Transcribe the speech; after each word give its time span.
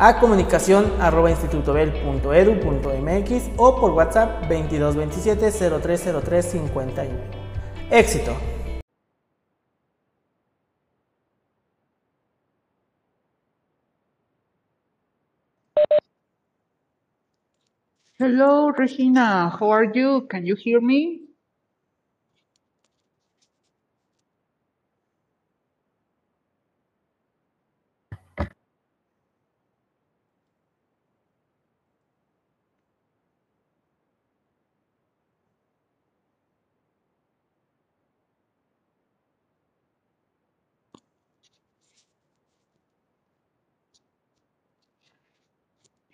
a 0.00 0.18
comunicación 0.18 0.90
arroba 0.98 1.30
institutobel.edu.mx 1.30 3.50
o 3.58 3.78
por 3.78 3.92
WhatsApp 3.92 4.48
2227 4.48 5.52
0303 5.52 6.46
51. 6.46 7.10
Éxito. 7.90 8.34
Hello, 18.18 18.72
Regina. 18.72 19.50
How 19.50 19.70
are 19.70 19.90
you? 19.92 20.26
Can 20.28 20.46
you 20.46 20.56
hear 20.56 20.80
me? 20.80 21.29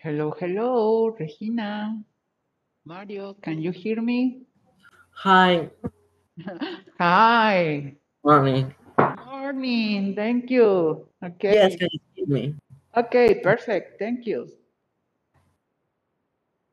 Hello, 0.07 0.31
hello, 0.39 1.11
Regina. 1.19 1.99
Mario, 2.85 3.35
can 3.43 3.61
you 3.61 3.73
hear 3.73 4.01
me? 4.01 4.47
Hi, 5.11 5.69
Hi. 7.01 7.97
mommy. 8.23 8.71
Morning. 9.27 10.15
Thank 10.15 10.49
you. 10.49 11.09
Okay. 11.19 11.55
Yes, 11.59 11.75
can 11.75 11.89
you 11.91 11.99
hear 12.15 12.27
me? 12.29 12.55
Okay, 12.97 13.43
perfect. 13.43 13.99
Thank 13.99 14.27
you. 14.31 14.47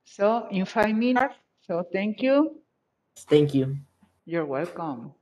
So, 0.06 0.46
in 0.52 0.66
five 0.66 0.94
minutes. 0.94 1.34
So, 1.66 1.82
thank 1.92 2.22
you. 2.22 2.62
Thank 3.18 3.56
you. 3.56 3.78
You're 4.30 4.46
welcome. 4.46 5.18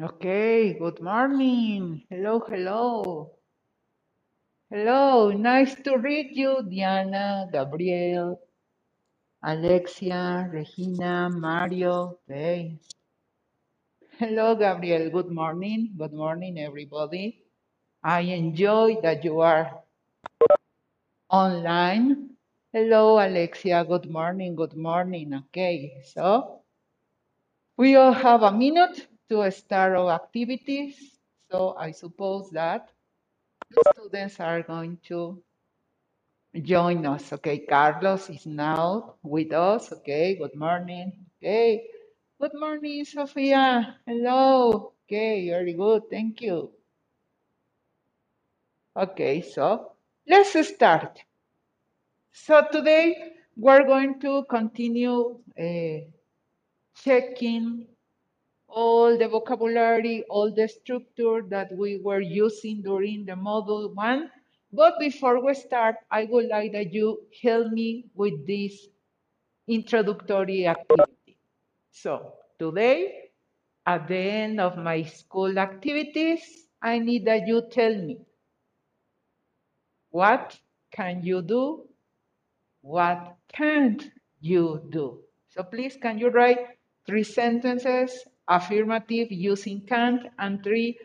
Okay, 0.00 0.78
good 0.80 1.02
morning. 1.02 2.04
Hello, 2.08 2.40
hello. 2.40 3.36
Hello, 4.70 5.28
nice 5.28 5.74
to 5.84 5.98
read 5.98 6.32
you, 6.32 6.64
Diana, 6.64 7.46
Gabriel, 7.52 8.40
Alexia, 9.44 10.48
Regina, 10.50 11.28
Mario. 11.28 12.16
Okay. 12.24 12.80
Hello, 14.16 14.54
Gabriel. 14.54 15.10
Good 15.10 15.28
morning. 15.28 15.92
Good 15.98 16.14
morning, 16.14 16.58
everybody. 16.58 17.44
I 18.02 18.20
enjoy 18.20 18.96
that 19.02 19.22
you 19.22 19.40
are 19.40 19.84
online. 21.28 22.30
Hello, 22.72 23.20
Alexia. 23.20 23.84
Good 23.84 24.08
morning. 24.08 24.56
Good 24.56 24.78
morning. 24.78 25.34
Okay, 25.34 26.00
so 26.08 26.62
we 27.76 27.96
all 27.96 28.14
have 28.14 28.42
a 28.44 28.50
minute 28.50 29.06
to 29.30 29.50
start 29.50 29.96
our 29.96 30.10
activities. 30.10 31.18
So 31.50 31.74
I 31.78 31.92
suppose 31.92 32.50
that 32.50 32.90
the 33.70 33.82
students 33.94 34.40
are 34.40 34.62
going 34.62 34.98
to 35.08 35.42
join 36.62 37.06
us. 37.06 37.32
Okay, 37.32 37.60
Carlos 37.60 38.28
is 38.30 38.46
now 38.46 39.14
with 39.22 39.52
us. 39.52 39.92
Okay, 39.92 40.36
good 40.36 40.54
morning. 40.54 41.12
Okay, 41.38 41.86
good 42.40 42.54
morning, 42.54 43.04
Sofia. 43.04 43.96
Hello. 44.06 44.92
Okay, 45.06 45.48
very 45.48 45.74
good. 45.74 46.02
Thank 46.10 46.40
you. 46.42 46.70
Okay, 48.96 49.40
so 49.42 49.92
let's 50.26 50.54
start. 50.68 51.22
So 52.32 52.66
today 52.72 53.32
we're 53.56 53.84
going 53.86 54.20
to 54.20 54.44
continue 54.50 55.38
uh, 55.58 56.06
checking 56.94 57.86
all 58.70 59.18
the 59.18 59.28
vocabulary, 59.28 60.24
all 60.30 60.52
the 60.54 60.68
structure 60.68 61.42
that 61.48 61.72
we 61.76 61.98
were 61.98 62.20
using 62.20 62.82
during 62.82 63.24
the 63.26 63.32
module 63.32 63.94
one. 63.94 64.30
But 64.72 64.98
before 65.00 65.44
we 65.44 65.54
start, 65.54 65.96
I 66.10 66.24
would 66.26 66.46
like 66.48 66.72
that 66.72 66.92
you 66.92 67.26
help 67.42 67.72
me 67.72 68.06
with 68.14 68.46
this 68.46 68.88
introductory 69.68 70.66
activity. 70.66 71.38
So 71.90 72.34
today, 72.58 73.30
at 73.86 74.08
the 74.08 74.16
end 74.16 74.60
of 74.60 74.76
my 74.78 75.02
school 75.04 75.58
activities, 75.58 76.42
I 76.82 76.98
need 76.98 77.26
that 77.26 77.46
you 77.46 77.62
tell 77.70 77.94
me 77.94 78.18
what 80.10 80.58
can 80.92 81.22
you 81.24 81.42
do 81.42 81.86
What 82.82 83.36
can't 83.52 84.02
you 84.40 84.86
do? 84.90 85.22
So 85.48 85.62
please, 85.64 85.96
can 85.96 86.18
you 86.18 86.30
write 86.30 86.60
three 87.06 87.24
sentences, 87.24 88.24
affirmative 88.50 89.30
using 89.30 89.80
can't, 89.86 90.26
and 90.38 90.62
three 90.62 90.98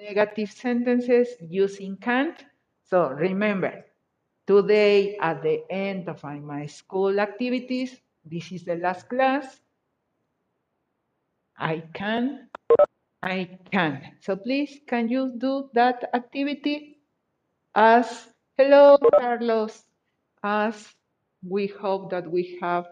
negative 0.00 0.50
sentences 0.50 1.28
using 1.40 1.96
can't? 1.96 2.44
So 2.88 3.10
remember, 3.10 3.84
today 4.46 5.18
at 5.18 5.42
the 5.42 5.64
end 5.68 6.08
of 6.08 6.22
my, 6.22 6.66
school 6.66 7.18
activities, 7.18 8.00
this 8.24 8.52
is 8.52 8.64
the 8.64 8.76
last 8.76 9.08
class. 9.08 9.60
I 11.58 11.82
can, 11.92 12.48
I 13.22 13.58
can. 13.70 14.02
So 14.20 14.36
please, 14.36 14.80
can 14.86 15.08
you 15.08 15.34
do 15.36 15.70
that 15.74 16.08
activity? 16.14 16.98
As, 17.74 18.28
hello, 18.56 18.98
Carlos, 19.18 19.84
as 20.42 20.94
we 21.42 21.66
hope 21.66 22.10
that 22.10 22.30
we 22.30 22.58
have 22.60 22.86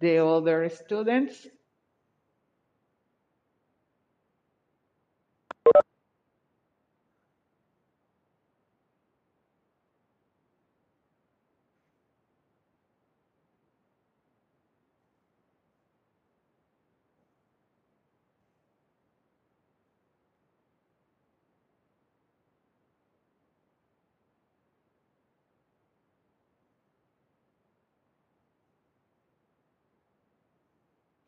the 0.00 0.24
other 0.24 0.68
students. 0.68 1.46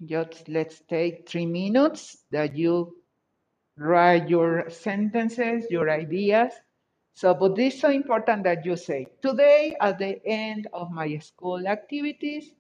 Just 0.09 0.49
let's 0.49 0.81
take 0.89 1.29
three 1.29 1.45
minutes 1.45 2.25
that 2.31 2.57
you 2.57 2.97
write 3.77 4.29
your 4.29 4.71
sentences, 4.71 5.67
your 5.71 5.91
ideas. 5.91 6.55
So, 7.15 7.35
but 7.35 7.57
this 7.57 7.75
is 7.75 7.81
so 7.81 7.91
important 7.91 8.45
that 8.45 8.65
you 8.65 8.77
say, 8.77 9.07
today 9.21 9.77
at 9.81 9.99
the 9.99 10.25
end 10.27 10.69
of 10.73 10.91
my 10.91 11.19
school 11.19 11.67
activities, 11.67 12.53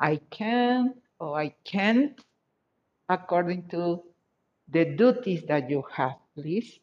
I 0.00 0.16
can 0.30 0.94
or 1.20 1.38
I 1.38 1.54
can't, 1.64 2.18
according 3.08 3.68
to 3.70 4.02
the 4.68 4.84
duties 4.84 5.42
that 5.48 5.68
you 5.68 5.84
have, 5.92 6.16
please. 6.34 6.80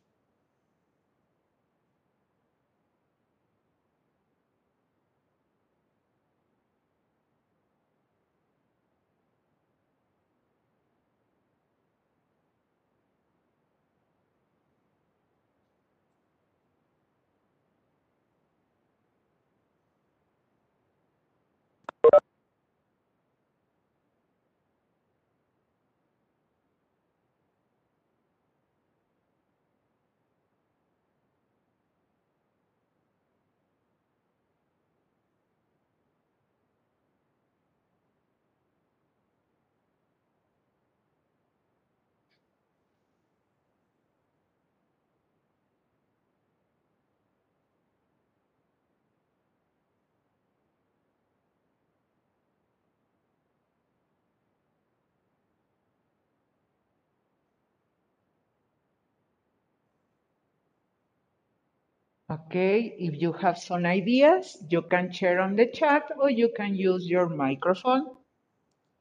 Okay, 62.33 62.95
if 62.97 63.21
you 63.21 63.31
have 63.33 63.59
some 63.59 63.85
ideas, 63.85 64.57
you 64.67 64.81
can 64.81 65.11
share 65.11 65.39
on 65.39 65.55
the 65.55 65.67
chat 65.67 66.09
or 66.17 66.31
you 66.31 66.49
can 66.55 66.73
use 66.73 67.05
your 67.05 67.29
microphone. 67.29 68.07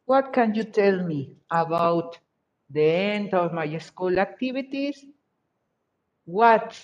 What 0.05 0.35
can 0.35 0.55
you 0.55 0.65
tell 0.65 1.03
me 1.03 1.37
about 1.51 2.19
the 2.69 2.83
end 2.83 3.33
of 3.33 3.55
my 3.55 3.79
school 3.79 4.19
activities? 4.19 5.07
What 6.27 6.77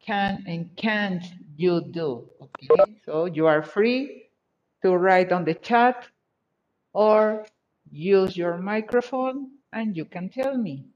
can 0.00 0.44
and 0.46 0.74
can't 0.76 1.24
you 1.56 1.82
do? 1.90 2.30
Okay, 2.40 3.00
so 3.04 3.26
you 3.26 3.46
are 3.46 3.62
free 3.62 4.30
to 4.82 4.96
write 4.96 5.30
on 5.30 5.44
the 5.44 5.54
chat 5.54 6.08
or 6.94 7.44
use 7.90 8.34
your 8.34 8.56
microphone 8.56 9.50
and 9.74 9.94
you 9.94 10.06
can 10.06 10.30
tell 10.30 10.56
me. 10.56 10.91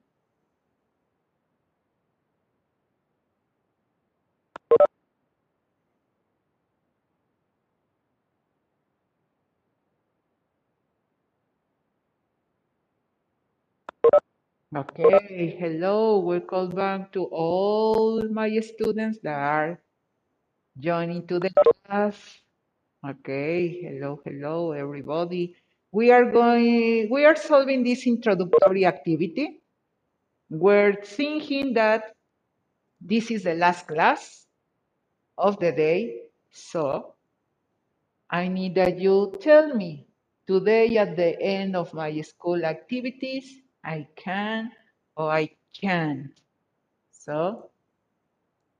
Okay, 14.74 15.56
hello, 15.60 16.18
welcome 16.18 16.74
back 16.74 17.12
to 17.12 17.30
all 17.30 18.26
my 18.28 18.50
students 18.58 19.20
that 19.22 19.38
are 19.38 19.78
joining 20.76 21.24
to 21.28 21.38
the 21.38 21.54
class. 21.86 22.18
Okay, 23.08 23.78
hello, 23.86 24.18
hello, 24.24 24.72
everybody. 24.72 25.54
We 25.92 26.10
are 26.10 26.24
going, 26.32 27.06
we 27.08 27.24
are 27.24 27.36
solving 27.36 27.84
this 27.84 28.08
introductory 28.08 28.84
activity. 28.84 29.62
We're 30.50 31.00
thinking 31.00 31.74
that 31.74 32.16
this 33.00 33.30
is 33.30 33.44
the 33.44 33.54
last 33.54 33.86
class 33.86 34.46
of 35.38 35.60
the 35.60 35.70
day, 35.70 36.22
so 36.50 37.14
I 38.28 38.48
need 38.48 38.74
that 38.74 38.98
you 38.98 39.32
tell 39.40 39.76
me 39.76 40.08
today 40.44 40.96
at 40.96 41.14
the 41.14 41.40
end 41.40 41.76
of 41.76 41.94
my 41.94 42.20
school 42.22 42.64
activities, 42.64 43.62
I 43.86 44.08
can, 44.16 44.72
or 45.16 45.30
I 45.30 45.52
can't. 45.80 46.32
So, 47.12 47.70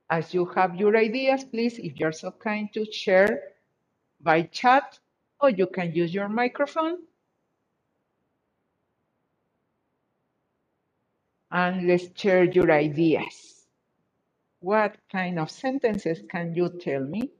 as 0.09 0.33
you 0.33 0.45
have 0.55 0.75
your 0.75 0.97
ideas, 0.97 1.45
please, 1.45 1.79
if 1.79 1.99
you're 1.99 2.13
so 2.13 2.31
kind 2.31 2.71
to 2.73 2.85
share 2.91 3.41
by 4.21 4.43
chat, 4.43 4.99
or 5.41 5.49
you 5.51 5.67
can 5.67 5.93
use 5.93 6.13
your 6.13 6.29
microphone. 6.29 6.97
And 11.51 11.87
let's 11.87 12.07
share 12.19 12.45
your 12.45 12.71
ideas. 12.71 13.65
What 14.59 14.97
kind 15.11 15.39
of 15.39 15.51
sentences 15.51 16.21
can 16.29 16.55
you 16.55 16.69
tell 16.69 17.03
me? 17.03 17.31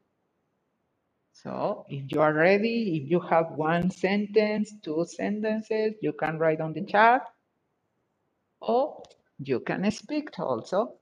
So 1.33 1.85
if 1.89 2.11
you 2.11 2.21
are 2.21 2.33
ready, 2.33 3.01
if 3.03 3.11
you 3.11 3.19
have 3.21 3.51
one 3.51 3.91
sentence, 3.91 4.73
two 4.83 5.05
sentences, 5.07 5.95
you 6.01 6.13
can 6.13 6.39
write 6.39 6.61
on 6.61 6.73
the 6.73 6.83
chat 6.85 7.23
or 8.61 9.03
you 9.39 9.59
can 9.61 9.89
speak 9.91 10.29
also. 10.39 10.99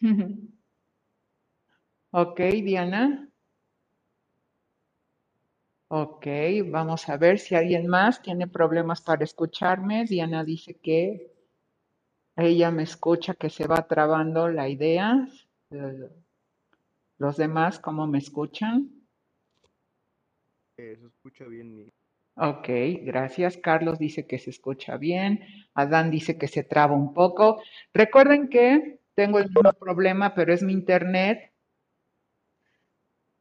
Ok, 2.20 2.40
Diana. 2.64 3.30
Ok, 5.86 6.26
vamos 6.66 7.08
a 7.08 7.16
ver 7.16 7.38
si 7.38 7.54
alguien 7.54 7.86
más 7.86 8.20
tiene 8.20 8.48
problemas 8.48 9.00
para 9.02 9.22
escucharme. 9.22 10.04
Diana 10.04 10.42
dice 10.42 10.74
que 10.82 11.32
ella 12.34 12.72
me 12.72 12.82
escucha, 12.82 13.34
que 13.34 13.50
se 13.50 13.68
va 13.68 13.86
trabando 13.86 14.48
la 14.48 14.68
idea. 14.68 15.28
Eh, 15.70 16.10
Los 17.18 17.36
demás, 17.36 17.78
¿cómo 17.78 18.08
me 18.08 18.18
escuchan? 18.18 18.90
Eh, 20.76 20.96
se 21.00 21.06
escucha 21.06 21.44
bien. 21.44 21.88
Ok, 22.34 22.68
gracias. 23.02 23.58
Carlos 23.58 24.00
dice 24.00 24.26
que 24.26 24.40
se 24.40 24.50
escucha 24.50 24.96
bien. 24.96 25.44
Adán 25.72 26.10
dice 26.10 26.36
que 26.36 26.48
se 26.48 26.64
traba 26.64 26.96
un 26.96 27.14
poco. 27.14 27.62
Recuerden 27.94 28.48
que 28.48 29.02
tengo 29.14 29.38
el 29.38 29.50
mismo 29.50 29.72
problema, 29.74 30.34
pero 30.34 30.52
es 30.52 30.64
mi 30.64 30.72
internet. 30.72 31.52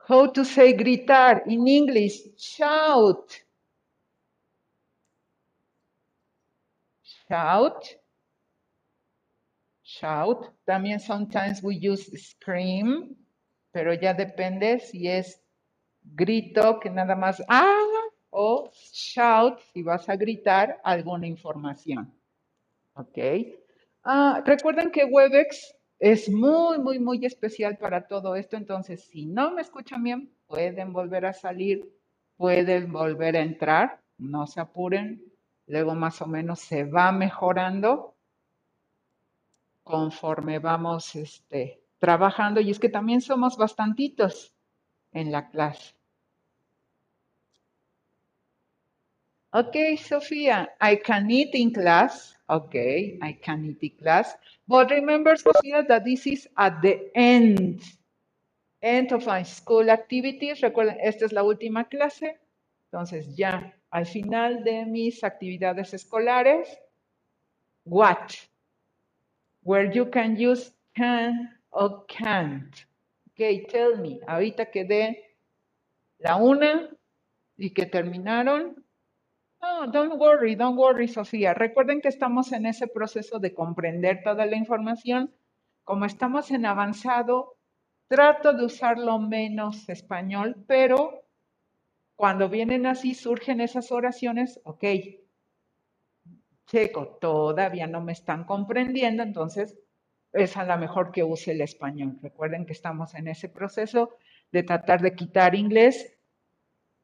How 0.08 0.26
to 0.28 0.46
say 0.46 0.72
gritar 0.72 1.44
in 1.48 1.68
English? 1.68 2.22
Shout. 2.38 3.44
Shout. 7.04 7.96
Shout. 9.84 10.54
También 10.66 11.02
sometimes 11.02 11.62
we 11.62 11.76
use 11.76 12.08
scream, 12.24 13.18
pero 13.74 13.92
ya 13.92 14.14
depende 14.14 14.80
si 14.80 15.10
es 15.10 15.42
grito 16.16 16.80
que 16.80 16.90
nada 16.90 17.14
más 17.14 17.42
ah 17.50 18.08
o 18.30 18.72
shout 18.94 19.60
si 19.74 19.84
vas 19.84 20.08
a 20.08 20.16
gritar 20.16 20.80
alguna 20.86 21.28
información. 21.28 22.10
¿Ok? 22.96 23.18
Ah, 24.06 24.42
recuerden 24.46 24.90
que 24.90 25.04
Webex 25.04 25.76
es 26.00 26.30
muy, 26.30 26.80
muy, 26.80 27.00
muy 27.00 27.26
especial 27.26 27.78
para 27.78 28.08
todo 28.08 28.36
esto. 28.36 28.56
Entonces, 28.56 29.04
si 29.06 29.26
no 29.26 29.52
me 29.52 29.62
escuchan 29.62 30.04
bien, 30.04 30.32
pueden 30.48 30.94
volver 30.94 31.26
a 31.26 31.34
salir, 31.34 31.90
pueden 32.36 32.92
volver 32.92 33.36
a 33.36 33.42
entrar. 33.42 34.02
No 34.18 34.48
se 34.48 34.60
apuren. 34.60 35.24
Luego 35.66 35.96
más 35.96 36.22
o 36.22 36.28
menos 36.28 36.60
se 36.60 36.84
va 36.86 37.12
mejorando 37.12 38.16
conforme 39.84 40.60
vamos 40.60 41.16
este, 41.16 41.82
trabajando. 41.98 42.62
Y 42.62 42.72
es 42.72 42.80
que 42.80 42.90
también 42.90 43.22
somos 43.22 43.58
bastantitos 43.58 44.54
en 45.12 45.32
la 45.32 45.50
clase. 45.50 45.97
Okay, 49.58 49.96
Sophia, 49.96 50.70
I 50.80 50.98
can 50.98 51.32
eat 51.32 51.56
in 51.56 51.74
class. 51.74 52.36
Okay, 52.48 53.18
I 53.24 53.32
can 53.42 53.66
eat 53.66 53.82
in 53.82 53.98
class. 53.98 54.36
But 54.68 54.92
remember, 54.92 55.36
Sophia, 55.36 55.84
that 55.88 56.06
this 56.06 56.28
is 56.28 56.48
at 56.56 56.80
the 56.84 57.10
end. 57.18 57.82
End 58.84 59.12
of 59.12 59.26
my 59.26 59.42
school 59.42 59.90
activities. 59.90 60.62
Recuerden, 60.62 60.98
esta 61.02 61.26
es 61.26 61.34
la 61.34 61.42
última 61.42 61.90
clase. 61.90 62.38
Entonces, 62.92 63.36
ya 63.36 63.74
al 63.90 64.06
final 64.06 64.64
de 64.64 64.86
mis 64.86 65.24
actividades 65.24 65.92
escolares, 65.92 66.68
what? 67.84 68.38
Where 69.64 69.92
you 69.92 70.06
can 70.06 70.38
use 70.38 70.72
can 70.96 71.50
or 71.72 72.06
can't. 72.06 72.86
Okay, 73.34 73.66
tell 73.66 73.98
me. 73.98 74.20
Ahorita 74.28 74.70
quedé 74.70 75.18
la 76.20 76.36
una 76.36 76.92
y 77.58 77.72
que 77.72 77.88
terminaron. 77.88 78.84
No, 79.62 79.86
don't 79.92 80.16
worry, 80.20 80.56
don't 80.56 80.78
worry, 80.78 81.08
Sofía. 81.08 81.54
Recuerden 81.54 82.02
que 82.02 82.08
estamos 82.08 82.52
en 82.54 82.66
ese 82.66 82.88
proceso 82.88 83.38
de 83.40 83.54
comprender 83.54 84.22
toda 84.24 84.46
la 84.48 84.56
información. 84.56 85.32
Como 85.84 86.06
estamos 86.06 86.50
en 86.52 86.66
avanzado, 86.66 87.58
trato 88.08 88.54
de 88.54 88.66
usar 88.66 88.98
lo 88.98 89.20
menos 89.20 89.88
español, 89.90 90.56
pero 90.68 91.24
cuando 92.16 92.50
vienen 92.50 92.86
así, 92.88 93.14
surgen 93.14 93.62
esas 93.62 93.92
oraciones, 93.92 94.60
ok, 94.64 94.84
checo, 96.68 97.18
todavía 97.20 97.88
no 97.88 98.02
me 98.02 98.12
están 98.12 98.44
comprendiendo, 98.44 99.24
entonces 99.24 99.76
es 100.34 100.58
a 100.58 100.66
lo 100.66 100.78
mejor 100.78 101.12
que 101.12 101.24
use 101.24 101.52
el 101.52 101.62
español. 101.62 102.18
Recuerden 102.22 102.66
que 102.66 102.74
estamos 102.74 103.16
en 103.16 103.28
ese 103.28 103.50
proceso 103.50 104.12
de 104.52 104.64
tratar 104.64 105.02
de 105.02 105.16
quitar 105.16 105.56
inglés, 105.56 106.18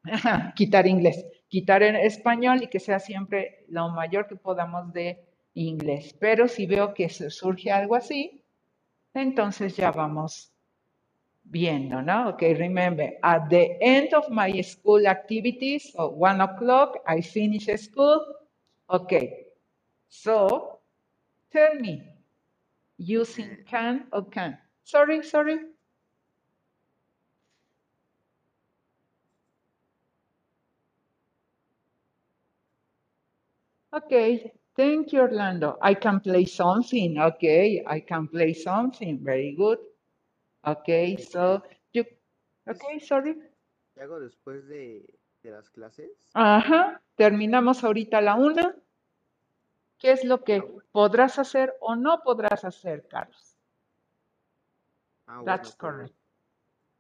quitar 0.56 0.88
inglés, 0.88 1.26
quitar 1.54 1.84
el 1.84 1.96
español 1.98 2.64
y 2.64 2.68
que 2.68 2.80
sea 2.80 2.98
siempre 3.00 3.64
lo 3.68 3.88
mayor 3.90 4.26
que 4.28 4.36
podamos 4.36 4.92
de 4.92 5.24
inglés. 5.54 6.12
Pero 6.20 6.48
si 6.48 6.66
veo 6.66 6.96
que 6.96 7.08
surge 7.10 7.70
algo 7.72 7.96
así, 7.96 8.44
entonces 9.14 9.78
ya 9.78 9.92
vamos 9.92 10.52
viendo, 11.44 12.02
¿no? 12.02 12.30
Okay, 12.30 12.56
remember, 12.56 13.20
at 13.22 13.50
the 13.50 13.78
end 13.82 14.16
of 14.16 14.28
my 14.32 14.64
school 14.64 15.06
activities, 15.06 15.94
so 15.94 16.08
one 16.10 16.42
o'clock, 16.42 16.98
I 17.08 17.22
finish 17.22 17.68
school. 17.78 18.20
Okay, 18.90 19.46
so 20.10 20.80
tell 21.52 21.76
me, 21.80 22.02
using 22.98 23.64
can 23.70 24.08
or 24.12 24.28
can? 24.28 24.58
Sorry, 24.86 25.22
sorry. 25.22 25.60
Okay, 33.94 34.52
thank 34.76 35.14
you, 35.14 35.22
Orlando. 35.22 35.78
I 35.80 35.94
can 35.94 36.20
play 36.20 36.46
something. 36.46 37.20
Okay, 37.20 37.84
I 37.86 38.00
can 38.00 38.28
play 38.28 38.54
something. 38.56 39.20
Very 39.24 39.54
good. 39.56 39.78
Okay, 40.66 41.16
so 41.18 41.62
you. 41.92 42.04
Okay, 42.68 43.00
sorry. 43.00 43.36
¿Qué 43.94 44.02
hago 44.02 44.20
después 44.20 44.68
de, 44.68 45.06
de 45.44 45.52
las 45.52 45.70
clases? 45.70 46.32
Ajá, 46.34 47.02
terminamos 47.16 47.84
ahorita 47.84 48.20
la 48.22 48.34
una. 48.34 48.76
¿Qué 50.00 50.12
es 50.12 50.24
lo 50.24 50.44
que 50.44 50.64
podrás 50.92 51.38
hacer 51.38 51.76
o 51.80 51.96
no 51.96 52.22
podrás 52.24 52.66
hacer, 52.66 53.08
Carlos? 53.08 53.56
Ah, 55.28 55.42
That's 55.46 55.76
correct. 55.76 56.16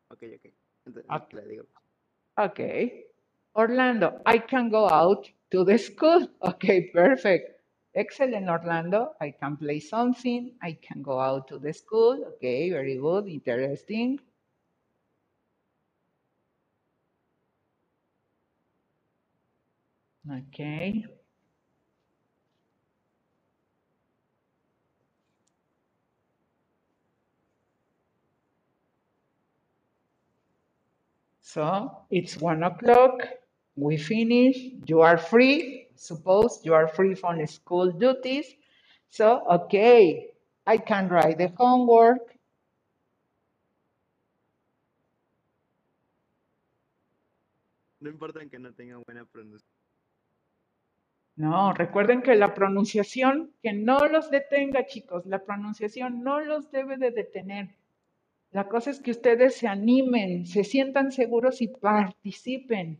Ok, 0.10 0.24
ok. 0.36 0.54
Entonces, 0.86 1.12
Ok. 1.12 1.34
la 1.34 1.42
digo. 1.42 1.66
Okay. 2.38 3.08
Orlando, 3.56 4.22
I 4.26 4.38
can 4.40 4.70
go 4.70 4.90
out 4.90 5.30
to 5.52 5.64
the 5.64 5.78
school. 5.78 6.28
Okay, 6.44 6.90
perfect. 6.94 7.62
Excellent, 7.96 8.50
Orlando. 8.50 9.14
I 9.22 9.32
can 9.32 9.58
play 9.58 9.80
something. 9.80 10.54
I 10.62 10.78
can 10.82 11.02
go 11.04 11.20
out 11.20 11.48
to 11.50 11.60
the 11.60 11.74
school. 11.74 12.26
Okay, 12.36 12.72
very 12.72 12.98
good. 12.98 13.28
Interesting. 13.28 14.20
Okay. 20.30 21.06
So 31.42 32.06
it's 32.10 32.38
one 32.38 32.64
o'clock. 32.64 33.22
We 33.76 33.98
finish. 33.98 34.72
You 34.86 35.02
are 35.02 35.18
free. 35.18 35.88
Suppose 35.96 36.62
you 36.64 36.74
are 36.74 36.88
free 36.88 37.16
from 37.16 37.46
school 37.48 37.92
duties. 37.92 38.46
So, 39.10 39.44
okay. 39.50 40.30
I 40.66 40.78
can 40.78 41.10
write 41.10 41.38
the 41.38 41.52
homework. 41.58 42.34
No 48.00 48.10
importa 48.10 48.46
que 48.50 48.60
no 48.60 48.74
tenga 48.74 48.98
buena 48.98 49.26
pronunciación. 49.26 49.74
No, 51.36 51.74
recuerden 51.74 52.22
que 52.22 52.36
la 52.36 52.54
pronunciación, 52.54 53.54
que 53.64 53.74
no 53.74 54.00
los 54.08 54.30
detenga, 54.30 54.86
chicos, 54.86 55.26
la 55.26 55.44
pronunciación 55.44 56.22
no 56.22 56.40
los 56.42 56.70
debe 56.70 56.98
de 56.98 57.12
detener. 57.12 57.76
La 58.52 58.68
cosa 58.68 58.92
es 58.92 59.00
que 59.00 59.12
ustedes 59.12 59.56
se 59.56 59.68
animen, 59.68 60.46
se 60.46 60.64
sientan 60.64 61.12
seguros 61.12 61.62
y 61.62 61.70
participen. 61.70 63.00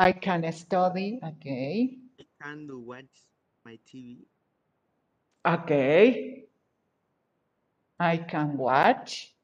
I 0.00 0.12
can 0.12 0.50
study, 0.52 1.20
okay, 1.22 1.98
I 2.18 2.24
can 2.42 2.66
do 2.66 2.78
watch 2.80 3.20
my 3.66 3.78
TV. 3.86 4.16
okay. 5.46 6.44
I 7.98 8.16
can 8.16 8.56
watch 8.56 9.34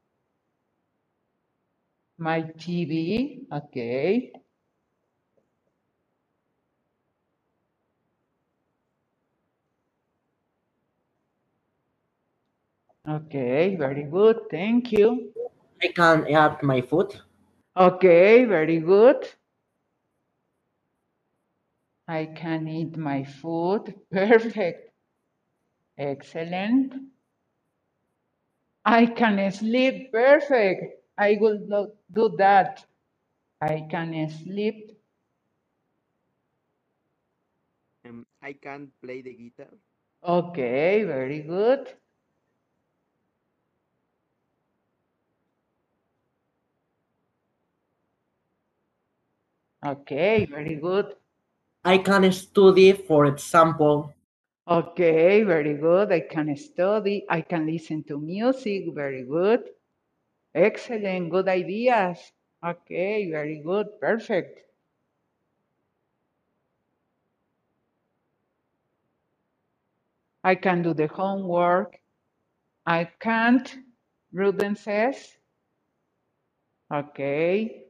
my 2.16 2.40
TV, 2.40 3.40
okay. 3.52 4.32
Okay, 13.06 13.76
very 13.76 14.04
good, 14.04 14.48
thank 14.50 14.90
you. 14.90 15.34
I 15.82 15.88
can 15.88 16.26
add 16.32 16.62
my 16.62 16.80
food. 16.80 17.14
Okay, 17.76 18.46
very 18.46 18.78
good. 18.80 19.28
I 22.08 22.26
can 22.26 22.68
eat 22.68 22.96
my 22.96 23.24
food. 23.24 23.94
Perfect. 24.12 24.90
Excellent. 25.98 26.94
I 28.84 29.06
can 29.06 29.50
sleep. 29.52 30.12
Perfect. 30.12 31.02
I 31.18 31.38
will 31.40 31.60
not 31.66 31.88
do 32.12 32.34
that. 32.38 32.84
I 33.60 33.86
can 33.90 34.28
sleep. 34.30 34.92
Um, 38.06 38.26
I 38.42 38.52
can 38.54 38.90
play 39.02 39.22
the 39.22 39.34
guitar. 39.34 39.72
Okay, 40.24 41.04
very 41.04 41.40
good. 41.42 41.88
Okay, 49.84 50.46
very 50.46 50.76
good. 50.76 51.14
I 51.86 51.98
can 51.98 52.32
study, 52.32 52.90
for 52.90 53.26
example. 53.26 54.12
Okay, 54.66 55.44
very 55.44 55.74
good. 55.74 56.10
I 56.10 56.18
can 56.18 56.56
study. 56.56 57.24
I 57.28 57.42
can 57.42 57.64
listen 57.64 58.02
to 58.08 58.18
music. 58.18 58.86
Very 58.92 59.22
good. 59.22 59.70
Excellent. 60.52 61.30
Good 61.30 61.46
ideas. 61.46 62.18
Okay, 62.66 63.30
very 63.30 63.62
good. 63.64 63.86
Perfect. 64.00 64.62
I 70.42 70.56
can 70.56 70.82
do 70.82 70.92
the 70.92 71.06
homework. 71.06 72.00
I 72.84 73.04
can't, 73.20 73.78
Ruden 74.34 74.76
says. 74.76 75.36
Okay. 76.92 77.85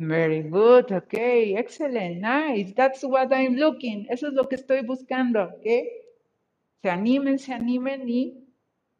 Very 0.00 0.42
good. 0.44 0.92
Okay, 0.92 1.56
excellent. 1.56 2.20
Nice. 2.20 2.72
That's 2.76 3.02
what 3.02 3.32
I'm 3.32 3.56
looking. 3.56 4.06
Eso 4.08 4.28
es 4.28 4.32
lo 4.32 4.48
que 4.48 4.54
estoy 4.54 4.82
buscando. 4.82 5.50
Okay. 5.58 5.88
Se 6.82 6.88
animen, 6.88 7.40
se 7.40 7.52
animen 7.52 8.08
y 8.08 8.46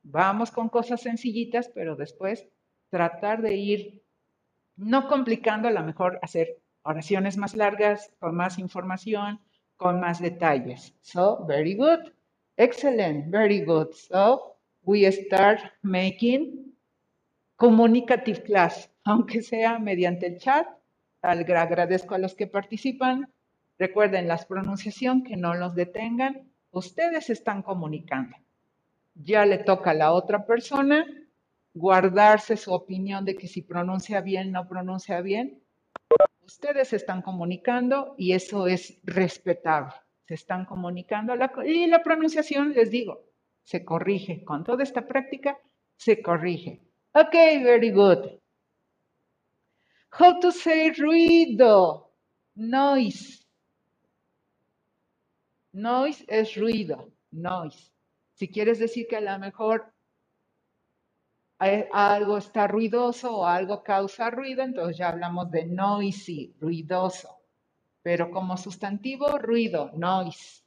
vamos 0.03 0.51
con 0.51 0.69
cosas 0.69 1.01
sencillitas, 1.01 1.69
pero 1.73 1.95
después 1.95 2.49
tratar 2.91 3.43
de 3.43 3.55
ir 3.55 4.03
no 4.75 5.07
complicando, 5.07 5.69
a 5.69 5.71
lo 5.71 5.85
mejor 5.85 6.19
hacer 6.21 6.59
oraciones 6.83 7.37
más 7.37 7.55
largas, 7.55 8.11
con 8.19 8.35
más 8.35 8.59
información, 8.59 9.39
con 9.77 10.01
más 10.01 10.21
detalles. 10.21 10.97
So, 11.03 11.45
very 11.47 11.75
good. 11.75 12.13
Excellent. 12.57 13.31
Very 13.31 13.61
good. 13.61 13.93
So, 13.93 14.57
we 14.83 15.09
start 15.13 15.61
making 15.83 16.75
communicative 17.57 18.43
class, 18.43 18.91
aunque 19.05 19.43
sea 19.43 19.79
mediante 19.79 20.27
el 20.27 20.39
chat. 20.39 20.67
Agradezco 21.23 22.15
a 22.15 22.19
los 22.19 22.35
que 22.35 22.47
participan. 22.47 23.33
Recuerden 23.79 24.29
la 24.29 24.37
pronunciación, 24.39 25.23
que 25.23 25.37
no 25.37 25.55
los 25.55 25.75
detengan. 25.75 26.51
Ustedes 26.71 27.31
están 27.31 27.63
comunicando. 27.63 28.37
Ya 29.15 29.47
le 29.47 29.59
toca 29.59 29.91
a 29.91 29.95
la 29.95 30.13
otra 30.13 30.47
persona 30.47 31.07
guardarse 31.75 32.57
su 32.57 32.73
opinión 32.73 33.25
de 33.25 33.37
que 33.37 33.47
si 33.47 33.63
pronuncia 33.63 34.21
bien, 34.21 34.53
no 34.53 34.69
pronuncia 34.69 35.21
bien. 35.21 35.63
Ustedes 36.45 36.93
están 36.93 37.23
comunicando 37.23 38.15
y 38.17 38.33
eso 38.33 38.67
es 38.67 38.99
respetable. 39.05 39.93
Se 40.27 40.35
están 40.35 40.65
comunicando 40.65 41.35
y 41.65 41.87
la 41.87 42.03
pronunciación, 42.03 42.73
les 42.73 42.91
digo, 42.91 43.25
se 43.65 43.85
corrige. 43.85 44.45
Con 44.45 44.65
toda 44.65 44.83
esta 44.83 45.07
práctica, 45.07 45.59
se 45.97 46.23
corrige. 46.23 46.81
Ok, 47.13 47.33
very 47.33 47.91
good. 47.91 48.38
How 50.11 50.41
to 50.41 50.53
say 50.53 50.91
ruido? 50.91 52.11
Noise. 52.57 53.45
Noise 55.73 56.25
es 56.29 56.57
ruido. 56.57 57.13
Noise. 57.31 57.93
Si 58.35 58.49
quieres 58.49 58.79
decir 58.79 59.07
que 59.09 59.17
a 59.17 59.21
lo 59.21 59.39
mejor 59.39 59.93
algo 61.59 62.39
está 62.39 62.69
ruidoso 62.69 63.39
o 63.39 63.47
algo 63.47 63.83
causa 63.83 64.31
ruido, 64.31 64.63
entonces 64.63 64.97
ya 64.97 65.09
hablamos 65.09 65.51
de 65.51 65.67
noisy, 65.67 66.55
ruidoso. 66.61 67.37
Pero 68.03 68.31
como 68.31 68.57
sustantivo, 68.57 69.39
ruido, 69.39 69.91
noise. 69.95 70.63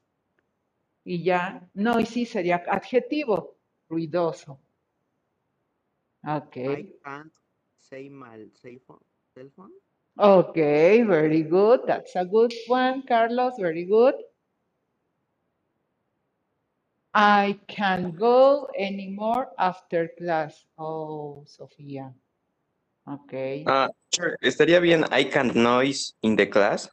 Y 1.03 1.23
ya 1.23 1.67
noisy 1.73 2.25
sería 2.25 2.63
adjetivo, 2.67 3.55
ruidoso. 3.89 4.59
Ok. 6.23 6.57
I 6.57 6.99
can't 7.03 7.33
say 7.79 8.09
cell 8.53 8.79
phone. 8.85 9.10
Cell 9.35 9.49
phone. 9.55 9.71
Okay, 10.19 11.03
very 11.03 11.43
good. 11.43 11.81
That's 11.87 12.15
a 12.15 12.25
good 12.25 12.53
one, 12.67 13.03
Carlos. 13.07 13.53
Very 13.57 13.85
good. 13.85 14.15
I 17.13 17.57
can 17.67 18.11
go 18.11 18.67
anymore 18.77 19.47
after 19.57 20.09
class. 20.17 20.65
Oh, 20.77 21.45
Sofía. 21.47 22.13
Okay. 23.07 23.63
Ah, 23.67 23.89
sure. 24.13 24.37
Estaría 24.43 24.81
bien 24.81 25.05
I 25.11 25.23
can't 25.23 25.55
noise 25.55 26.13
in 26.23 26.35
the 26.35 26.45
class. 26.45 26.89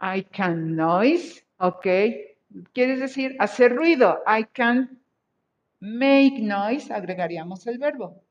I 0.00 0.22
can 0.22 0.74
noise. 0.74 1.42
Okay. 1.60 2.36
Quieres 2.74 2.98
decir 2.98 3.36
hacer 3.38 3.76
ruido. 3.76 4.20
I 4.26 4.44
can 4.44 4.98
make 5.80 6.40
noise. 6.40 6.90
Agregaríamos 6.90 7.66
el 7.66 7.78
verbo. 7.78 8.22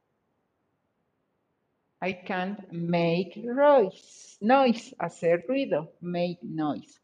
I 2.02 2.14
can't 2.14 2.72
make 2.74 3.38
noise. 3.38 4.38
Noise. 4.42 4.94
Hacer 5.02 5.44
ruido. 5.50 5.90
Make 6.02 6.40
noise. 6.44 7.00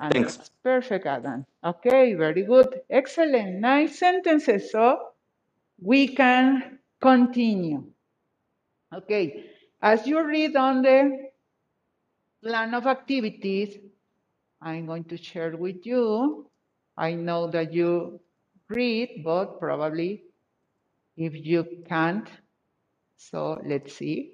And 0.00 0.12
Thanks. 0.12 0.36
that's 0.36 0.50
perfect, 0.62 1.06
Adam. 1.06 1.46
Okay, 1.64 2.14
very 2.14 2.42
good. 2.44 2.82
Excellent. 2.90 3.60
Nice 3.60 3.98
sentences. 3.98 4.70
So 4.72 4.98
we 5.80 6.08
can 6.08 6.78
continue. 7.00 7.84
Okay. 8.94 9.46
As 9.82 10.06
you 10.06 10.24
read 10.26 10.56
on 10.56 10.82
the 10.82 11.18
plan 12.42 12.74
of 12.74 12.86
activities, 12.86 13.78
I'm 14.62 14.86
going 14.86 15.04
to 15.04 15.16
share 15.16 15.56
with 15.56 15.86
you. 15.86 16.50
I 16.96 17.14
know 17.14 17.48
that 17.50 17.72
you 17.72 18.20
read, 18.68 19.22
but 19.24 19.60
probably 19.60 20.24
if 21.16 21.34
you 21.34 21.66
can't, 21.88 22.28
so 23.16 23.58
let's 23.64 23.94
see. 23.94 24.32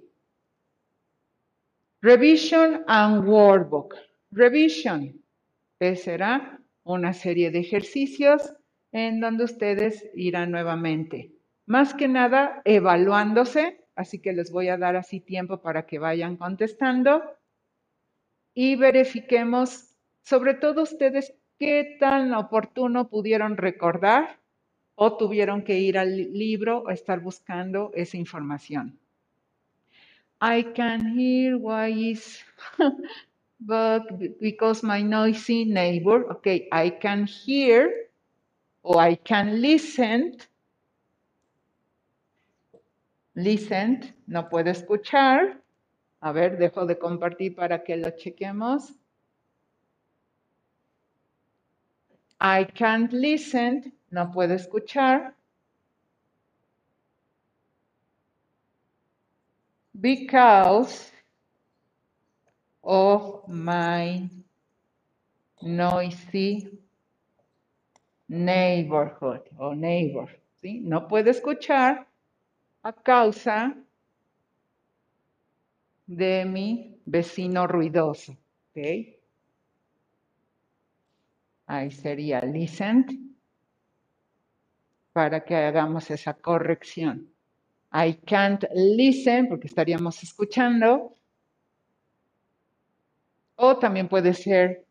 Revision 2.02 2.84
and 2.86 3.24
workbook. 3.24 3.94
Revision. 4.32 5.22
será 5.78 6.58
una 6.84 7.12
serie 7.12 7.50
de 7.50 7.60
ejercicios 7.60 8.54
en 8.92 9.20
donde 9.20 9.44
ustedes 9.44 10.08
irán 10.14 10.50
nuevamente. 10.50 11.32
Más 11.66 11.94
que 11.94 12.08
nada 12.08 12.62
evaluándose, 12.64 13.84
así 13.94 14.20
que 14.20 14.32
les 14.32 14.50
voy 14.50 14.68
a 14.68 14.76
dar 14.76 14.96
así 14.96 15.20
tiempo 15.20 15.60
para 15.60 15.86
que 15.86 15.98
vayan 15.98 16.36
contestando 16.36 17.22
y 18.54 18.76
verifiquemos, 18.76 19.94
sobre 20.22 20.54
todo 20.54 20.82
ustedes, 20.82 21.34
qué 21.58 21.96
tan 22.00 22.32
oportuno 22.34 23.08
pudieron 23.08 23.56
recordar 23.56 24.39
o 25.02 25.16
tuvieron 25.16 25.62
que 25.62 25.78
ir 25.78 25.96
al 25.96 26.14
libro 26.14 26.82
o 26.82 26.90
estar 26.90 27.20
buscando 27.20 27.90
esa 27.94 28.18
información. 28.18 28.98
I 30.42 30.62
can 30.74 31.18
hear 31.18 31.56
why 31.56 31.88
is, 31.88 32.44
but 33.60 34.02
because 34.38 34.82
my 34.82 35.00
noisy 35.02 35.64
neighbor, 35.64 36.30
okay, 36.30 36.68
I 36.70 36.90
can 36.90 37.26
hear 37.26 38.10
o 38.82 38.98
I 38.98 39.16
can 39.16 39.62
listen. 39.62 40.36
Listen, 43.34 44.14
no 44.26 44.50
puedo 44.50 44.70
escuchar. 44.70 45.62
A 46.20 46.32
ver, 46.32 46.58
dejo 46.58 46.84
de 46.84 46.98
compartir 46.98 47.54
para 47.54 47.82
que 47.82 47.96
lo 47.96 48.10
chequemos. 48.10 48.92
I 52.38 52.64
can't 52.64 53.14
listen, 53.14 53.94
no 54.10 54.30
puedo 54.32 54.54
escuchar. 54.54 55.34
Because 60.00 61.12
of 62.82 63.48
my 63.48 64.28
noisy 65.62 66.78
neighborhood 68.28 69.42
o 69.58 69.74
neighbor. 69.74 70.28
¿sí? 70.62 70.80
No 70.80 71.06
puedo 71.06 71.30
escuchar 71.30 72.06
a 72.82 72.92
causa 72.92 73.76
de 76.06 76.44
mi 76.46 76.98
vecino 77.04 77.66
ruidoso. 77.66 78.32
¿ok? 78.70 79.18
Ahí 81.66 81.90
sería 81.90 82.40
listen 82.40 83.29
para 85.12 85.44
que 85.44 85.54
hagamos 85.54 86.10
esa 86.10 86.34
corrección. 86.34 87.28
I 87.92 88.14
can't 88.24 88.64
listen 88.72 89.48
porque 89.48 89.66
estaríamos 89.66 90.22
escuchando. 90.22 91.14
O 93.56 93.76
también 93.78 94.08
puede 94.08 94.32
ser 94.32 94.86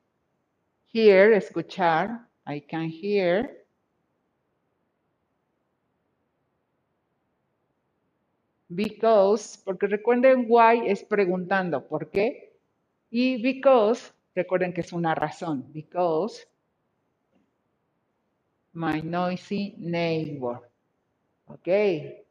hear, 0.94 1.34
escuchar. 1.34 2.28
I 2.46 2.62
can 2.62 2.90
hear. 2.90 3.66
Because, 8.68 9.58
porque 9.66 9.88
recuerden 9.88 10.46
why 10.48 10.88
es 10.88 11.04
preguntando, 11.04 11.88
¿por 11.88 12.12
qué? 12.12 12.54
Y 13.10 13.42
because, 13.42 14.12
recuerden 14.36 14.74
que 14.74 14.82
es 14.82 14.94
una 14.94 15.16
razón. 15.16 15.66
Because 15.74 16.46
my 18.80 19.02
noisy 19.02 19.76
neighbor. 19.78 20.62
Ok, 21.48 21.68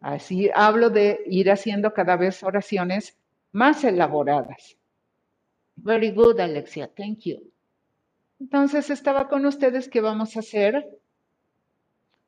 así 0.01 0.51
hablo 0.55 0.89
de 0.89 1.21
ir 1.27 1.51
haciendo 1.51 1.93
cada 1.93 2.17
vez 2.17 2.43
oraciones 2.43 3.19
más 3.53 3.85
elaboradas. 3.85 4.79
Very 5.77 6.11
good, 6.11 6.41
Alexia. 6.41 6.89
Thank 6.89 7.21
you. 7.25 7.53
Entonces 8.41 8.89
estaba 8.89 9.29
con 9.29 9.45
ustedes 9.45 9.89
que 9.89 10.01
vamos 10.01 10.37
a 10.37 10.41
hacer 10.41 10.89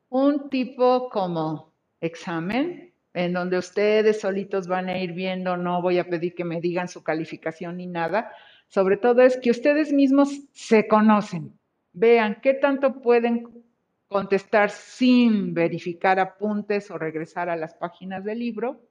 un 0.09 0.49
tipo 0.49 1.09
como 1.09 1.73
examen 1.99 2.93
en 3.13 3.33
donde 3.33 3.57
ustedes 3.57 4.21
solitos 4.21 4.67
van 4.67 4.87
a 4.89 4.99
ir 4.99 5.13
viendo, 5.13 5.57
no 5.57 5.81
voy 5.81 5.97
a 5.97 6.07
pedir 6.07 6.35
que 6.35 6.45
me 6.45 6.61
digan 6.61 6.87
su 6.87 7.03
calificación 7.03 7.77
ni 7.77 7.87
nada. 7.87 8.31
Sobre 8.67 8.97
todo 8.97 9.21
es 9.21 9.37
que 9.37 9.49
ustedes 9.49 9.91
mismos 9.91 10.29
se 10.53 10.87
conocen, 10.87 11.57
vean 11.93 12.39
qué 12.41 12.53
tanto 12.53 13.01
pueden 13.01 13.70
contestar 14.11 14.71
sin 14.71 15.53
verificar 15.53 16.19
apuntes 16.19 16.91
o 16.91 16.97
regresar 16.97 17.49
a 17.49 17.55
las 17.55 17.75
páginas 17.75 18.25
del 18.25 18.39
libro. 18.39 18.81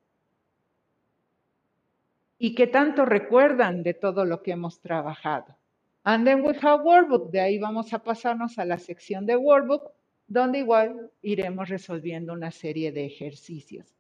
Y 2.39 2.55
qué 2.55 2.67
tanto 2.67 3.05
recuerdan 3.05 3.83
de 3.83 3.93
todo 3.93 4.25
lo 4.25 4.43
que 4.43 4.53
hemos 4.53 4.81
trabajado. 4.81 5.59
And 6.05 6.25
then 6.25 6.43
we 6.43 6.57
have 6.63 6.83
workbook. 6.83 7.31
De 7.31 7.39
ahí 7.39 7.59
vamos 7.59 7.93
a 7.93 8.03
pasarnos 8.03 8.59
a 8.59 8.65
la 8.65 8.79
sección 8.79 9.27
de 9.27 9.37
workbook, 9.37 9.93
donde 10.27 10.61
igual 10.61 11.11
iremos 11.21 11.69
resolviendo 11.69 12.33
una 12.33 12.51
serie 12.51 12.91
de 12.91 13.05
ejercicios. 13.05 13.95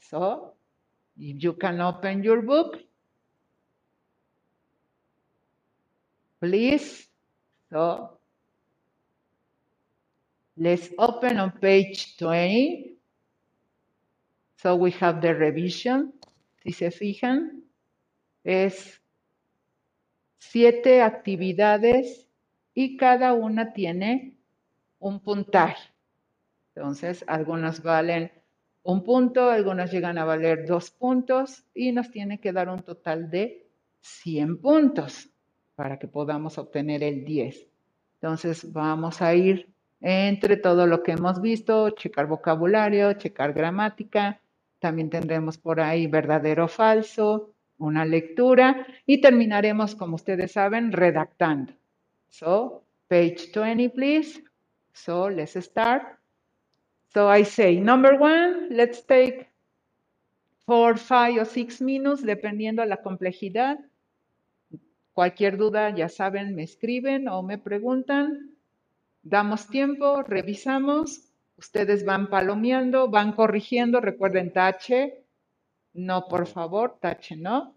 So, 0.00 0.56
if 1.16 1.38
you 1.38 1.56
can 1.56 1.80
open 1.80 2.20
your 2.24 2.44
book, 2.44 2.78
please. 6.40 7.08
So, 7.70 8.17
let's 10.58 10.90
open 10.98 11.38
on 11.38 11.52
page 11.52 12.16
20. 12.18 12.96
So 14.56 14.74
we 14.74 14.90
have 15.00 15.20
the 15.20 15.34
revision. 15.34 16.12
Si 16.62 16.72
se 16.72 16.90
fijan, 16.90 17.62
es 18.44 19.00
siete 20.38 21.02
actividades 21.02 22.26
y 22.74 22.96
cada 22.96 23.32
una 23.32 23.72
tiene 23.72 24.36
un 24.98 25.20
puntaje. 25.20 25.90
Entonces, 26.74 27.24
algunas 27.26 27.82
valen 27.82 28.32
un 28.82 29.04
punto, 29.04 29.50
algunas 29.50 29.92
llegan 29.92 30.18
a 30.18 30.24
valer 30.24 30.66
dos 30.66 30.90
puntos 30.90 31.64
y 31.74 31.92
nos 31.92 32.10
tiene 32.10 32.40
que 32.40 32.52
dar 32.52 32.68
un 32.68 32.80
total 32.80 33.30
de 33.30 33.68
100 34.00 34.60
puntos 34.60 35.28
para 35.74 35.98
que 35.98 36.08
podamos 36.08 36.58
obtener 36.58 37.02
el 37.02 37.24
10. 37.24 37.68
Entonces, 38.14 38.72
vamos 38.72 39.20
a 39.22 39.34
ir 39.34 39.72
entre 40.00 40.56
todo 40.56 40.86
lo 40.86 41.02
que 41.02 41.12
hemos 41.12 41.40
visto, 41.40 41.90
checar 41.90 42.26
vocabulario, 42.26 43.12
checar 43.14 43.52
gramática, 43.52 44.40
también 44.78 45.10
tendremos 45.10 45.58
por 45.58 45.80
ahí 45.80 46.06
verdadero 46.06 46.66
o 46.66 46.68
falso, 46.68 47.52
una 47.78 48.04
lectura 48.04 48.86
y 49.06 49.20
terminaremos, 49.20 49.94
como 49.94 50.16
ustedes 50.16 50.52
saben, 50.52 50.92
redactando. 50.92 51.72
So, 52.28 52.84
page 53.08 53.50
20, 53.52 53.90
please. 53.90 54.42
So, 54.92 55.28
let's 55.30 55.54
start. 55.56 56.18
So 57.14 57.28
I 57.28 57.44
say, 57.44 57.80
number 57.80 58.20
one, 58.20 58.68
let's 58.70 59.04
take 59.04 59.48
four, 60.66 60.98
five 60.98 61.38
or 61.38 61.46
six 61.46 61.80
minutes, 61.80 62.22
dependiendo 62.22 62.82
de 62.82 62.88
la 62.88 62.98
complejidad. 62.98 63.78
Cualquier 65.14 65.56
duda, 65.56 65.90
ya 65.94 66.08
saben, 66.08 66.54
me 66.54 66.62
escriben 66.62 67.28
o 67.28 67.42
me 67.42 67.58
preguntan. 67.58 68.57
Damos 69.22 69.68
tiempo, 69.68 70.22
revisamos. 70.22 71.32
Ustedes 71.56 72.04
van 72.04 72.28
palomeando, 72.28 73.08
van 73.08 73.32
corrigiendo. 73.32 74.00
Recuerden, 74.00 74.52
tache. 74.52 75.24
No, 75.94 76.28
por 76.28 76.46
favor, 76.46 76.98
tache 77.00 77.36
no. 77.36 77.76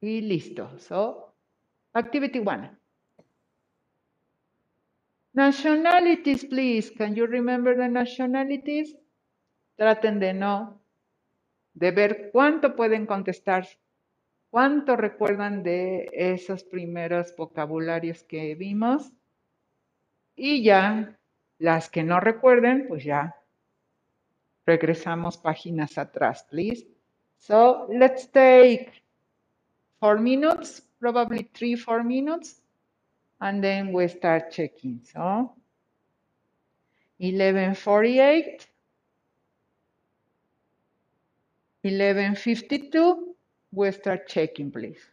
Y 0.00 0.20
listo. 0.20 0.78
So, 0.78 1.34
activity 1.94 2.40
one. 2.40 2.70
Nationalities, 5.34 6.44
please. 6.44 6.92
Can 6.92 7.14
you 7.14 7.26
remember 7.26 7.76
the 7.76 7.88
nationalities? 7.88 8.96
Traten 9.76 10.20
de 10.20 10.34
no, 10.34 10.80
de 11.74 11.90
ver 11.90 12.30
cuánto 12.30 12.76
pueden 12.76 13.06
contestar, 13.06 13.66
cuánto 14.52 14.96
recuerdan 14.96 15.62
de 15.62 16.10
esos 16.12 16.62
primeros 16.62 17.34
vocabularios 17.34 18.22
que 18.22 18.54
vimos. 18.54 19.10
Y 20.36 20.62
ya, 20.62 21.18
las 21.58 21.88
que 21.88 22.02
no 22.02 22.20
recuerden, 22.20 22.86
pues 22.86 23.02
ya 23.02 23.34
regresamos 24.66 25.38
páginas 25.38 25.96
atrás, 25.96 26.46
please. 26.50 26.86
So 27.38 27.86
let's 27.88 28.30
take 28.30 28.92
four 29.98 30.20
minutes, 30.20 30.86
probably 31.00 31.48
three, 31.54 31.74
four 31.74 32.04
minutes 32.04 32.60
and 33.40 33.64
then 33.64 33.90
we 33.90 34.06
start 34.06 34.50
checking. 34.50 35.00
So 35.02 35.54
1148, 37.16 38.68
1152, 41.80 43.31
we 43.72 43.90
start 43.90 44.28
checking, 44.28 44.70
please. 44.70 45.10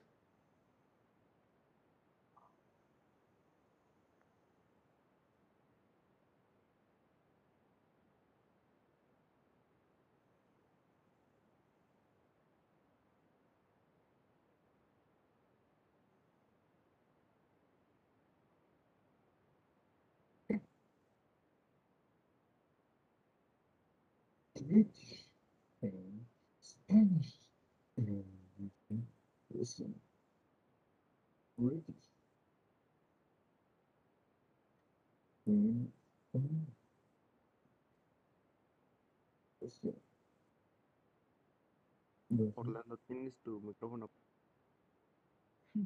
Orlando, 42.56 42.98
tienes 43.08 43.36
tu 43.44 43.60
micrófono. 43.62 44.10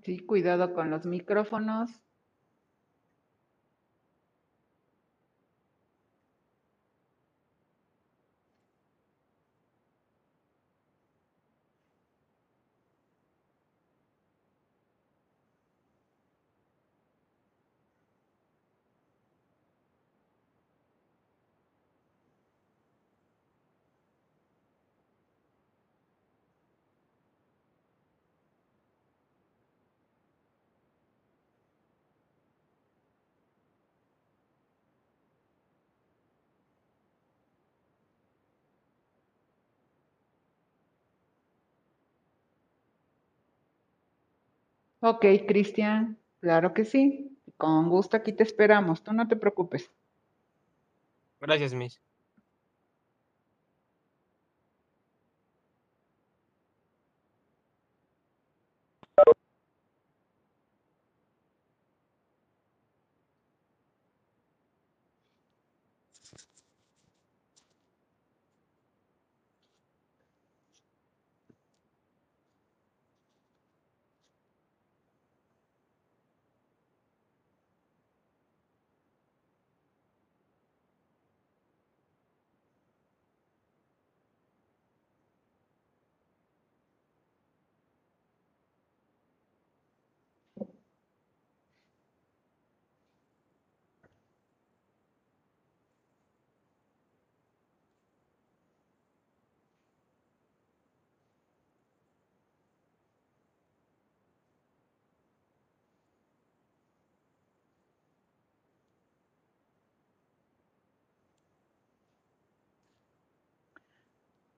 Sí, 0.03 0.19
cuidado 0.19 0.73
con 0.73 0.89
los 0.89 1.05
micrófonos. 1.05 1.89
Ok, 45.05 45.25
Cristian, 45.45 46.17
claro 46.39 46.73
que 46.73 46.85
sí. 46.85 47.37
Con 47.57 47.89
gusto 47.89 48.15
aquí 48.15 48.31
te 48.31 48.43
esperamos, 48.43 49.03
tú 49.03 49.11
no 49.11 49.27
te 49.27 49.35
preocupes. 49.35 49.91
Gracias, 51.41 51.73
Miss. 51.73 51.99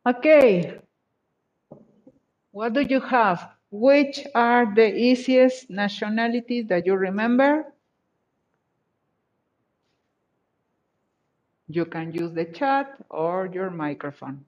Okay. 0.07 0.79
What 2.51 2.73
do 2.73 2.81
you 2.81 2.99
have? 2.99 3.51
Which 3.71 4.25
are 4.35 4.73
the 4.73 4.95
easiest 4.95 5.69
nationalities 5.69 6.67
that 6.67 6.85
you 6.85 6.95
remember? 6.95 7.73
You 11.67 11.85
can 11.85 12.13
use 12.13 12.31
the 12.31 12.45
chat 12.45 12.95
or 13.09 13.49
your 13.51 13.71
microphone. 13.71 14.45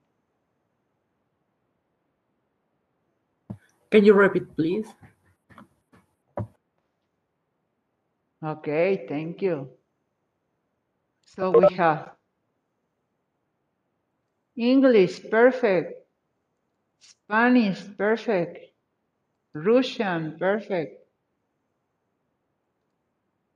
Can 3.90 4.04
you 4.04 4.14
repeat, 4.14 4.54
please? 4.54 4.86
Okay, 8.44 9.06
thank 9.08 9.42
you. 9.42 9.68
So 11.24 11.50
we 11.50 11.74
have 11.74 12.17
English, 14.58 15.30
perfect. 15.30 16.06
Spanish, 17.00 17.80
perfect. 17.96 18.58
Russian, 19.54 20.38
perfect. 20.38 21.06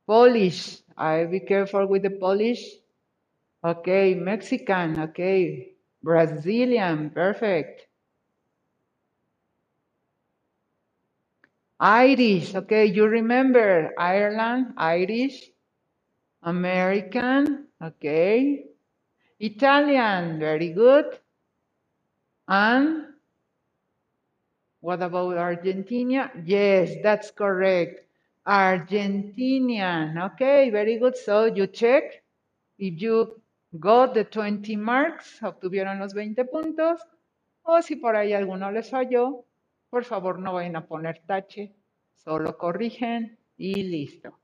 Polish, 0.06 0.80
I 0.96 1.24
be 1.24 1.40
careful 1.40 1.86
with 1.88 2.02
the 2.02 2.10
Polish. 2.10 2.64
Okay, 3.64 4.14
Mexican, 4.14 4.98
okay. 5.00 5.74
Brazilian, 6.02 7.10
perfect. 7.10 7.88
Irish, 11.80 12.54
okay, 12.54 12.86
you 12.86 13.04
remember 13.06 13.92
Ireland, 13.98 14.74
Irish. 14.78 15.50
American, 16.42 17.68
okay. 17.82 18.64
Italian, 19.42 20.38
very 20.38 20.70
good. 20.70 21.18
And 22.46 23.07
what 24.81 25.02
about 25.02 25.37
Argentina? 25.37 26.31
Yes, 26.44 26.94
that's 27.02 27.33
correct. 27.33 28.07
Argentinian, 28.46 30.16
okay, 30.33 30.70
very 30.70 30.98
good. 30.98 31.16
So 31.16 31.46
you 31.46 31.66
check 31.66 32.22
if 32.78 33.02
you 33.02 33.40
got 33.81 34.14
the 34.14 34.24
20 34.24 34.76
marks, 34.76 35.40
obtuvieron 35.42 35.98
los 35.98 36.14
20 36.14 36.44
puntos, 36.44 37.00
o 37.64 37.83
si 37.83 37.96
por 37.96 38.14
ahí 38.14 38.33
alguno 38.33 38.70
les 38.70 38.90
falló, 38.90 39.44
por 39.90 40.05
favor 40.05 40.38
no 40.38 40.52
vayan 40.52 40.76
a 40.76 40.87
poner 40.87 41.20
tache, 41.26 41.72
solo 42.14 42.57
corrigen 42.57 43.38
y 43.57 43.83
listo. 43.83 44.38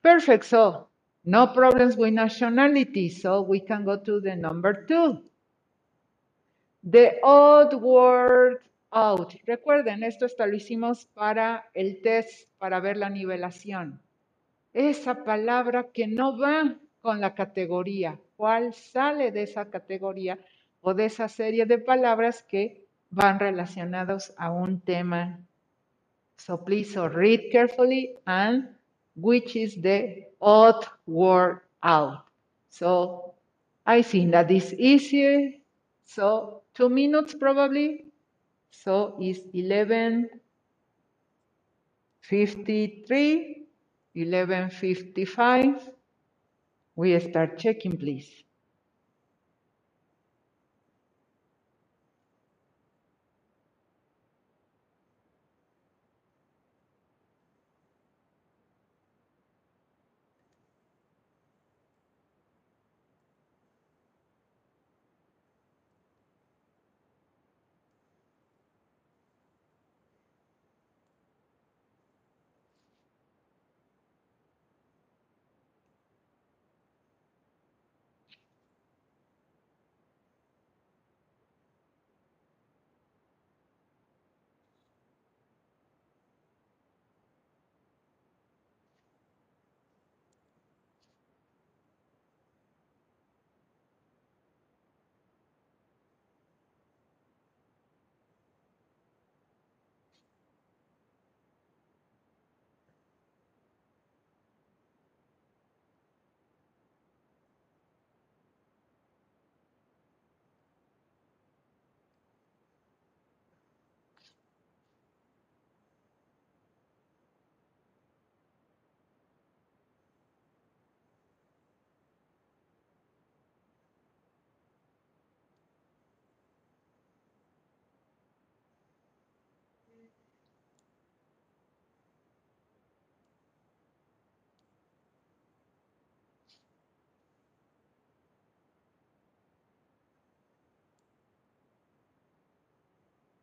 Perfect, 0.00 0.44
so 0.44 0.91
no 1.24 1.52
problems 1.52 1.96
with 1.96 2.12
nationality, 2.12 3.08
so 3.08 3.42
we 3.42 3.60
can 3.60 3.84
go 3.84 3.96
to 3.96 4.20
the 4.20 4.34
number 4.34 4.84
two. 4.86 5.22
The 6.82 7.20
odd 7.22 7.74
word 7.74 8.58
out. 8.92 9.34
Recuerden, 9.46 10.02
esto 10.02 10.26
hasta 10.26 10.46
lo 10.46 10.56
hicimos 10.56 11.06
para 11.14 11.70
el 11.74 12.02
test, 12.02 12.48
para 12.58 12.80
ver 12.80 12.96
la 12.96 13.08
nivelación. 13.08 14.00
Esa 14.72 15.24
palabra 15.24 15.88
que 15.92 16.06
no 16.06 16.36
va 16.38 16.74
con 17.00 17.20
la 17.20 17.34
categoría, 17.34 18.18
¿cuál 18.36 18.74
sale 18.74 19.30
de 19.30 19.44
esa 19.44 19.66
categoría 19.66 20.38
o 20.80 20.94
de 20.94 21.06
esa 21.06 21.28
serie 21.28 21.66
de 21.66 21.78
palabras 21.78 22.42
que 22.42 22.84
van 23.10 23.38
relacionados 23.38 24.32
a 24.36 24.50
un 24.50 24.80
tema? 24.80 25.38
So 26.36 26.64
please 26.64 26.92
so 26.92 27.08
read 27.08 27.50
carefully 27.52 28.16
and 28.24 28.76
which 29.16 29.56
is 29.56 29.76
the 29.76 30.24
odd 30.40 30.86
word 31.06 31.60
out. 31.82 32.24
So 32.70 33.34
I 33.86 34.02
think 34.02 34.32
that 34.32 34.50
is 34.50 34.74
easier. 34.74 35.52
So 36.04 36.62
two 36.74 36.88
minutes 36.88 37.34
probably. 37.34 38.06
So 38.70 39.16
it's 39.20 39.40
11.53, 39.54 40.28
11.55. 44.16 45.90
We 46.96 47.20
start 47.20 47.58
checking, 47.58 47.96
please. 47.98 48.30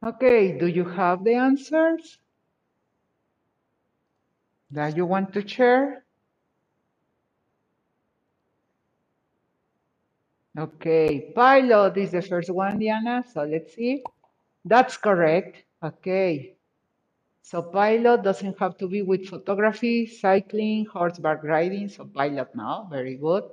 Okay, 0.06 0.58
do 0.60 0.68
you 0.68 0.84
have 0.84 1.24
the 1.24 1.36
answers? 1.36 2.18
that 4.72 4.96
you 4.98 5.06
want 5.06 5.34
to 5.34 5.48
share? 5.48 6.04
Okay, 10.58 11.32
pilot 11.34 11.98
is 11.98 12.12
the 12.12 12.22
first 12.22 12.50
one, 12.52 12.78
Diana. 12.80 13.24
So 13.34 13.44
let's 13.44 13.74
see. 13.74 14.04
That's 14.66 14.98
correct. 14.98 15.64
Okay. 15.84 16.56
So 17.44 17.62
pilot 17.64 18.24
doesn't 18.24 18.60
have 18.60 18.78
to 18.80 18.88
be 18.88 19.02
with 19.04 19.28
photography, 19.28 20.08
cycling, 20.08 20.86
horseback 20.88 21.44
riding. 21.44 21.90
So 21.90 22.06
pilot 22.06 22.56
now, 22.56 22.88
very 22.92 23.16
good. 23.18 23.44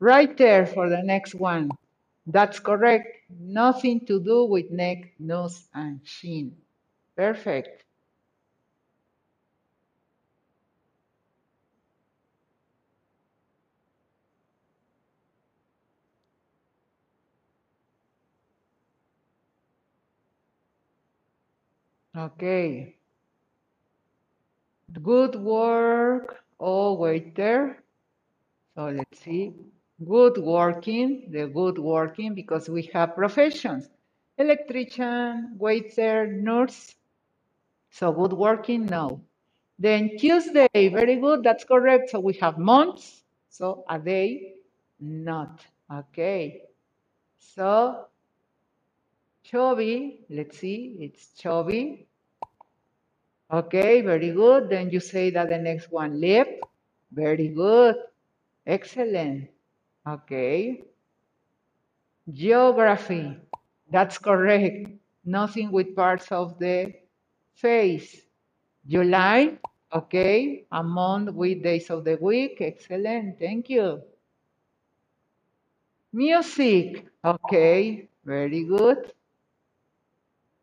Right 0.00 0.36
there 0.36 0.66
for 0.66 0.88
the 0.90 1.02
next 1.02 1.34
one. 1.34 1.70
That's 2.26 2.58
correct. 2.58 3.06
Nothing 3.30 4.04
to 4.06 4.18
do 4.20 4.44
with 4.46 4.72
neck, 4.72 5.12
nose, 5.20 5.68
and 5.72 6.02
chin. 6.04 6.56
Perfect. 7.16 7.84
Okay. 22.16 22.96
Good 25.02 25.34
work. 25.34 26.44
Oh, 26.60 26.94
wait 26.94 27.34
there. 27.34 27.82
So 28.76 28.86
let's 28.90 29.20
see. 29.20 29.54
Good 30.04 30.38
working, 30.38 31.28
the 31.30 31.46
good 31.48 31.78
working, 31.78 32.34
because 32.34 32.68
we 32.68 32.82
have 32.94 33.14
professions. 33.14 33.88
Electrician, 34.38 35.56
waiter, 35.58 36.26
nurse. 36.26 36.94
So 37.90 38.12
good 38.12 38.32
working, 38.32 38.86
no. 38.86 39.22
Then 39.78 40.16
Tuesday, 40.18 40.68
very 40.74 41.16
good, 41.16 41.42
that's 41.42 41.64
correct. 41.64 42.10
So 42.10 42.20
we 42.20 42.34
have 42.34 42.58
months, 42.58 43.22
so 43.50 43.84
a 43.88 43.98
day, 43.98 44.54
not. 45.00 45.60
Okay. 45.92 46.62
So 47.38 48.06
chubby, 49.44 50.20
let's 50.30 50.58
see, 50.58 50.96
it's 51.00 51.34
chubby. 51.34 52.06
Okay, 53.52 54.00
very 54.00 54.30
good. 54.30 54.70
Then 54.70 54.88
you 54.90 55.00
say 55.00 55.30
that 55.30 55.50
the 55.50 55.58
next 55.58 55.92
one, 55.92 56.18
lip. 56.20 56.60
Very 57.12 57.48
good. 57.48 57.96
Excellent. 58.66 59.51
Okay. 60.06 60.84
Geography. 62.30 63.36
That's 63.90 64.18
correct. 64.18 64.88
Nothing 65.24 65.70
with 65.70 65.94
parts 65.94 66.32
of 66.32 66.58
the 66.58 66.94
face. 67.54 68.22
July. 68.86 69.58
Okay. 69.92 70.66
A 70.72 70.82
month 70.82 71.30
with 71.34 71.62
days 71.62 71.90
of 71.90 72.04
the 72.04 72.16
week. 72.20 72.58
Excellent. 72.60 73.38
Thank 73.38 73.70
you. 73.70 74.02
Music. 76.12 77.06
Okay. 77.24 78.08
Very 78.24 78.64
good. 78.64 79.12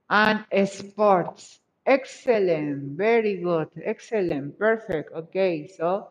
And 0.10 0.46
sports. 0.68 1.60
Excellent. 1.86 2.98
Very 2.98 3.38
good. 3.38 3.70
Excellent. 3.84 4.58
Perfect. 4.60 5.14
Okay. 5.14 5.68
So 5.68 6.10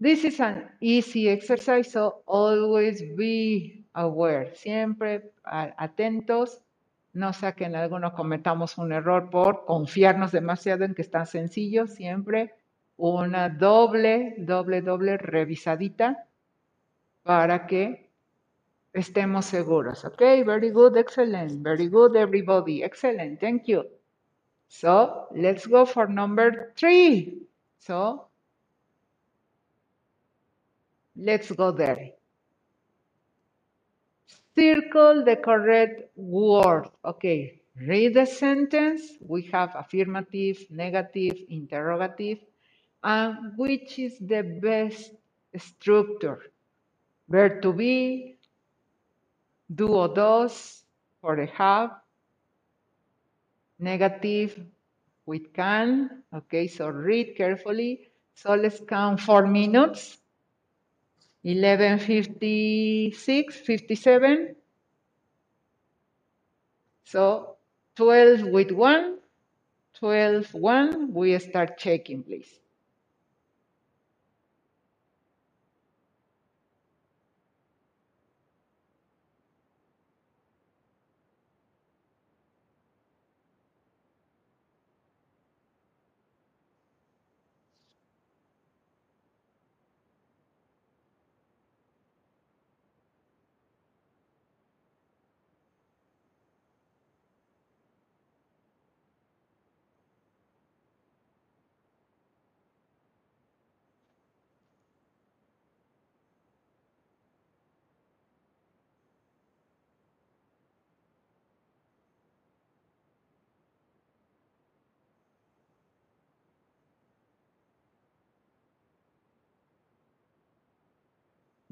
this 0.00 0.24
is 0.24 0.40
an 0.40 0.68
easy 0.80 1.28
exercise, 1.28 1.90
so 1.90 2.22
always 2.26 3.02
be 3.16 3.84
aware. 3.94 4.54
Siempre 4.54 5.32
atentos. 5.44 6.60
No 7.14 7.32
sea 7.32 7.52
que 7.52 7.64
en 7.64 7.74
cometamos 8.14 8.78
un 8.78 8.92
error 8.92 9.28
por 9.30 9.64
confiarnos 9.64 10.30
demasiado 10.30 10.84
en 10.84 10.94
que 10.94 11.02
están 11.02 11.26
sencillos. 11.26 11.94
Siempre 11.94 12.54
una 12.96 13.48
doble, 13.48 14.34
doble, 14.38 14.82
doble 14.82 15.16
revisadita 15.16 16.26
para 17.22 17.66
que 17.66 18.08
estemos 18.92 19.46
seguros. 19.46 20.04
Okay, 20.04 20.42
very 20.44 20.70
good, 20.70 20.96
excellent. 20.96 21.62
Very 21.62 21.88
good, 21.88 22.16
everybody. 22.16 22.82
Excellent, 22.82 23.40
thank 23.40 23.64
you. 23.66 23.84
So 24.68 25.28
let's 25.34 25.66
go 25.66 25.86
for 25.86 26.08
number 26.08 26.72
three. 26.76 27.48
So 27.78 28.27
let's 31.18 31.50
go 31.50 31.72
there. 31.72 32.10
Circle 34.56 35.24
the 35.24 35.36
correct 35.36 36.10
word. 36.16 36.88
Okay, 37.04 37.60
read 37.76 38.14
the 38.14 38.26
sentence. 38.26 39.02
We 39.20 39.42
have 39.52 39.74
affirmative, 39.74 40.64
negative, 40.70 41.36
interrogative, 41.48 42.38
and 43.04 43.52
which 43.56 43.98
is 43.98 44.18
the 44.18 44.42
best 44.42 45.12
structure? 45.56 46.42
Verb 47.28 47.62
to 47.62 47.72
be, 47.72 48.36
do 49.74 49.88
or 49.88 50.08
does 50.08 50.82
for 51.20 51.36
the 51.36 51.46
have, 51.46 51.90
negative 53.78 54.58
with 55.26 55.52
can. 55.52 56.22
Okay, 56.34 56.66
so 56.66 56.88
read 56.88 57.36
carefully. 57.36 58.08
So 58.34 58.54
let's 58.54 58.80
count 58.80 59.20
four 59.20 59.46
minutes. 59.46 60.18
1156, 61.48 63.56
57. 63.56 64.54
So 67.04 67.56
12 67.96 68.48
with 68.48 68.70
1, 68.70 69.18
12, 69.94 70.52
1. 70.52 71.14
We 71.14 71.38
start 71.38 71.78
checking, 71.78 72.22
please. 72.22 72.60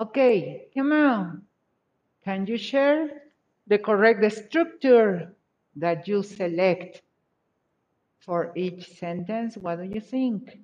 Okay, 0.00 0.68
come 0.74 0.92
on. 0.92 1.42
Can 2.24 2.46
you 2.46 2.56
share 2.56 3.22
the 3.66 3.78
correct 3.78 4.24
structure 4.32 5.34
that 5.76 6.08
you 6.08 6.22
select 6.22 7.02
for 8.20 8.50
each 8.56 8.88
sentence? 8.96 9.58
What 9.58 9.76
do 9.76 9.84
you 9.84 10.00
think? 10.00 10.60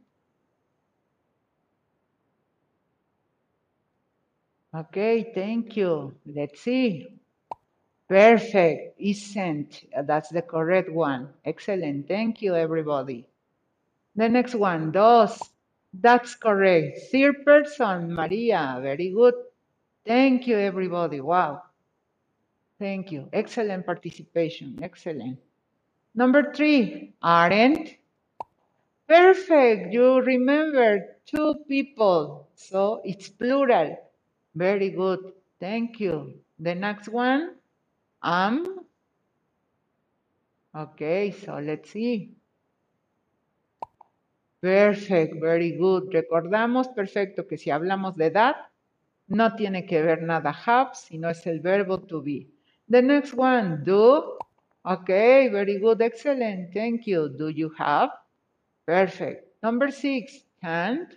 Okay, 4.74 5.32
thank 5.34 5.76
you. 5.76 6.14
Let's 6.24 6.60
see. 6.60 7.06
Perfect. 8.08 8.98
Isn't. 8.98 9.84
That's 10.04 10.30
the 10.30 10.42
correct 10.42 10.90
one. 10.90 11.28
Excellent. 11.44 12.08
Thank 12.08 12.40
you, 12.40 12.54
everybody. 12.54 13.26
The 14.14 14.28
next 14.28 14.54
one, 14.54 14.92
dos. 14.92 15.40
That's 16.00 16.34
correct. 16.34 16.98
Third 17.10 17.44
person, 17.44 18.12
Maria. 18.12 18.78
Very 18.82 19.10
good. 19.10 19.34
Thank 20.04 20.46
you, 20.46 20.58
everybody. 20.58 21.20
Wow. 21.20 21.62
Thank 22.78 23.12
you. 23.12 23.28
Excellent 23.32 23.86
participation. 23.86 24.78
Excellent. 24.82 25.38
Number 26.14 26.52
three, 26.52 27.14
aren't. 27.22 27.96
Perfect. 29.08 29.92
You 29.92 30.20
remember 30.20 31.16
two 31.26 31.54
people. 31.68 32.48
So 32.54 33.00
it's 33.04 33.28
plural. 33.28 33.96
Very 34.54 34.90
good. 34.90 35.32
Thank 35.60 36.00
you. 36.00 36.34
The 36.58 36.74
next 36.74 37.08
one, 37.08 37.56
am. 38.22 38.80
Okay, 40.74 41.30
so 41.32 41.58
let's 41.58 41.90
see. 41.90 42.32
Perfect, 44.66 45.40
very 45.40 45.76
good. 45.76 46.10
Recordamos, 46.12 46.88
perfecto, 46.88 47.46
que 47.46 47.56
si 47.56 47.70
hablamos 47.70 48.16
de 48.16 48.26
edad, 48.26 48.56
no 49.28 49.54
tiene 49.54 49.86
que 49.86 50.02
ver 50.02 50.22
nada 50.22 50.50
have, 50.50 50.90
sino 50.96 51.30
es 51.30 51.46
el 51.46 51.60
verbo 51.60 52.00
to 52.00 52.20
be. 52.20 52.48
The 52.88 53.00
next 53.00 53.34
one, 53.34 53.84
do. 53.84 54.36
Okay, 54.84 55.48
very 55.50 55.78
good, 55.78 56.02
excellent. 56.02 56.74
Thank 56.74 57.06
you. 57.06 57.28
Do 57.28 57.48
you 57.48 57.70
have? 57.78 58.10
Perfect. 58.84 59.62
Number 59.62 59.92
six, 59.92 60.42
can't. 60.60 61.14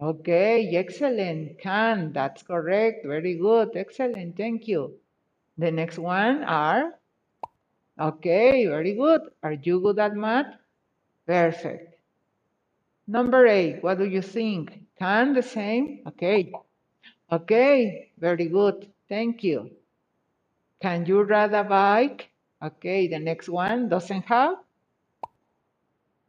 Okay, 0.00 0.74
excellent. 0.74 1.56
Can, 1.60 2.12
that's 2.12 2.42
correct. 2.42 3.06
Very 3.06 3.36
good. 3.36 3.76
Excellent. 3.76 4.36
Thank 4.36 4.66
you. 4.66 4.98
The 5.56 5.70
next 5.70 6.00
one 6.00 6.42
are. 6.42 6.98
Okay, 8.00 8.66
very 8.66 8.94
good. 8.94 9.20
Are 9.44 9.52
you 9.52 9.78
good 9.78 10.00
at 10.00 10.16
math? 10.16 10.56
Perfect. 11.28 11.91
Number 13.06 13.46
eight, 13.46 13.82
what 13.82 13.98
do 13.98 14.04
you 14.04 14.22
think? 14.22 14.80
Can 14.98 15.34
the 15.34 15.42
same? 15.42 16.02
Okay. 16.06 16.52
Okay, 17.30 18.10
very 18.18 18.46
good. 18.46 18.90
Thank 19.08 19.42
you. 19.42 19.70
Can 20.80 21.06
you 21.06 21.22
ride 21.22 21.54
a 21.54 21.64
bike? 21.64 22.30
Okay, 22.62 23.08
the 23.08 23.18
next 23.18 23.48
one 23.48 23.88
doesn't 23.88 24.22
have. 24.22 24.56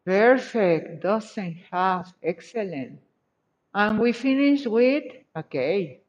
Perfect, 0.06 1.02
doesn't 1.04 1.58
have. 1.72 2.14
Excellent. 2.22 3.00
And 3.74 4.00
we 4.00 4.12
finish 4.12 4.66
with, 4.66 5.04
okay. 5.36 6.02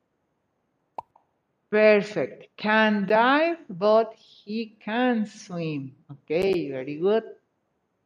Perfect. 1.70 2.56
Can 2.56 3.06
dive, 3.06 3.58
but 3.68 4.14
he 4.16 4.76
can 4.84 5.26
swim. 5.26 5.92
Okay, 6.10 6.70
very 6.70 6.96
good. 6.96 7.24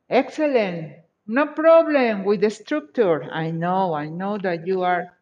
Excellent. 0.09 0.95
No 1.31 1.47
problem 1.49 2.25
with 2.25 2.41
the 2.41 2.49
structure. 2.49 3.23
I 3.31 3.51
know, 3.51 3.93
I 3.93 4.09
know 4.09 4.39
that 4.39 4.67
you 4.67 4.81
are 4.81 5.13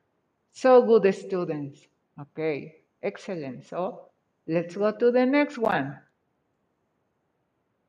so 0.52 0.82
good 0.82 1.12
students. 1.12 1.80
Okay, 2.20 2.76
excellent. 3.02 3.66
So 3.66 4.02
let's 4.46 4.76
go 4.76 4.92
to 4.92 5.10
the 5.10 5.26
next 5.26 5.58
one. 5.58 5.98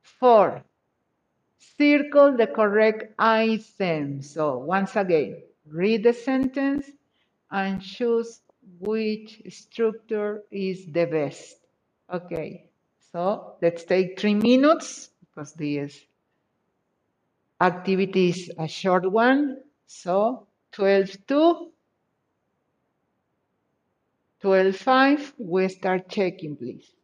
Four. 0.02 0.64
Circle 1.78 2.38
the 2.38 2.48
correct 2.48 3.14
item. 3.20 4.24
So 4.24 4.58
once 4.58 4.96
again, 4.96 5.44
read 5.68 6.02
the 6.02 6.14
sentence 6.14 6.90
and 7.52 7.80
choose 7.80 8.42
which 8.80 9.44
structure 9.50 10.44
is 10.50 10.88
the 10.88 11.06
best. 11.06 11.58
Okay, 12.12 12.66
so 13.12 13.54
let's 13.62 13.84
take 13.84 14.20
three 14.20 14.34
minutes 14.34 15.12
because 15.22 15.54
this 15.54 16.07
activity 17.62 18.30
is 18.30 18.52
a 18.58 18.68
short 18.68 19.10
one. 19.12 19.58
So 19.86 20.48
12 20.74 21.28
to 21.28 21.72
12 24.42 24.76
5, 24.76 25.34
we 25.38 25.68
start 25.70 26.10
checking, 26.10 26.58
please. 26.58 26.97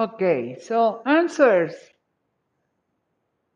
Okay, 0.00 0.56
so 0.58 1.02
answers. 1.04 1.74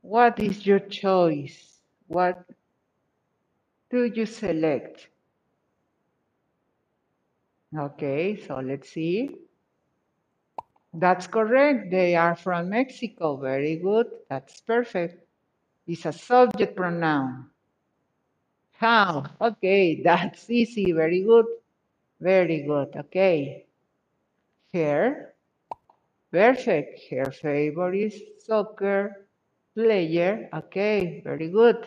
What 0.03 0.39
is 0.39 0.67
your 0.67 0.79
choice? 0.79 1.81
What 2.07 2.45
do 3.89 4.05
you 4.05 4.27
select? 4.27 5.09
Okay, 7.75 8.37
so 8.37 8.61
let's 8.61 8.91
see. 8.91 9.31
That's 10.93 11.27
correct. 11.27 11.91
They 11.91 12.15
are 12.15 12.37
from 12.37 12.69
Mexico. 12.69 13.37
Very 13.39 13.77
good. 13.77 14.09
That's 14.29 14.61
perfect. 14.61 15.25
It's 15.87 16.05
a 16.05 16.13
subject 16.13 16.77
pronoun. 16.77 17.49
How? 18.77 19.25
Okay, 19.41 20.03
that's 20.05 20.51
easy. 20.51 20.93
Very 20.93 21.23
good. 21.23 21.47
Very 22.21 22.61
good. 22.69 22.95
Okay. 22.97 23.65
Here. 24.73 25.34
Perfect. 26.35 27.01
Her 27.11 27.31
favorite 27.31 28.43
soccer. 28.43 29.27
player. 29.75 30.51
Okay, 30.53 31.23
very 31.25 31.49
good. 31.49 31.87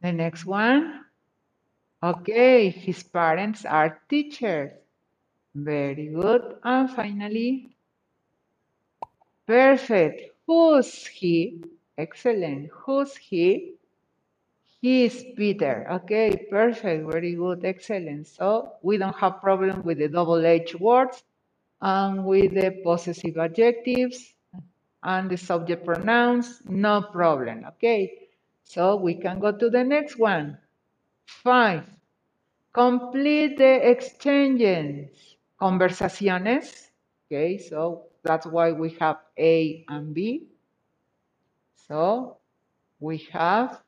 The 0.00 0.12
next 0.12 0.46
one. 0.46 1.04
Okay, 2.02 2.70
his 2.70 3.02
parents 3.02 3.66
are 3.66 4.00
teachers. 4.08 4.72
Very 5.54 6.08
good. 6.08 6.56
And 6.64 6.90
finally, 6.90 7.76
perfect. 9.46 10.32
Who's 10.46 11.06
he? 11.06 11.62
Excellent. 11.98 12.70
Who's 12.72 13.16
he? 13.16 13.74
He 14.80 15.04
is 15.04 15.24
Peter. 15.36 15.86
Okay, 16.00 16.46
perfect. 16.50 17.04
Very 17.12 17.34
good. 17.34 17.64
Excellent. 17.66 18.26
So 18.28 18.72
we 18.82 18.96
don't 18.96 19.16
have 19.16 19.42
problem 19.42 19.82
with 19.84 19.98
the 19.98 20.08
double 20.08 20.44
H 20.46 20.74
words 20.76 21.22
and 21.80 22.24
with 22.24 22.54
the 22.54 22.80
possessive 22.82 23.36
adjectives 23.38 24.34
and 25.02 25.30
the 25.30 25.36
subject 25.36 25.84
pronouns. 25.84 26.62
No 26.66 27.02
problem. 27.02 27.64
Okay. 27.64 28.28
So 28.64 28.96
we 28.96 29.14
can 29.14 29.38
go 29.38 29.52
to 29.52 29.70
the 29.70 29.84
next 29.84 30.18
one. 30.18 30.58
Five. 31.26 31.84
Complete 32.72 33.56
the 33.56 33.88
exchanges. 33.88 35.08
Conversaciones. 35.60 36.90
Okay, 37.26 37.58
so 37.58 38.06
that's 38.22 38.46
why 38.46 38.72
we 38.72 38.90
have 39.00 39.18
A 39.38 39.84
and 39.88 40.12
B. 40.12 40.48
So 41.88 42.36
we 43.00 43.18
have 43.32 43.80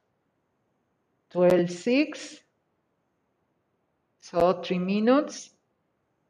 12 1.30 1.70
6. 1.70 2.41
So 4.20 4.62
three 4.62 4.78
minutes. 4.78 5.51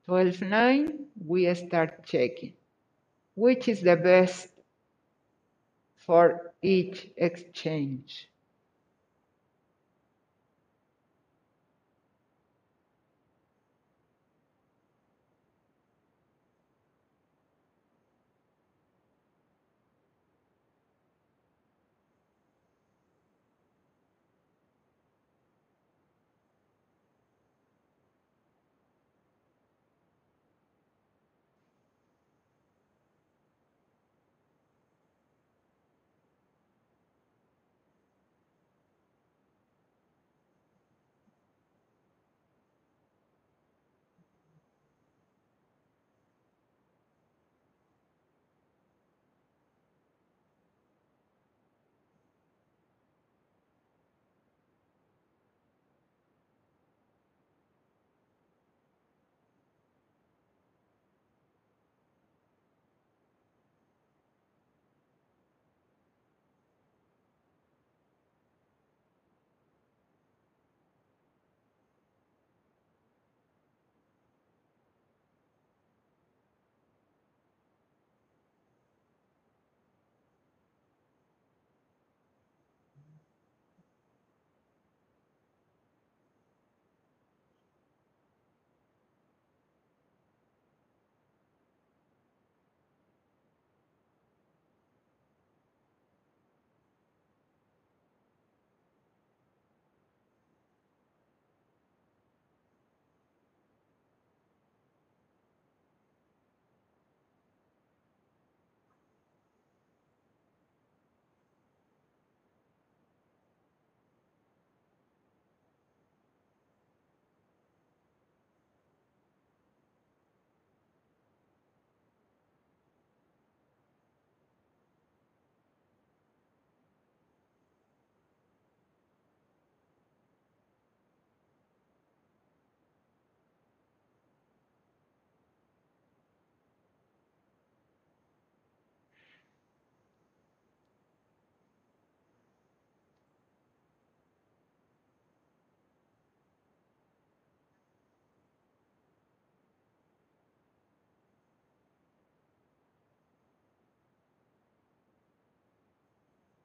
12 0.09 0.43
9. 0.43 1.07
We 1.27 1.55
start 1.55 2.05
checking. 2.07 2.55
Which 3.35 3.69
is 3.69 3.83
the 3.83 3.97
best 3.97 4.49
for 5.97 6.55
each 6.63 7.11
exchange? 7.17 8.31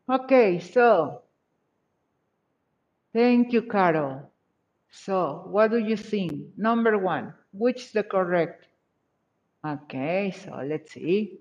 Okay, 0.10 0.60
so 0.60 1.24
thank 3.14 3.54
you, 3.54 3.62
Carol. 3.64 4.30
So 4.91 5.45
what 5.47 5.72
do 5.72 5.78
you 5.80 5.97
think? 5.97 6.58
Number 6.58 6.97
one, 6.97 7.34
which 7.54 7.86
is 7.86 7.91
the 7.93 8.04
correct? 8.04 8.68
Okay, 9.66 10.32
so 10.32 10.62
let's 10.64 10.91
see. 10.93 11.39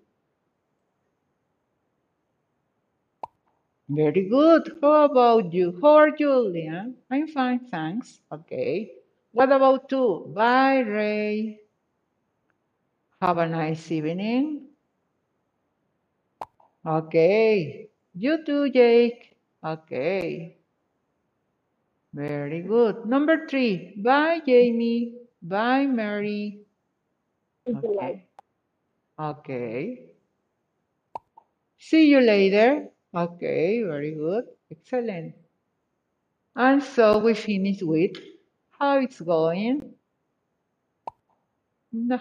Very 3.89 4.29
good. 4.29 4.77
How 4.83 5.05
about 5.05 5.53
you? 5.55 5.79
How 5.81 5.95
are 5.95 6.17
you, 6.19 6.35
Leah? 6.35 6.93
I'm 7.13 7.29
fine, 7.29 7.61
thanks. 7.61 8.21
Okay. 8.33 8.91
What 9.31 9.53
about 9.53 9.91
you? 9.93 10.33
Bye, 10.35 10.81
Ray. 10.81 11.61
Have 13.23 13.39
a 13.39 13.49
nice 13.49 13.91
evening. 13.91 14.69
Okay. 16.87 17.92
You 18.15 18.45
too, 18.45 18.71
Jake. 18.71 19.37
Okay. 19.65 20.57
Very 22.15 22.63
good. 22.63 23.07
Number 23.07 23.47
three. 23.49 23.95
Bye, 24.03 24.41
Jamie. 24.47 25.15
Bye, 25.43 25.87
Mary. 25.87 26.61
Okay. 27.69 28.27
Okay. 29.19 30.01
See 31.79 32.09
you 32.11 32.21
later. 32.21 32.89
Okay, 33.15 33.83
very 33.83 34.13
good. 34.15 34.45
Excellent. 34.71 35.35
And 36.57 36.83
so 36.83 37.19
we 37.19 37.35
finish 37.35 37.83
with 37.83 38.13
how 38.71 39.01
it's 39.01 39.21
going. 39.21 39.95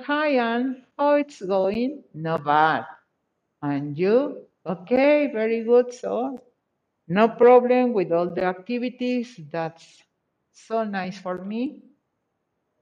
Hi, 0.05 0.35
Anne. 0.35 0.83
How 0.97 1.15
it's 1.15 1.41
going? 1.41 2.03
Not 2.13 2.43
bad. 2.43 2.85
And 3.61 3.97
you? 3.97 4.47
Okay, 4.65 5.31
very 5.33 5.63
good. 5.63 5.93
So 5.93 6.39
no 7.07 7.27
problem 7.29 7.93
with 7.93 8.11
all 8.11 8.29
the 8.29 8.43
activities. 8.43 9.39
That's 9.51 10.03
so 10.53 10.83
nice 10.83 11.17
for 11.17 11.43
me. 11.43 11.81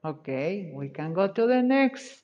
Okay, 0.03 0.71
we 0.73 0.89
can 0.89 1.13
go 1.13 1.27
to 1.27 1.47
the 1.47 1.61
next. 1.61 2.21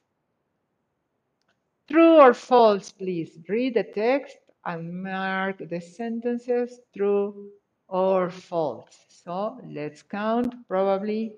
True 1.89 2.17
or 2.17 2.33
false, 2.33 2.91
please. 2.91 3.37
Read 3.47 3.75
the 3.75 3.83
text 3.83 4.37
and 4.65 5.03
mark 5.03 5.57
the 5.69 5.79
sentences 5.79 6.79
true 6.95 7.49
or 7.87 8.29
false. 8.29 8.97
So 9.09 9.59
let's 9.69 10.01
count 10.01 10.67
probably 10.67 11.35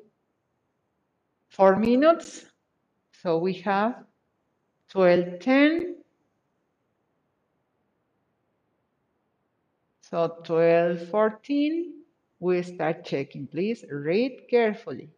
four 1.49 1.76
minutes. 1.76 2.45
So 3.22 3.38
we 3.38 3.53
have 3.65 4.03
12, 4.89 5.39
10, 5.39 5.95
So 10.10 10.41
12, 10.45 11.10
14, 11.10 11.93
we 12.39 12.64
start 12.64 13.03
checking. 13.05 13.47
Please 13.47 13.84
read 13.91 14.47
carefully. 14.49 15.12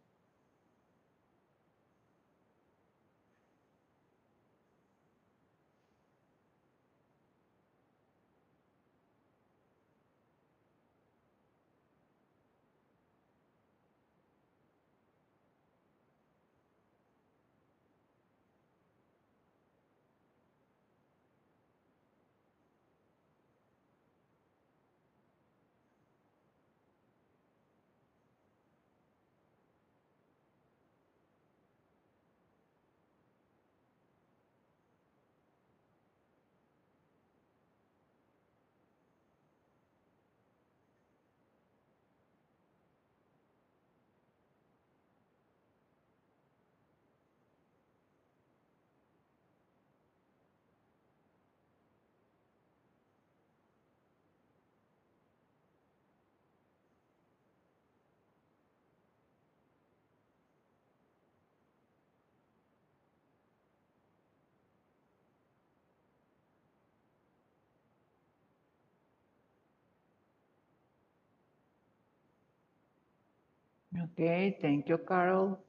Okay, 73.96 74.58
thank 74.60 74.90
you, 74.90 74.98
Carol. 74.98 75.64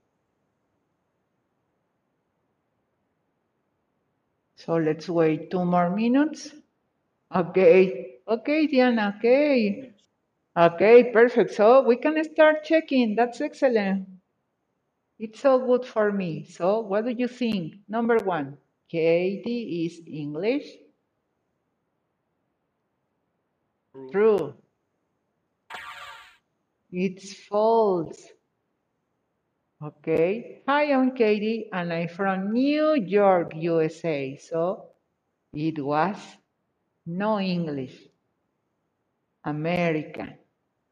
So 4.55 4.77
let's 4.77 5.09
wait 5.09 5.51
two 5.51 5.65
more 5.65 5.91
minutes. 5.91 6.55
Okay, 7.35 8.21
okay, 8.29 8.67
Diana, 8.69 9.15
okay. 9.19 9.93
Okay, 10.57 11.13
perfect. 11.13 11.53
So 11.55 11.83
we 11.83 11.97
can 11.97 12.23
start 12.25 12.65
checking. 12.65 13.17
That's 13.17 13.41
excellent. 13.41 14.09
It's 15.21 15.39
so 15.39 15.65
good 15.65 15.87
for 15.87 16.11
me. 16.11 16.43
So 16.47 16.81
what 16.81 17.05
do 17.05 17.13
you 17.13 17.29
think? 17.29 17.75
Number 17.89 18.19
one, 18.19 18.59
Katie 18.89 19.87
is 19.87 20.03
English. 20.05 20.67
True. 24.11 24.55
It's 26.93 27.33
false. 27.35 28.21
Okay. 29.83 30.63
Hi, 30.67 30.93
I'm 30.93 31.15
Katie 31.15 31.71
and 31.73 31.93
I'm 31.93 32.09
from 32.09 32.53
New 32.53 32.95
York, 32.95 33.53
USA. 33.55 34.37
So 34.37 34.91
it 35.53 35.79
was 35.79 36.17
no 37.07 37.39
English. 37.39 37.97
American. 39.45 40.35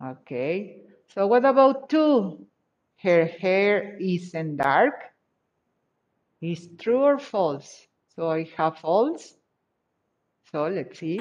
Okay. 0.03 0.83
So 1.15 1.27
what 1.27 1.45
about 1.45 1.91
two? 1.91 2.47
Her 3.03 3.27
hair 3.27 3.99
isn't 3.99 4.57
dark. 4.57 4.95
Is 6.41 6.69
true 6.79 7.03
or 7.03 7.19
false? 7.19 7.87
So 8.15 8.31
I 8.31 8.49
have 8.57 8.79
false. 8.79 9.35
So 10.53 10.69
let's 10.69 10.99
see. 10.99 11.21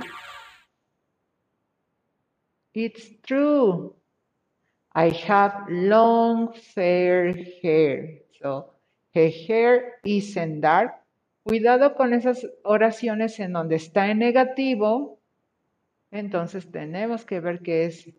It's 2.74 3.10
true. 3.26 3.97
I 4.98 5.10
have 5.28 5.70
long 5.70 6.54
fair 6.74 7.32
hair. 7.62 8.18
So, 8.42 8.74
her 9.14 9.30
hair 9.30 10.02
isn't 10.04 10.62
dark. 10.62 10.96
Cuidado 11.44 11.94
con 11.94 12.14
esas 12.14 12.48
oraciones 12.64 13.40
en 13.40 13.54
donde 13.54 13.76
está 13.76 14.10
en 14.10 14.18
negativo. 14.18 15.20
Entonces 16.10 16.72
tenemos 16.72 17.26
que 17.26 17.40
ver 17.40 17.62
que 17.62 17.86
es 17.86 18.10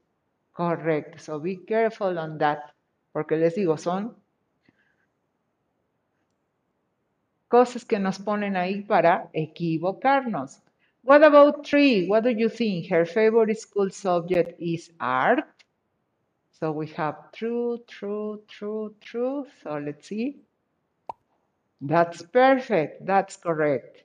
correcto. 0.53 1.18
So 1.18 1.41
be 1.41 1.64
careful 1.66 2.16
on 2.16 2.39
that. 2.39 2.61
Porque 3.12 3.37
les 3.37 3.57
digo, 3.57 3.76
son 3.76 4.14
cosas 7.49 7.85
que 7.85 7.99
nos 7.99 8.20
ponen 8.20 8.57
ahí 8.57 8.83
para 8.83 9.31
equivocarnos. 9.33 10.62
What 11.03 11.24
about 11.24 11.66
three? 11.66 12.07
What 12.07 12.22
do 12.22 12.31
you 12.31 12.49
think? 12.49 12.89
Her 12.89 13.05
favorite 13.05 13.59
school 13.59 13.91
subject 13.91 14.55
is 14.61 14.93
art. 15.01 15.45
So 16.61 16.72
we 16.72 16.88
have 16.88 17.32
true, 17.32 17.78
true, 17.86 18.42
true, 18.48 18.94
true. 19.00 19.46
So 19.62 19.78
let's 19.78 20.09
see. 20.09 20.36
That's 21.80 22.22
perfect. 22.22 23.06
That's 23.06 23.36
correct. 23.36 24.04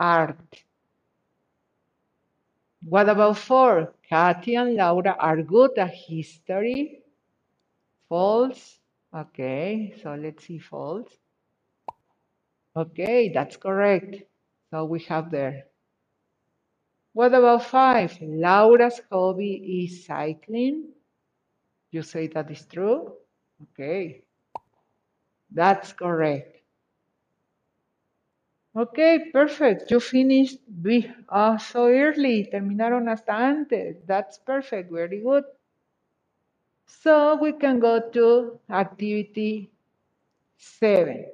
Art. 0.00 0.64
What 2.84 3.08
about 3.08 3.38
four? 3.38 3.94
Kathy 4.08 4.56
and 4.56 4.74
Laura 4.74 5.16
are 5.18 5.42
good 5.42 5.78
at 5.78 5.94
history. 5.94 7.02
False. 8.08 8.78
Okay, 9.14 9.94
so 10.02 10.14
let's 10.14 10.44
see 10.46 10.58
false. 10.58 11.08
Okay, 12.76 13.30
that's 13.32 13.56
correct. 13.56 14.16
So 14.70 14.84
we 14.84 15.00
have 15.00 15.30
there. 15.30 15.64
What 17.12 17.34
about 17.34 17.64
five? 17.64 18.16
Laura's 18.22 19.00
hobby 19.10 19.84
is 19.84 20.06
cycling. 20.06 20.88
You 21.92 22.02
say 22.02 22.26
that 22.28 22.50
is 22.50 22.66
true? 22.66 23.14
Okay. 23.62 24.24
That's 25.52 25.92
correct. 25.92 26.62
Okay, 28.74 29.30
perfect. 29.32 29.90
You 29.90 30.00
finished 30.00 30.58
uh, 31.28 31.56
so 31.58 31.86
early. 31.88 32.48
Terminaron 32.52 33.08
hasta 33.08 33.32
antes. 33.32 33.96
That's 34.06 34.38
perfect. 34.38 34.90
Very 34.90 35.20
good. 35.20 35.44
So 36.86 37.36
we 37.36 37.52
can 37.52 37.78
go 37.80 38.00
to 38.10 38.60
activity 38.68 39.70
seven. 40.56 41.26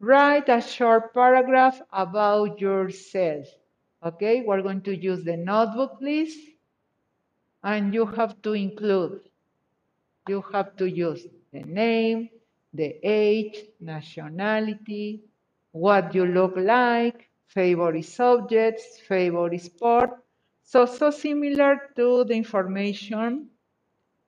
Write 0.00 0.48
a 0.48 0.60
short 0.60 1.14
paragraph 1.14 1.80
about 1.92 2.60
yourself. 2.60 3.46
Okay, 4.04 4.42
we're 4.42 4.62
going 4.62 4.82
to 4.82 4.96
use 4.96 5.24
the 5.24 5.36
notebook, 5.36 5.98
please. 5.98 6.36
And 7.62 7.94
you 7.94 8.04
have 8.06 8.42
to 8.42 8.52
include 8.54 9.27
you 10.28 10.44
have 10.52 10.76
to 10.76 10.88
use 10.90 11.26
the 11.52 11.60
name, 11.62 12.28
the 12.74 12.96
age, 13.02 13.64
nationality, 13.80 15.22
what 15.72 16.14
you 16.14 16.26
look 16.26 16.54
like, 16.56 17.28
favorite 17.46 18.04
subjects, 18.04 19.00
favorite 19.08 19.60
sport. 19.62 20.10
So, 20.64 20.86
so 20.86 21.10
similar 21.10 21.90
to 21.96 22.24
the 22.24 22.34
information 22.34 23.48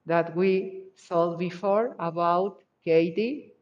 that 0.06 0.34
we 0.36 0.84
saw 0.96 1.36
before 1.36 1.96
about 1.98 2.62
Katie. 2.84 3.52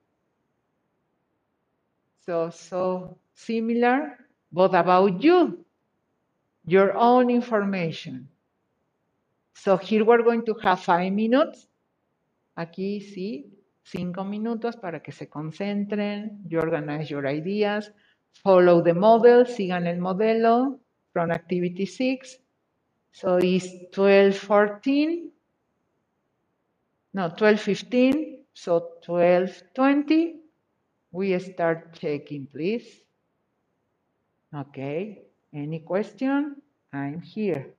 So, 2.26 2.50
so 2.50 3.18
similar, 3.34 4.18
but 4.52 4.74
about 4.74 5.22
you, 5.22 5.64
your 6.66 6.96
own 6.96 7.30
information. 7.30 8.28
So 9.54 9.76
here 9.76 10.04
we're 10.04 10.22
going 10.22 10.44
to 10.46 10.54
have 10.62 10.80
five 10.80 11.12
minutes 11.12 11.66
Aquí 12.58 13.00
sí, 13.00 13.56
cinco 13.84 14.24
minutos 14.24 14.76
para 14.76 15.00
que 15.00 15.12
se 15.12 15.28
concentren. 15.28 16.42
You 16.48 16.58
organize 16.58 17.08
your 17.08 17.24
ideas. 17.24 17.94
Follow 18.42 18.82
the 18.82 18.94
model, 18.94 19.46
sigan 19.46 19.86
el 19.86 20.00
modelo 20.00 20.80
from 21.12 21.30
activity 21.30 21.86
six. 21.86 22.40
So 23.12 23.38
it's 23.38 23.68
12, 23.92 24.36
14. 24.36 25.30
No, 27.12 27.32
12, 27.36 27.60
15. 27.60 28.44
So 28.52 28.98
12, 29.06 29.62
20. 29.72 30.40
We 31.12 31.38
start 31.38 31.92
checking, 31.92 32.48
please. 32.48 33.04
Okay. 34.52 35.22
Any 35.52 35.78
question? 35.78 36.56
I'm 36.92 37.20
here. 37.20 37.77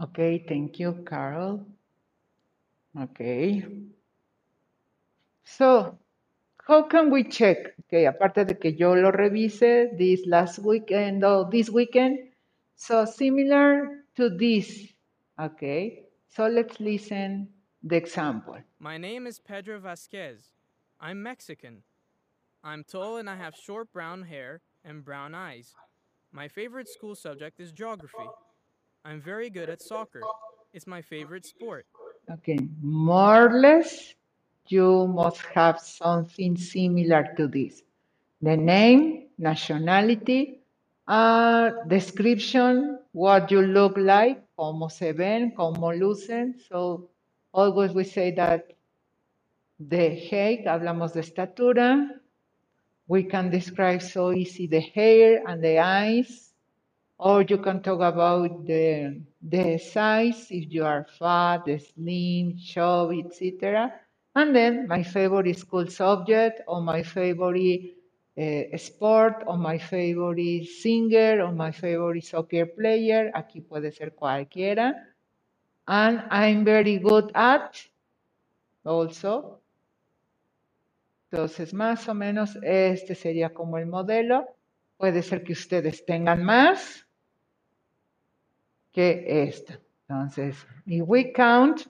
Okay, 0.00 0.44
thank 0.48 0.78
you, 0.78 1.04
Carol. 1.06 1.66
Okay. 2.98 3.64
So, 5.44 5.98
how 6.66 6.84
can 6.84 7.10
we 7.10 7.24
check? 7.24 7.74
Okay, 7.84 8.06
aparte 8.06 8.46
de 8.46 8.54
que 8.54 8.70
yo 8.70 8.94
lo 8.94 9.10
revise 9.10 9.90
this 9.98 10.24
last 10.26 10.58
weekend 10.60 11.22
or 11.22 11.50
this 11.50 11.68
weekend, 11.68 12.18
so 12.76 13.04
similar 13.04 14.04
to 14.16 14.30
this. 14.30 14.88
Okay, 15.38 16.04
so 16.28 16.46
let's 16.46 16.80
listen 16.80 17.48
the 17.82 17.96
example. 17.96 18.56
My 18.78 18.96
name 18.96 19.26
is 19.26 19.38
Pedro 19.38 19.78
Vasquez. 19.80 20.50
I'm 20.98 21.22
Mexican. 21.22 21.82
I'm 22.64 22.84
tall 22.84 23.18
and 23.18 23.28
I 23.28 23.36
have 23.36 23.54
short 23.54 23.92
brown 23.92 24.22
hair 24.22 24.62
and 24.84 25.04
brown 25.04 25.34
eyes. 25.34 25.74
My 26.32 26.48
favorite 26.48 26.88
school 26.88 27.14
subject 27.14 27.60
is 27.60 27.72
geography. 27.72 28.28
I'm 29.04 29.20
very 29.20 29.48
good 29.50 29.70
at 29.70 29.80
soccer. 29.80 30.20
It's 30.72 30.86
my 30.86 31.00
favorite 31.00 31.46
sport. 31.46 31.86
Okay, 32.30 32.58
more 32.82 33.46
or 33.46 33.60
less, 33.60 34.14
you 34.68 35.06
must 35.08 35.40
have 35.54 35.80
something 35.80 36.56
similar 36.56 37.32
to 37.36 37.48
this. 37.48 37.82
The 38.42 38.56
name, 38.56 39.28
nationality, 39.38 40.60
uh, 41.08 41.70
description, 41.88 42.98
what 43.12 43.50
you 43.50 43.62
look 43.62 43.96
like, 43.96 44.42
cómo 44.56 44.90
se 44.90 45.12
ven, 45.12 45.52
cómo 45.56 45.92
lucen. 45.98 46.54
So, 46.68 47.08
always 47.52 47.92
we 47.92 48.04
say 48.04 48.30
that 48.32 48.72
the 49.78 50.14
height, 50.30 50.66
hablamos 50.66 51.14
de 51.14 51.20
estatura. 51.20 52.06
We 53.08 53.24
can 53.24 53.50
describe 53.50 54.02
so 54.02 54.32
easy 54.32 54.68
the 54.68 54.80
hair 54.80 55.42
and 55.48 55.64
the 55.64 55.78
eyes, 55.80 56.49
or 57.20 57.42
you 57.42 57.58
can 57.58 57.82
talk 57.82 58.00
about 58.00 58.64
the, 58.64 59.20
the 59.42 59.76
size, 59.76 60.46
if 60.50 60.72
you 60.72 60.86
are 60.86 61.06
fat, 61.18 61.64
slim, 61.66 62.56
chubby, 62.56 63.22
etc. 63.26 63.92
And 64.34 64.56
then 64.56 64.88
my 64.88 65.02
favorite 65.02 65.58
school 65.58 65.86
subject, 65.86 66.62
or 66.66 66.80
my 66.80 67.02
favorite 67.02 67.96
uh, 68.38 68.74
sport, 68.78 69.44
or 69.46 69.58
my 69.58 69.76
favorite 69.76 70.64
singer, 70.64 71.42
or 71.42 71.52
my 71.52 71.72
favorite 71.72 72.24
soccer 72.24 72.64
player. 72.64 73.30
Aquí 73.34 73.60
puede 73.60 73.92
ser 73.92 74.14
cualquiera. 74.14 74.94
And 75.86 76.22
I'm 76.30 76.64
very 76.64 76.96
good 76.98 77.32
at, 77.34 77.76
also. 78.82 79.60
Entonces, 81.30 81.74
más 81.74 82.08
o 82.08 82.14
menos, 82.14 82.56
este 82.62 83.14
sería 83.14 83.52
como 83.52 83.76
el 83.76 83.86
modelo. 83.86 84.56
Puede 84.96 85.22
ser 85.22 85.44
que 85.44 85.52
ustedes 85.52 86.04
tengan 86.06 86.42
más 86.42 87.06
que 88.92 89.24
esta. 89.46 89.80
Entonces, 90.08 90.56
if 90.86 91.04
we 91.06 91.32
count 91.32 91.86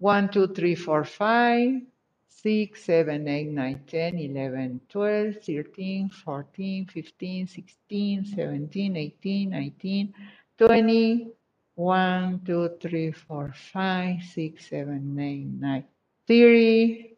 1, 0.00 0.30
2, 0.30 0.52
3, 0.54 0.76
4, 0.76 1.04
5, 1.04 1.86
6, 2.28 2.80
7, 2.84 3.24
8, 3.26 3.52
9, 3.52 3.82
10, 3.84 4.14
11, 4.14 4.80
12, 4.88 5.40
13, 5.40 6.08
14, 6.24 6.86
15, 6.86 7.46
16, 7.46 8.36
17, 8.36 8.96
18, 8.96 9.50
19, 9.50 10.14
20, 10.56 11.34
1, 11.74 12.40
2, 12.44 12.78
3, 12.78 13.12
4, 13.26 13.54
5, 13.54 14.22
6, 14.22 14.54
7, 14.58 14.88
8, 14.88 15.46
9, 15.60 15.84
30, 16.26 17.16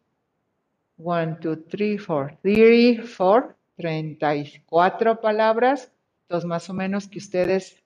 1, 0.97 1.37
2, 1.39 1.67
3, 1.69 2.05
4, 2.05 2.37
34, 2.41 3.55
34 3.77 5.21
palabras. 5.21 5.91
Entonces, 6.23 6.47
más 6.47 6.69
o 6.69 6.73
menos 6.73 7.07
que 7.07 7.19
ustedes 7.19 7.80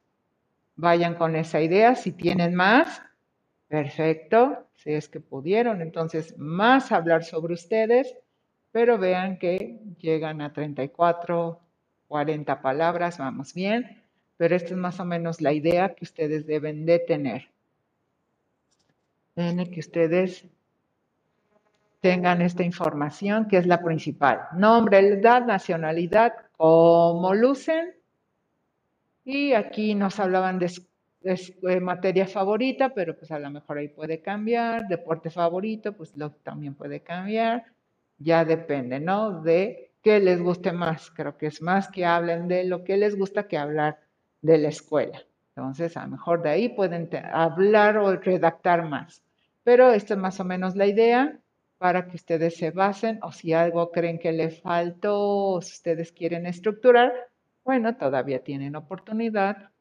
vayan 0.76 1.16
con 1.16 1.36
esa 1.36 1.62
idea. 1.62 1.96
Si 1.96 2.12
tienen 2.12 2.56
más, 2.56 3.02
perfecto, 3.68 4.68
si 4.76 4.94
es 4.94 5.10
que 5.10 5.20
pudieron. 5.20 5.82
Entonces, 5.82 6.38
más 6.38 6.92
hablar 6.92 7.24
sobre 7.24 7.54
ustedes, 7.54 8.16
pero 8.72 8.98
vean 8.98 9.38
que 9.38 9.80
llegan 10.00 10.42
a 10.42 10.54
34, 10.54 11.60
40 12.08 12.62
palabras, 12.62 13.18
vamos 13.18 13.54
bien. 13.54 14.04
Pero 14.38 14.56
esta 14.56 14.70
es 14.70 14.78
más 14.78 15.00
o 15.00 15.06
menos 15.06 15.42
la 15.42 15.54
idea 15.54 15.96
que 15.96 16.04
ustedes 16.04 16.46
deben 16.46 16.86
de 16.86 17.00
tener. 17.00 17.50
Que 19.36 19.80
ustedes 19.80 20.46
tengan 22.02 22.42
esta 22.42 22.64
información 22.64 23.48
que 23.48 23.58
es 23.58 23.66
la 23.66 23.82
principal. 23.82 24.42
Nombre, 24.56 25.00
edad, 25.00 25.46
nacionalidad, 25.46 26.34
cómo 26.56 27.34
lucen. 27.34 27.96
Y 29.26 29.54
aquí 29.54 29.96
nos 29.96 30.20
hablaban 30.20 30.60
de, 30.60 30.72
de, 31.22 31.82
materia 31.82 32.28
favorita, 32.28 32.94
pero 32.94 33.18
pues 33.18 33.32
a 33.32 33.40
lo 33.40 33.50
mejor 33.50 33.80
ahí 33.80 33.88
puede 33.88 34.22
cambiar. 34.22 34.88
Deporte 34.88 35.32
favorito, 35.32 35.94
pues 35.94 36.16
lo 36.16 36.32
también 36.32 36.76
puede 36.76 37.02
cambiar. 37.02 37.66
Ya 38.20 38.46
depende, 38.46 39.00
¿no? 39.00 39.42
De 39.42 39.92
qué 40.04 40.20
les 40.20 40.40
guste 40.42 40.72
más. 40.72 41.10
Creo 41.10 41.38
que 41.38 41.48
es 41.48 41.62
más 41.62 41.90
que 41.90 42.06
hablen 42.06 42.48
de 42.48 42.66
lo 42.66 42.84
que 42.84 42.98
les 42.98 43.18
gusta 43.18 43.48
que 43.48 43.58
hablar 43.58 44.00
de 44.42 44.60
la 44.60 44.70
escuela. 44.70 45.24
Entonces, 45.56 45.98
a 45.98 46.04
lo 46.04 46.12
mejor 46.12 46.44
de 46.44 46.50
ahí 46.50 46.70
pueden 46.70 47.10
hablar 47.34 47.98
o 47.98 48.16
redactar 48.16 48.88
más. 48.88 49.24
Pero 49.64 49.92
esta 49.92 50.14
es 50.14 50.20
más 50.20 50.40
o 50.40 50.44
menos 50.46 50.76
la 50.76 50.86
idea 50.86 51.40
para 51.80 52.08
que 52.08 52.16
ustedes 52.16 52.58
se 52.58 52.70
basen 52.70 53.20
o 53.24 53.32
si 53.32 53.54
algo 53.54 53.92
creen 53.92 54.20
que 54.20 54.32
le 54.32 54.52
faltó 54.52 55.18
o 55.54 55.62
si 55.62 55.74
ustedes 55.74 56.12
quieren 56.12 56.46
estructurar, 56.46 57.12
bueno, 57.66 57.98
todavía 57.98 58.44
tienen 58.44 58.76
oportunidad 58.76 59.72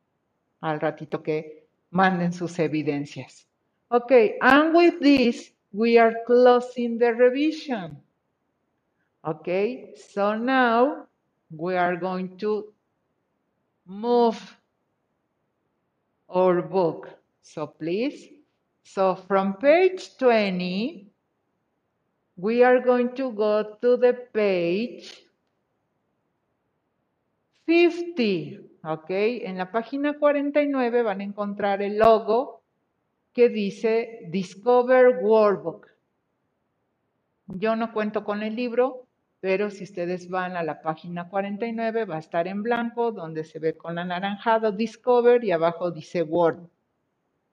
al 0.61 0.81
ratito 0.81 1.23
que 1.23 1.69
manden 1.91 2.33
sus 2.33 2.59
evidencias. 2.59 3.47
Ok, 3.89 4.39
and 4.41 4.75
with 4.75 4.99
this, 5.01 5.55
we 5.71 5.99
are 5.99 6.25
closing 6.27 6.99
the 6.99 7.13
revision. 7.13 8.03
Okay, 9.23 9.93
so 9.95 10.35
now 10.35 11.07
we 11.51 11.77
are 11.77 11.97
going 11.97 12.37
to 12.39 12.73
move 13.87 14.39
our 16.29 16.63
book. 16.63 17.11
So 17.43 17.67
please, 17.67 18.31
so 18.83 19.15
from 19.15 19.55
page 19.55 20.17
20, 20.19 21.13
we 22.37 22.65
are 22.65 22.81
going 22.81 23.15
to 23.17 23.31
go 23.33 23.77
to 23.83 23.97
the 23.99 24.15
page 24.33 25.24
50, 27.67 28.93
¿ok? 28.93 29.07
En 29.09 29.57
la 29.57 29.71
página 29.71 30.19
49 30.19 31.03
van 31.03 31.21
a 31.21 31.25
encontrar 31.25 31.83
el 31.83 31.99
logo 31.99 32.63
que 33.33 33.49
dice 33.49 34.27
Discover 34.29 35.19
Workbook. 35.23 35.89
Yo 37.47 37.77
no 37.77 37.93
cuento 37.93 38.25
con 38.25 38.43
el 38.43 38.55
libro, 38.55 39.07
pero 39.41 39.71
si 39.71 39.85
ustedes 39.85 40.29
van 40.31 40.57
a 40.57 40.63
la 40.63 40.81
página 40.81 41.29
49 41.29 42.05
va 42.05 42.17
a 42.17 42.21
estar 42.21 42.47
en 42.49 42.63
blanco 42.63 43.13
donde 43.13 43.45
se 43.45 43.59
ve 43.59 43.77
con 43.77 43.99
anaranjado 43.99 44.73
Discover 44.73 45.45
y 45.45 45.53
abajo 45.53 45.91
dice 45.91 46.23
Word. 46.23 46.69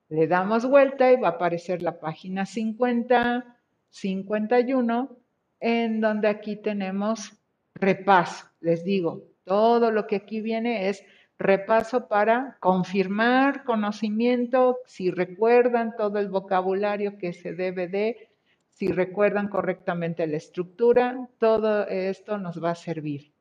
Le 0.10 0.28
damos 0.28 0.66
vuelta 0.66 1.12
y 1.12 1.16
va 1.16 1.30
a 1.30 1.32
aparecer 1.32 1.82
la 1.82 2.00
página 2.00 2.46
50, 2.46 3.58
51, 3.90 5.18
en 5.62 6.02
donde 6.02 6.28
aquí 6.28 6.58
tenemos 6.58 7.34
repaso. 7.76 8.46
Les 8.60 8.84
digo, 8.84 9.31
todo 9.44 9.92
lo 9.92 10.08
que 10.08 10.18
aquí 10.18 10.42
viene 10.42 10.90
es 10.90 11.04
repaso 11.42 12.08
para 12.08 12.58
confirmar 12.60 13.64
conocimiento, 13.64 14.78
si 14.86 15.10
recuerdan 15.12 15.96
todo 15.98 16.20
el 16.20 16.30
vocabulario 16.30 17.18
que 17.18 17.34
se 17.34 17.54
debe 17.54 17.88
de, 17.88 18.30
si 18.70 18.92
recuerdan 18.92 19.48
correctamente 19.48 20.26
la 20.28 20.38
estructura, 20.38 21.30
todo 21.40 21.88
esto 21.88 22.38
nos 22.38 22.64
va 22.64 22.72
a 22.72 22.76
servir. 22.76 23.34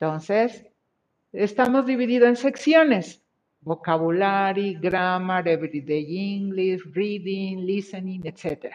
Entonces, 0.00 0.66
estamos 1.32 1.86
divididos 1.86 2.28
en 2.28 2.36
secciones. 2.36 3.22
Vocabulary, 3.60 4.74
grammar, 4.74 5.48
everyday 5.48 6.36
English, 6.36 6.82
reading, 6.92 7.64
listening, 7.64 8.20
etc. 8.24 8.74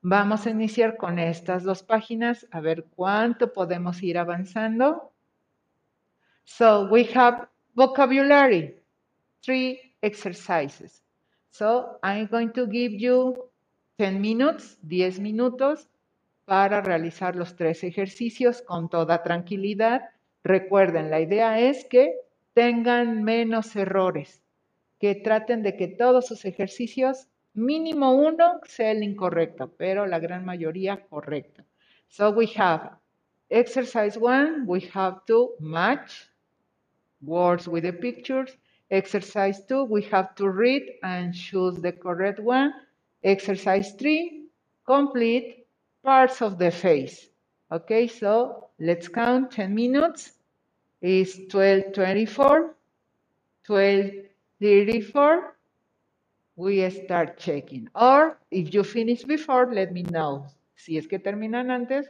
Vamos 0.00 0.46
a 0.46 0.50
iniciar 0.50 0.96
con 0.96 1.18
estas 1.18 1.64
dos 1.64 1.82
páginas 1.82 2.46
a 2.50 2.60
ver 2.60 2.86
cuánto 2.94 3.52
podemos 3.52 4.02
ir 4.02 4.16
avanzando. 4.16 5.12
So 6.46 6.88
we 6.88 7.04
have 7.12 7.48
vocabulary, 7.74 8.76
three 9.42 9.92
exercises. 10.02 11.02
So 11.50 11.98
I'm 12.02 12.26
going 12.28 12.52
to 12.52 12.66
give 12.66 12.92
you 12.92 13.50
10 13.98 14.20
minutes, 14.20 14.78
10 14.86 15.20
minutos 15.20 15.88
para 16.46 16.80
realizar 16.80 17.34
los 17.34 17.56
tres 17.56 17.82
ejercicios 17.82 18.62
con 18.62 18.88
toda 18.88 19.22
tranquilidad. 19.22 20.02
Recuerden, 20.44 21.10
la 21.10 21.20
idea 21.20 21.58
es 21.58 21.84
que 21.84 22.14
tengan 22.54 23.24
menos 23.24 23.74
errores, 23.74 24.40
que 25.00 25.16
traten 25.16 25.62
de 25.62 25.76
que 25.76 25.88
todos 25.88 26.26
sus 26.26 26.44
ejercicios, 26.44 27.26
mínimo 27.54 28.12
uno, 28.12 28.60
sea 28.66 28.92
el 28.92 29.02
incorrecto, 29.02 29.72
pero 29.76 30.06
la 30.06 30.20
gran 30.20 30.44
mayoría 30.44 31.06
correcto. 31.08 31.64
So 32.08 32.30
we 32.30 32.46
have 32.56 32.92
exercise 33.50 34.16
one, 34.16 34.64
we 34.66 34.88
have 34.94 35.22
to 35.26 35.50
match 35.58 36.30
words 37.22 37.68
with 37.68 37.84
the 37.84 37.92
pictures. 37.92 38.50
Exercise 38.90 39.64
two, 39.66 39.84
we 39.84 40.02
have 40.02 40.34
to 40.36 40.48
read 40.48 40.82
and 41.02 41.34
choose 41.34 41.76
the 41.76 41.92
correct 41.92 42.38
one. 42.38 42.72
Exercise 43.24 43.92
three, 43.98 44.46
complete 44.86 45.66
parts 46.04 46.40
of 46.40 46.58
the 46.58 46.70
face. 46.70 47.28
Okay, 47.72 48.06
so 48.06 48.68
let's 48.78 49.08
count 49.08 49.50
10 49.50 49.74
minutes. 49.74 50.32
Is 51.02 51.36
1224, 51.52 52.74
1234. 53.66 55.56
We 56.56 56.88
start 56.90 57.38
checking. 57.38 57.88
Or 57.94 58.38
if 58.50 58.72
you 58.72 58.82
finish 58.82 59.22
before, 59.24 59.72
let 59.72 59.92
me 59.92 60.02
know. 60.04 60.46
Si 60.76 60.96
es 60.96 61.06
que 61.06 61.18
terminan 61.18 61.70
antes, 61.70 62.06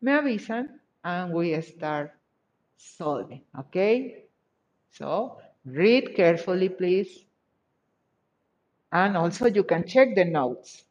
me 0.00 0.12
avisan 0.12 0.68
and 1.04 1.32
we 1.32 1.60
start 1.60 2.12
solving. 2.76 3.42
Okay? 3.58 4.23
So 4.94 5.40
read 5.66 6.16
carefully, 6.16 6.70
please. 6.70 7.26
And 8.92 9.16
also 9.16 9.46
you 9.46 9.64
can 9.64 9.86
check 9.86 10.14
the 10.14 10.24
notes. 10.24 10.84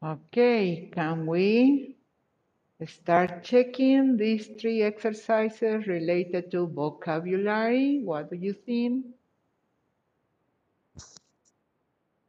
Okay, 0.00 0.90
can 0.94 1.26
we 1.26 1.96
start 2.86 3.42
checking 3.42 4.16
these 4.16 4.46
three 4.60 4.82
exercises 4.82 5.86
related 5.88 6.50
to 6.52 6.66
vocabulary? 6.68 8.00
What 8.04 8.30
do 8.30 8.36
you 8.36 8.52
think? 8.54 9.06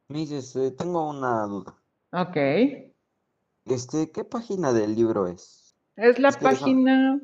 Miss, 0.08 0.32
este, 0.32 0.72
tengo 0.72 1.10
una 1.12 1.46
duda. 1.46 1.76
Okay, 2.12 2.91
Este, 3.68 4.10
¿qué 4.12 4.24
página 4.24 4.74
del 4.74 4.96
libro 4.96 5.28
es? 5.28 5.76
es 5.96 6.18
la 6.18 6.30
Es 6.30 6.38
que 6.38 6.48
esa- 6.48 6.60
página, 6.60 7.22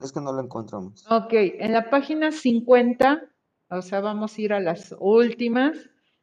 Es 0.00 0.12
que 0.12 0.20
no 0.20 0.32
lo 0.32 0.40
encontramos. 0.40 1.04
ok, 1.10 1.32
en 1.58 1.72
la 1.72 1.90
página 1.90 2.30
50, 2.30 3.28
o 3.70 3.82
sea, 3.82 4.00
vamos 4.00 4.38
a 4.38 4.40
ir 4.40 4.52
a 4.52 4.60
las 4.60 4.94
últimas, 5.00 5.76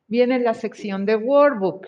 viene 0.07 0.39
la 0.39 0.53
sección 0.53 1.05
de 1.05 1.17
Workbook. 1.17 1.87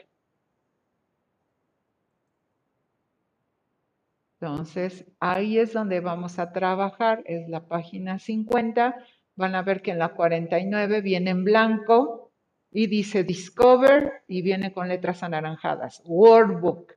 Entonces, 4.44 5.06
ahí 5.22 5.58
es 5.58 5.72
donde 5.72 6.02
vamos 6.02 6.38
a 6.38 6.52
trabajar, 6.52 7.24
es 7.26 7.48
la 7.48 7.66
página 7.66 8.20
50. 8.20 8.98
Van 9.38 9.56
a 9.56 9.62
ver 9.62 9.82
que 9.82 9.92
en 9.92 10.00
la 10.00 10.10
49 10.10 11.00
viene 11.00 11.32
en 11.32 11.46
blanco 11.46 12.34
y 12.70 12.88
dice 12.88 13.24
Discover 13.24 14.24
y 14.28 14.42
viene 14.42 14.74
con 14.74 14.90
letras 14.90 15.24
anaranjadas, 15.24 16.02
Workbook. 16.04 16.92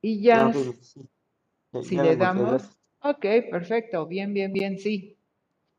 Y 0.00 0.22
ya, 0.22 0.46
Ah, 0.46 0.52
sí. 0.54 1.06
Ya- 1.70 1.82
si 1.82 1.96
ya 1.96 2.02
le 2.02 2.16
damos, 2.16 2.78
ok, 3.02 3.26
perfecto, 3.50 4.06
bien, 4.06 4.32
bien, 4.32 4.54
bien, 4.54 4.78
sí. 4.78 5.18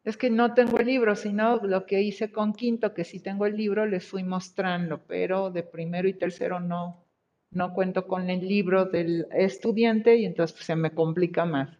Es 0.03 0.17
que 0.17 0.29
no 0.29 0.53
tengo 0.53 0.77
el 0.77 0.85
libro, 0.85 1.15
sino 1.15 1.57
lo 1.57 1.87
que 1.87 1.99
hice 2.03 2.31
con 2.31 2.53
quinto, 2.53 2.93
que 2.93 3.03
sí 3.03 3.21
tengo 3.21 3.47
el 3.47 3.57
libro, 3.57 3.87
les 3.87 4.07
fui 4.07 4.23
mostrando, 4.23 5.01
pero 5.07 5.49
de 5.49 5.63
primero 5.63 6.07
y 6.07 6.13
tercero 6.13 6.59
no, 6.59 7.09
no 7.51 7.73
cuento 7.73 8.07
con 8.07 8.30
el 8.30 8.47
libro 8.47 8.85
del 8.85 9.27
estudiante 9.31 10.15
y 10.17 10.26
entonces 10.26 10.55
pues, 10.55 10.65
se 10.65 10.76
me 10.76 10.91
complica 10.91 11.45
más. 11.45 11.77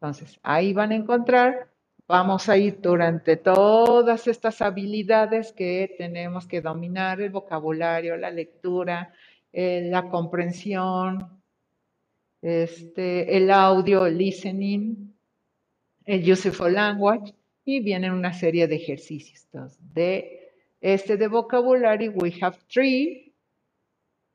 Entonces, 0.00 0.38
ahí 0.42 0.72
van 0.72 0.92
a 0.92 0.96
encontrar, 0.96 1.70
vamos 2.06 2.48
a 2.48 2.58
ir 2.58 2.80
durante 2.80 3.36
todas 3.36 4.26
estas 4.26 4.60
habilidades 4.60 5.52
que 5.52 5.94
tenemos 5.96 6.46
que 6.46 6.60
dominar, 6.60 7.20
el 7.20 7.30
vocabulario, 7.30 8.16
la 8.16 8.30
lectura, 8.30 9.14
eh, 9.52 9.88
la 9.90 10.10
comprensión, 10.10 11.42
este, 12.42 13.36
el 13.36 13.50
audio, 13.50 14.04
el 14.04 14.18
listening, 14.18 15.14
el 16.04 16.30
useful 16.30 16.74
language, 16.74 17.34
y 17.64 17.80
vienen 17.80 18.12
una 18.12 18.34
serie 18.34 18.68
de 18.68 18.76
ejercicios. 18.76 19.44
Entonces, 19.44 19.78
de 19.94 20.52
este 20.82 21.16
de 21.16 21.28
vocabulary, 21.28 22.10
we 22.10 22.34
have 22.42 22.58
three 22.68 23.23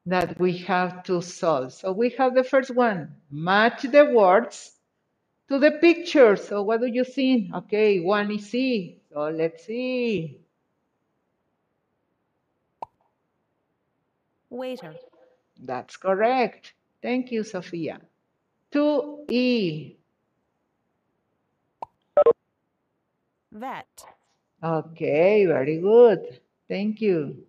that 0.09 0.39
we 0.39 0.57
have 0.57 1.03
to 1.03 1.21
solve. 1.21 1.73
So 1.73 1.91
we 1.91 2.09
have 2.17 2.33
the 2.33 2.43
first 2.43 2.71
one, 2.71 3.15
match 3.29 3.83
the 3.83 4.05
words 4.05 4.71
to 5.49 5.59
the 5.59 5.71
pictures. 5.71 6.47
So 6.47 6.63
what 6.63 6.81
do 6.81 6.87
you 6.87 7.03
think? 7.03 7.53
Okay, 7.53 7.99
one 7.99 8.31
is 8.31 8.49
C. 8.49 9.01
So 9.13 9.29
let's 9.29 9.65
see. 9.65 10.41
Waiter. 14.49 14.95
That's 15.61 15.97
correct. 15.97 16.73
Thank 17.01 17.31
you, 17.31 17.43
Sophia. 17.43 17.99
2E. 18.73 19.95
Vet. 23.51 24.05
Okay, 24.63 25.45
very 25.45 25.77
good. 25.79 26.39
Thank 26.67 27.01
you. 27.01 27.45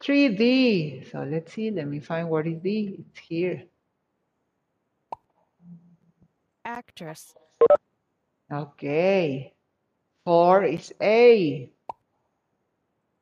3D. 0.00 1.10
So 1.10 1.22
let's 1.22 1.52
see. 1.52 1.70
Let 1.70 1.86
me 1.86 2.00
find 2.00 2.28
what 2.28 2.46
is 2.46 2.60
D. 2.60 2.96
It's 3.00 3.18
here. 3.18 3.64
Actress. 6.64 7.34
Okay. 8.52 9.52
4 10.24 10.64
is 10.64 10.92
A. 11.02 11.70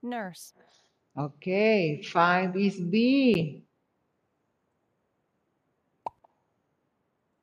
Nurse. 0.02 0.52
Okay. 1.16 2.02
5 2.02 2.56
is 2.56 2.80
B. 2.80 3.62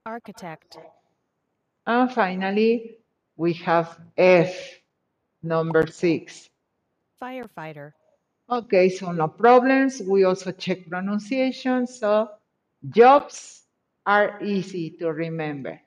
Architect. 0.05 0.77
And 1.87 2.11
finally, 2.11 2.97
we 3.37 3.53
have 3.53 3.97
F, 4.17 4.53
number 5.41 5.87
6. 5.87 6.49
Firefighter. 7.21 7.93
Okay, 8.53 8.87
so 8.89 9.11
no 9.11 9.27
problems. 9.27 9.99
We 10.01 10.25
also 10.25 10.51
check 10.51 10.87
pronunciation. 10.87 11.87
So 11.87 12.29
jobs 12.89 13.63
are 14.05 14.37
easy 14.43 14.91
to 14.99 15.11
remember. 15.11 15.81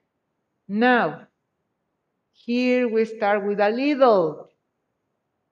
Now, 0.67 1.29
here 2.33 2.89
we 2.89 3.05
start 3.05 3.47
with 3.47 3.61
a 3.61 3.71
little 3.71 4.51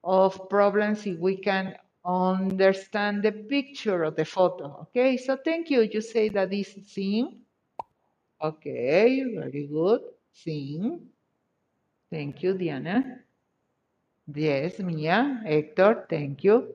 of 0.03 0.49
problems 0.49 1.07
if 1.07 1.19
we 1.21 1.37
can 1.37 1.77
understand 2.05 3.23
the 3.23 3.31
picture 3.33 4.03
of 4.03 4.17
the 4.17 4.25
photo. 4.25 4.89
Okay, 4.91 5.17
so 5.17 5.37
thank 5.37 5.71
you. 5.71 5.83
You 5.83 6.01
say 6.01 6.29
that 6.31 6.53
is 6.53 6.75
sing. 6.85 7.43
Okay, 8.43 9.23
very 9.39 9.69
good. 9.71 10.01
Sing. 10.33 11.01
Thank 12.11 12.43
you, 12.43 12.59
Diana. 12.59 13.21
Yes, 14.35 14.81
Mia. 14.81 15.41
Hector, 15.47 16.07
thank 16.11 16.43
you. 16.43 16.75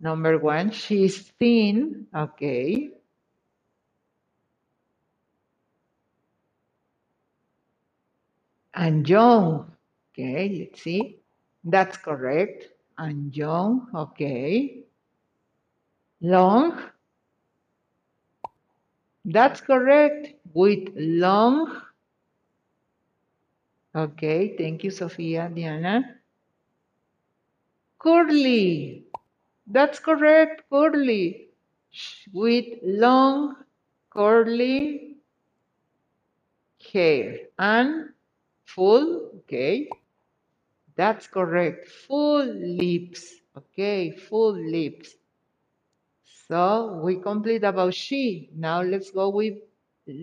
Number 0.00 0.38
one, 0.38 0.70
she's 0.70 1.20
thin. 1.38 2.06
Okay. 2.14 2.90
And 8.74 9.08
young. 9.08 9.72
Okay, 10.12 10.68
let's 10.68 10.82
see. 10.82 11.18
That's 11.64 11.96
correct. 11.96 12.68
And 12.98 13.34
young. 13.36 13.88
Okay. 13.94 14.84
Long. 16.20 16.80
That's 19.24 19.60
correct. 19.60 20.34
With 20.54 20.90
long. 20.96 21.82
Okay, 23.94 24.56
thank 24.56 24.84
you, 24.84 24.90
Sofia, 24.90 25.50
Diana. 25.54 26.16
Curly. 27.98 28.95
That's 29.66 29.98
correct, 30.00 30.62
curly. 30.70 31.48
With 32.32 32.78
long, 32.82 33.56
curly 34.10 35.16
hair 36.92 37.38
and 37.58 38.10
full, 38.64 39.30
okay. 39.40 39.88
That's 40.96 41.26
correct. 41.28 41.88
Full 41.88 42.44
lips, 42.46 43.34
okay, 43.56 44.10
full 44.10 44.52
lips. 44.54 45.14
So 46.48 47.00
we 47.04 47.16
complete 47.16 47.64
about 47.64 47.94
she. 47.94 48.50
Now 48.54 48.82
let's 48.82 49.10
go 49.10 49.30
with 49.30 49.54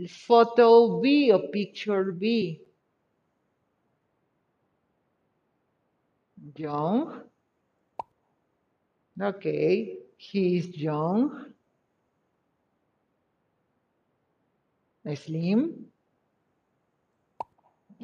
photo 0.09 1.01
B 1.01 1.31
or 1.31 1.47
picture 1.49 2.11
B. 2.11 2.61
Young. 6.55 7.23
Okay, 9.21 9.97
he 10.17 10.57
is 10.57 10.75
young. 10.77 11.53
Slim. 15.15 15.85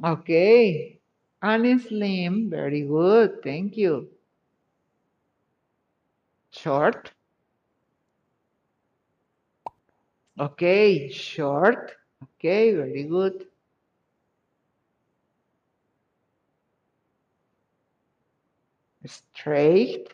Okay, 0.04 1.00
and 1.42 1.82
slim. 1.82 2.50
Very 2.50 2.82
good. 2.82 3.42
Thank 3.44 3.78
you. 3.78 4.10
Short. 6.52 7.12
Okay, 10.40 11.10
short. 11.10 11.94
Okay, 12.24 12.74
very 12.74 13.04
good. 13.04 13.46
Straight. 19.06 20.14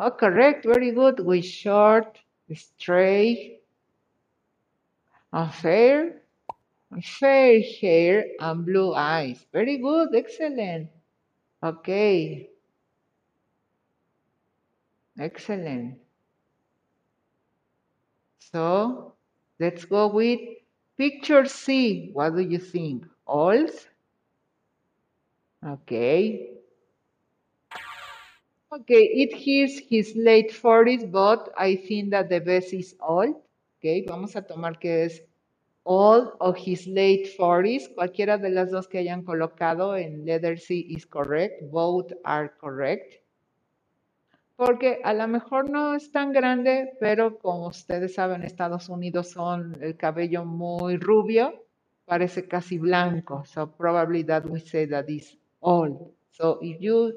Oh, 0.00 0.10
correct. 0.10 0.64
Very 0.64 0.92
good. 0.92 1.20
With 1.20 1.44
short, 1.44 2.18
straight, 2.54 3.60
fair, 5.52 6.22
fair 7.02 7.60
hair 7.80 8.24
and 8.40 8.66
blue 8.66 8.94
eyes. 8.94 9.46
Very 9.52 9.78
good. 9.78 10.14
Excellent. 10.14 10.90
Okay. 11.62 12.50
Excellent. 15.18 16.00
So 18.40 19.14
let's 19.60 19.84
go 19.84 20.08
with 20.08 20.40
picture 20.96 21.44
C. 21.44 22.10
What 22.12 22.34
do 22.34 22.40
you 22.42 22.58
think? 22.58 23.06
Alls? 23.26 23.86
Okay. 25.62 26.57
Okay, 28.70 29.04
it 29.24 29.32
is 29.46 29.80
his 29.88 30.14
late 30.14 30.52
40s, 30.52 31.10
but 31.10 31.48
I 31.56 31.74
think 31.74 32.10
that 32.10 32.28
the 32.28 32.38
best 32.38 32.74
is 32.74 32.94
old. 33.00 33.34
Okay, 33.78 34.04
vamos 34.06 34.36
a 34.36 34.42
tomar 34.42 34.78
que 34.78 35.06
es 35.06 35.22
old 35.84 36.36
o 36.38 36.52
his 36.52 36.86
late 36.86 37.30
40s. 37.38 37.94
Cualquiera 37.94 38.36
de 38.36 38.50
las 38.50 38.70
dos 38.70 38.86
que 38.86 38.98
hayan 38.98 39.22
colocado 39.24 39.96
en 39.96 40.26
letter 40.26 40.58
C 40.58 40.84
is 40.86 41.06
correct. 41.06 41.62
Both 41.70 42.12
are 42.24 42.52
correct. 42.60 43.22
Porque 44.56 45.00
a 45.02 45.14
lo 45.14 45.26
mejor 45.28 45.70
no 45.70 45.94
es 45.94 46.12
tan 46.12 46.32
grande, 46.34 46.92
pero 47.00 47.38
como 47.38 47.68
ustedes 47.68 48.12
saben, 48.14 48.42
Estados 48.42 48.90
Unidos 48.90 49.30
son 49.30 49.78
el 49.80 49.96
cabello 49.96 50.44
muy 50.44 50.98
rubio, 50.98 51.64
parece 52.04 52.46
casi 52.46 52.76
blanco. 52.76 53.44
So 53.46 53.70
probably 53.70 54.24
that 54.24 54.44
we 54.44 54.60
say 54.60 54.86
that 54.88 55.08
is 55.08 55.38
old. 55.60 56.12
So 56.32 56.58
if 56.60 56.78
you 56.80 57.14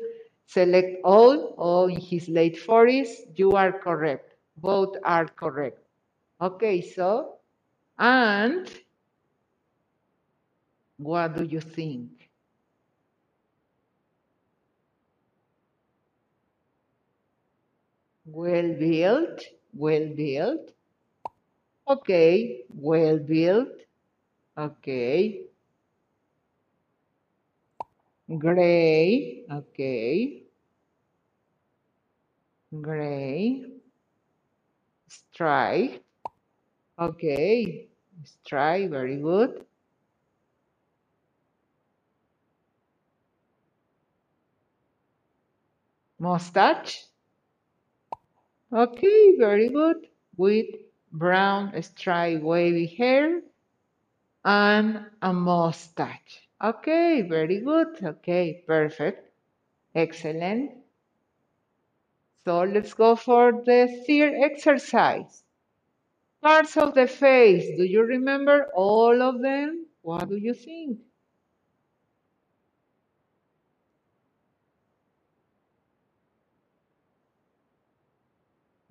select 0.48 1.02
all, 1.04 1.56
or 1.58 1.90
in 1.90 2.00
his 2.02 2.30
late 2.30 2.58
40s, 2.58 3.10
you 3.36 3.54
are 3.54 3.72
correct. 3.72 4.36
Both 4.58 4.98
are 5.04 5.28
correct. 5.28 5.80
Okay, 6.42 6.82
so, 6.82 7.38
and 8.00 8.70
what 10.98 11.36
do 11.36 11.44
you 11.44 11.60
think? 11.60 12.30
Well 18.26 18.74
built, 18.80 19.44
well 19.76 20.08
built. 20.16 20.72
Okay, 21.88 22.64
well 22.74 23.20
built. 23.20 23.70
Okay. 24.58 25.51
Gray, 28.38 29.44
okay. 29.52 30.44
Gray. 32.82 33.66
Stripe. 35.08 36.03
Okay, 36.99 37.88
stripe, 38.24 38.90
very 38.91 39.18
good. 39.18 39.66
Mustache. 46.20 47.06
Okay, 48.72 49.36
very 49.38 49.70
good. 49.70 50.08
With 50.38 50.68
brown 51.12 51.82
stripe 51.82 52.41
wavy 52.41 52.86
hair 52.86 53.41
and 54.45 55.06
a 55.22 55.34
mustache. 55.34 56.48
Okay, 56.64 57.24
very 57.24 57.60
good. 57.60 58.02
Okay, 58.04 58.64
perfect. 58.68 59.32
Excellent. 59.96 60.72
So 62.46 62.62
let's 62.64 62.94
go 62.94 63.16
for 63.16 63.52
the 63.52 64.04
third 64.08 64.34
exercise. 64.36 65.44
Parts 66.42 66.78
of 66.78 66.94
the 66.94 67.08
face. 67.08 67.66
Do 67.78 67.84
you 67.84 68.04
remember 68.04 68.70
all 68.76 69.22
of 69.22 69.42
them? 69.42 69.88
What 70.04 70.30
do 70.30 70.38
you 70.38 70.54
think? 70.54 71.00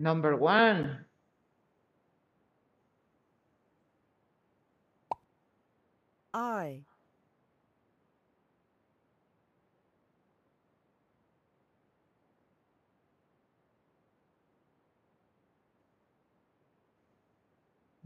Number 0.01 0.35
one. 0.37 1.05
Eye. 6.35 6.85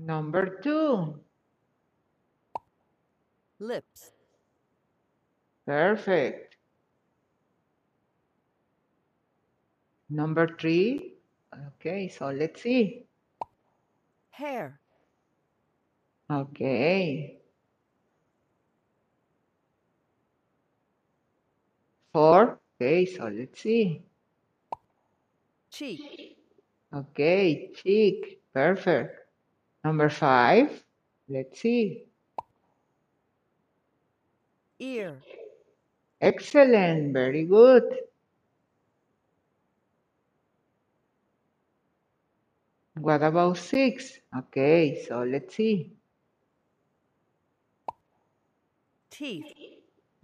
Number 0.05 0.61
two. 0.61 1.19
Lips. 3.59 4.11
Perfect. 5.65 6.57
Number 10.11 10.47
three. 10.61 11.15
Okay, 11.55 12.09
so 12.09 12.29
let's 12.29 12.61
see. 12.61 13.07
Hair. 14.29 14.79
Okay. 16.31 17.39
Four. 22.13 22.61
Okay, 22.77 23.07
so 23.07 23.25
let's 23.29 23.59
see. 23.59 24.03
Cheek. 25.71 26.37
Okay, 26.93 27.71
cheek. 27.75 28.43
Perfect. 28.53 29.24
Number 29.85 30.09
five. 30.09 30.83
Let's 31.29 31.61
see. 31.61 32.07
Ear. 34.79 35.23
Excellent. 36.21 37.13
Very 37.13 37.45
good. 37.45 37.85
What 42.95 43.23
about 43.23 43.59
six? 43.59 44.21
Okay, 44.37 45.05
so 45.07 45.23
let's 45.25 45.55
see. 45.55 45.93
Teeth. 49.11 49.53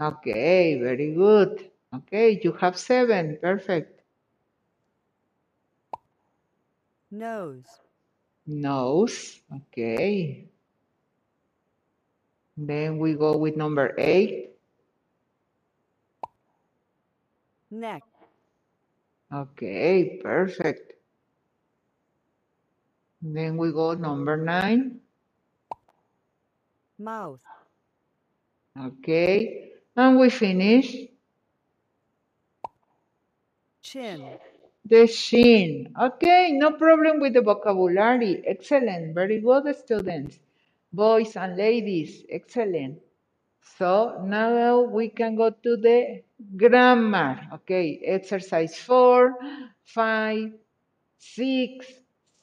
Okay, 0.00 0.80
very 0.80 1.12
good. 1.12 1.70
Okay, 1.94 2.40
you 2.42 2.52
have 2.52 2.78
seven. 2.78 3.36
Perfect. 3.42 4.00
Nose. 7.10 7.66
Nose. 8.50 9.40
Okay. 9.54 10.44
Then 12.56 12.98
we 12.98 13.14
go 13.14 13.36
with 13.38 13.56
number 13.56 13.94
eight. 13.98 14.50
Neck. 17.70 18.02
Okay, 19.32 20.20
perfect. 20.22 20.94
Then 23.22 23.56
we 23.56 23.72
go 23.72 23.94
number 23.94 24.36
nine. 24.36 25.00
Mouth. 26.98 27.40
Okay. 28.78 29.70
And 29.96 30.18
we 30.18 30.30
finish 30.30 30.96
Chin. 33.82 34.38
The 34.84 35.06
shin. 35.06 35.92
Okay, 36.00 36.52
no 36.52 36.72
problem 36.72 37.20
with 37.20 37.34
the 37.34 37.42
vocabulary. 37.42 38.42
Excellent. 38.46 39.14
Very 39.14 39.40
good, 39.40 39.74
students. 39.76 40.38
Boys 40.92 41.36
and 41.36 41.56
ladies, 41.56 42.24
excellent. 42.30 42.98
So 43.78 44.22
now 44.24 44.80
we 44.82 45.08
can 45.08 45.36
go 45.36 45.50
to 45.50 45.76
the 45.76 46.22
grammar. 46.56 47.40
Okay, 47.54 48.00
exercise 48.04 48.76
four, 48.76 49.36
five, 49.84 50.52
six, 51.18 51.86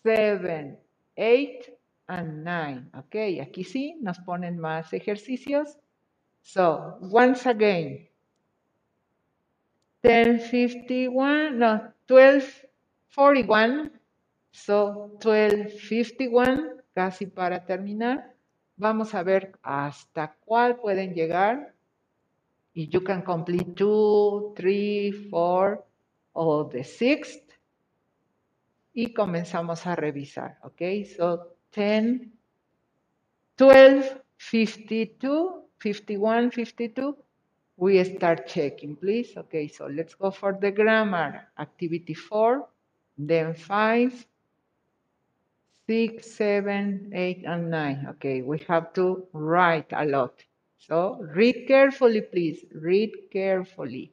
seven, 0.03 0.77
eight, 1.18 1.69
and 2.07 2.43
nine. 2.43 2.89
Okay, 2.97 3.39
aquí 3.39 3.64
sí 3.64 3.95
nos 4.01 4.19
ponen 4.19 4.57
más 4.57 4.93
ejercicios. 4.93 5.77
So, 6.41 6.97
once 7.01 7.45
again, 7.45 8.07
1051, 10.03 11.59
no, 11.59 11.93
1241. 12.07 13.91
So, 14.51 15.17
1251, 15.19 16.84
casi 16.93 17.27
para 17.27 17.65
terminar. 17.65 18.34
Vamos 18.75 19.13
a 19.13 19.23
ver 19.23 19.57
hasta 19.61 20.35
cuál 20.45 20.77
pueden 20.77 21.13
llegar. 21.13 21.73
Y 22.73 22.89
you 22.89 23.03
can 23.03 23.21
complete 23.23 23.73
two, 23.75 24.53
three, 24.55 25.11
four, 25.29 25.85
or 26.34 26.69
the 26.69 26.84
sixth. 26.84 27.51
Y 28.93 29.13
comenzamos 29.13 29.85
a 29.85 29.95
revisar, 29.95 30.59
¿ok? 30.63 30.81
So, 31.15 31.55
10, 31.71 32.31
12, 33.57 34.21
52, 34.38 35.63
51, 35.79 36.51
52. 36.51 37.27
We 37.78 38.04
start 38.04 38.48
checking, 38.48 38.95
please. 38.98 39.38
Okay, 39.38 39.68
so 39.68 39.88
let's 39.88 40.16
go 40.16 40.32
for 40.32 40.58
the 40.60 40.72
grammar. 40.72 41.48
Activity 41.60 42.14
four, 42.14 42.68
then 43.18 43.54
five, 43.54 44.26
six, 45.88 46.32
seven, 46.32 47.12
eight, 47.14 47.44
and 47.45 47.70
nine. 47.70 48.06
Okay, 48.10 48.41
we 48.41 48.60
have 48.68 48.94
to 48.94 49.28
write 49.34 49.91
a 49.94 50.06
lot. 50.06 50.44
So 50.78 51.20
read 51.36 51.66
carefully, 51.68 52.22
please. 52.22 52.66
Read 52.74 53.12
carefully. 53.32 54.12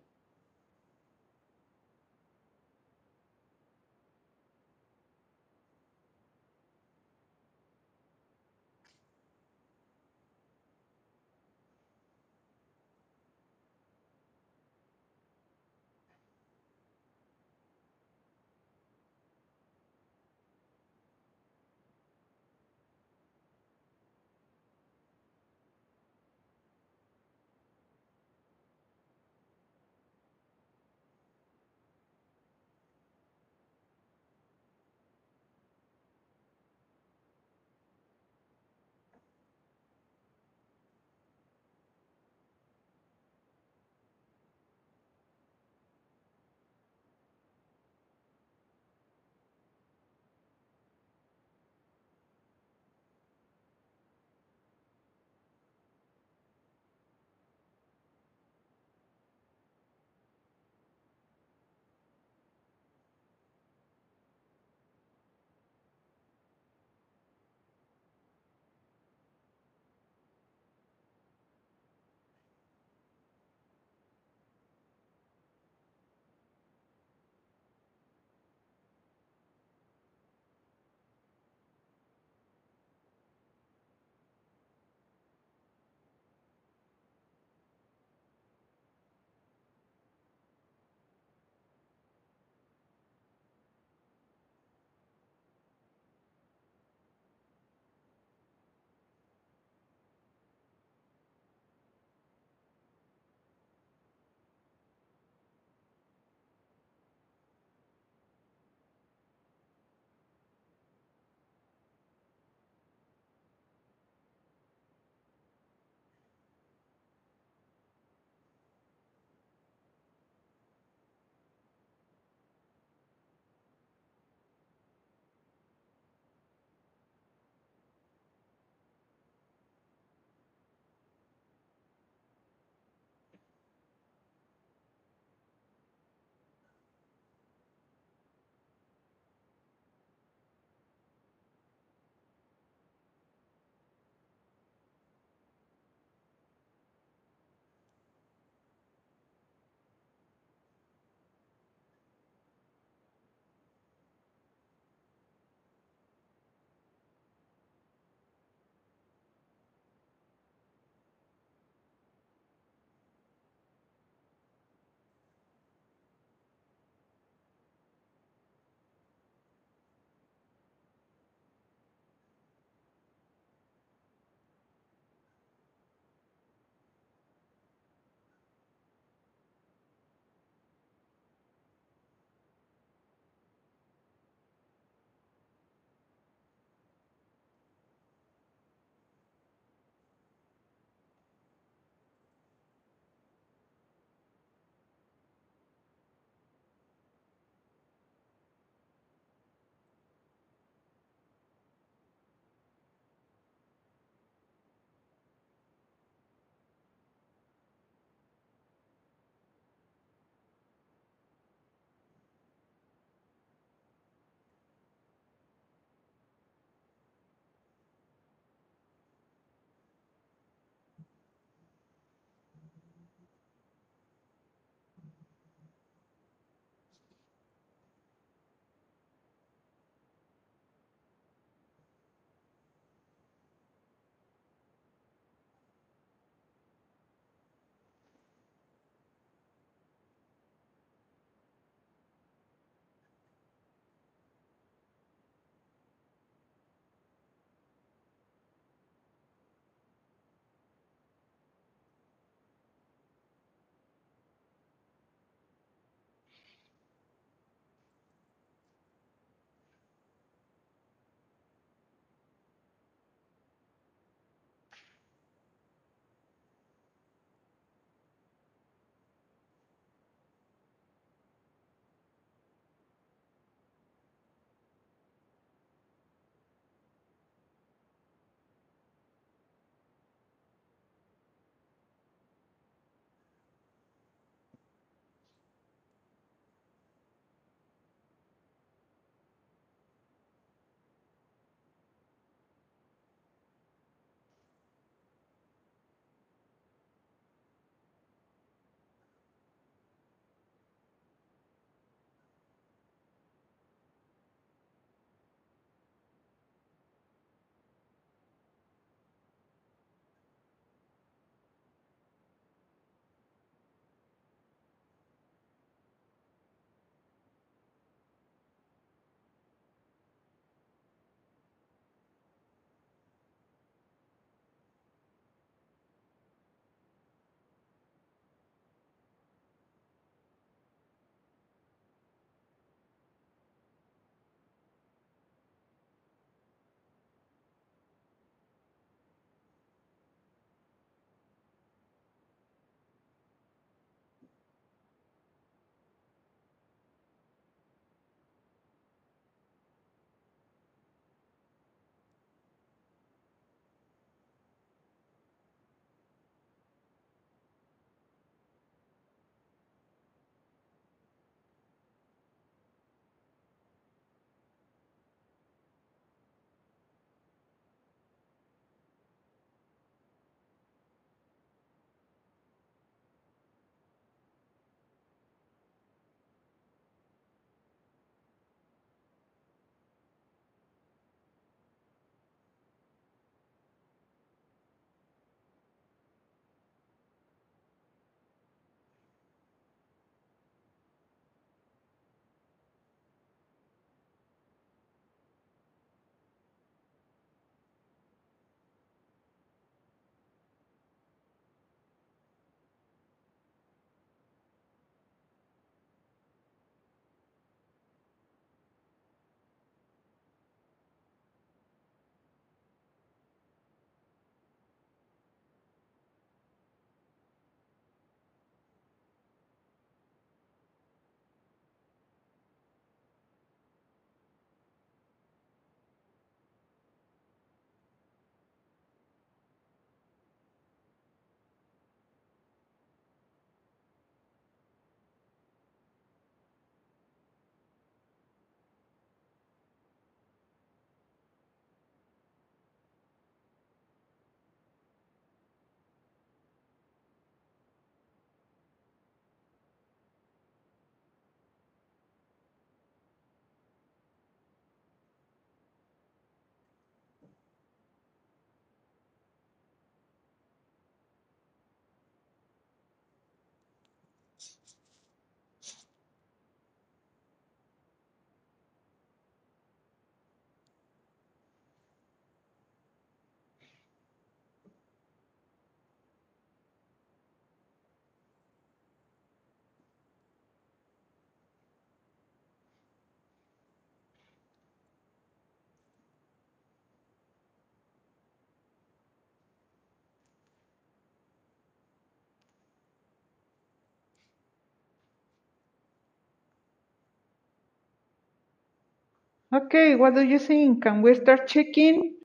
Okay, 499.54 499.94
what 499.94 500.16
do 500.16 500.22
you 500.22 500.40
think? 500.40 500.82
Can 500.82 501.00
we 501.00 501.14
start 501.14 501.46
checking? 501.46 502.16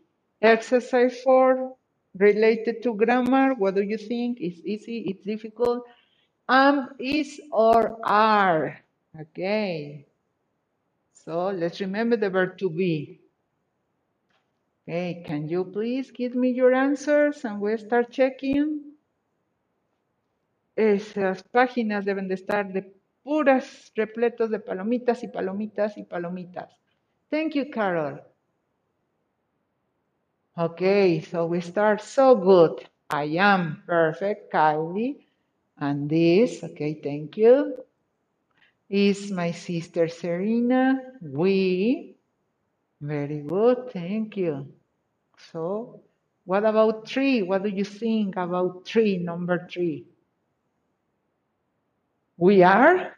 Exercise 0.41 1.21
four 1.21 1.75
related 2.17 2.81
to 2.81 2.95
grammar. 2.95 3.53
What 3.53 3.75
do 3.75 3.83
you 3.83 3.99
think? 3.99 4.41
It's 4.41 4.57
easy, 4.65 5.05
it's 5.05 5.23
difficult. 5.23 5.85
Am, 6.49 6.89
is, 6.97 7.39
or 7.51 7.99
are. 8.01 8.81
Okay. 9.13 10.07
So 11.13 11.53
let's 11.53 11.79
remember 11.79 12.17
the 12.17 12.31
verb 12.31 12.57
to 12.57 12.69
be. 12.69 13.21
Okay, 14.87 15.21
can 15.23 15.47
you 15.47 15.65
please 15.65 16.09
give 16.09 16.33
me 16.33 16.49
your 16.49 16.73
answers 16.73 17.45
and 17.45 17.61
we'll 17.61 17.77
start 17.77 18.09
checking? 18.09 18.97
Esas 20.75 21.43
páginas 21.53 22.05
deben 22.05 22.27
de 22.27 22.33
estar 22.33 22.73
de 22.73 22.89
puras, 23.21 23.91
repletos 23.95 24.49
de 24.49 24.57
palomitas 24.57 25.21
y 25.21 25.27
palomitas 25.27 25.95
y 25.95 26.03
palomitas. 26.05 26.73
Thank 27.31 27.55
you, 27.55 27.65
Carol. 27.71 28.19
Okay, 30.57 31.21
so 31.21 31.45
we 31.47 31.61
start 31.61 32.01
so 32.01 32.35
good. 32.35 32.87
I 33.09 33.25
am 33.39 33.83
perfect, 33.87 34.53
Kylie. 34.53 35.17
And 35.79 36.09
this, 36.09 36.63
okay, 36.63 36.99
thank 37.03 37.37
you. 37.37 37.77
Is 38.89 39.31
my 39.31 39.51
sister 39.51 40.07
Serena. 40.09 41.01
We. 41.21 42.15
Very 43.01 43.41
good, 43.41 43.91
thank 43.93 44.37
you. 44.37 44.67
So, 45.51 46.01
what 46.45 46.65
about 46.65 47.07
three? 47.07 47.43
What 47.43 47.63
do 47.63 47.69
you 47.69 47.85
think 47.85 48.37
about 48.37 48.85
three, 48.87 49.17
number 49.17 49.67
three? 49.71 50.05
We 52.37 52.63
are? 52.63 53.17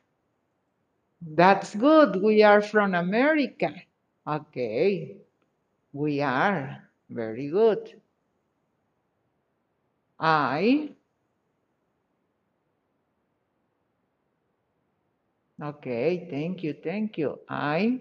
That's 1.21 1.75
good. 1.75 2.21
We 2.21 2.43
are 2.43 2.61
from 2.61 2.95
America. 2.95 3.73
Okay. 4.27 5.17
We 5.93 6.21
are. 6.21 6.89
Very 7.09 7.49
good. 7.49 8.01
I. 10.19 10.91
Okay, 15.61 16.27
thank 16.31 16.63
you, 16.63 16.73
thank 16.73 17.17
you. 17.19 17.39
I 17.47 17.99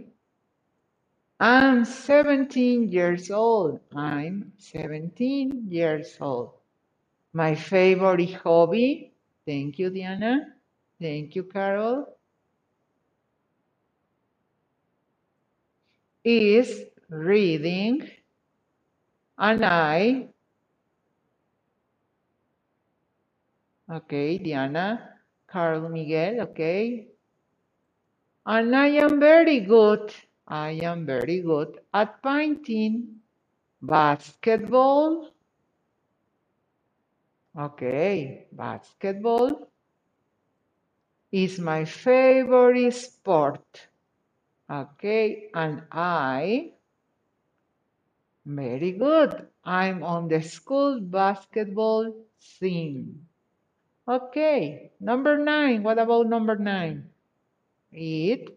am 1.40 1.84
17 1.84 2.90
years 2.90 3.30
old. 3.30 3.80
I'm 3.94 4.52
17 4.58 5.66
years 5.70 6.16
old. 6.20 6.52
My 7.32 7.54
favorite 7.54 8.34
hobby. 8.34 9.12
Thank 9.46 9.78
you, 9.78 9.90
Diana. 9.90 10.54
Thank 11.00 11.36
you, 11.36 11.44
Carol. 11.44 12.06
Is 16.24 16.84
reading. 17.08 18.08
And 19.38 19.64
I. 19.64 20.28
Okay, 23.90 24.38
Diana. 24.38 25.10
Carl 25.50 25.88
Miguel, 25.88 26.42
okay. 26.42 27.08
And 28.46 28.76
I 28.76 28.86
am 28.88 29.18
very 29.20 29.60
good. 29.60 30.14
I 30.46 30.70
am 30.82 31.06
very 31.06 31.40
good 31.40 31.80
at 31.92 32.22
painting, 32.22 33.20
basketball. 33.82 35.30
Okay, 37.58 38.46
basketball 38.52 39.68
is 41.32 41.58
my 41.58 41.84
favorite 41.84 42.94
sport. 42.94 43.88
Okay, 44.70 45.50
and 45.52 45.82
I, 45.90 46.72
very 48.46 48.92
good. 48.92 49.48
I'm 49.64 50.04
on 50.04 50.28
the 50.28 50.40
school 50.42 51.00
basketball 51.00 52.14
team. 52.60 53.26
Okay, 54.06 54.92
number 55.00 55.36
nine. 55.38 55.82
What 55.82 55.98
about 55.98 56.28
number 56.28 56.56
nine? 56.56 57.10
It. 57.92 58.56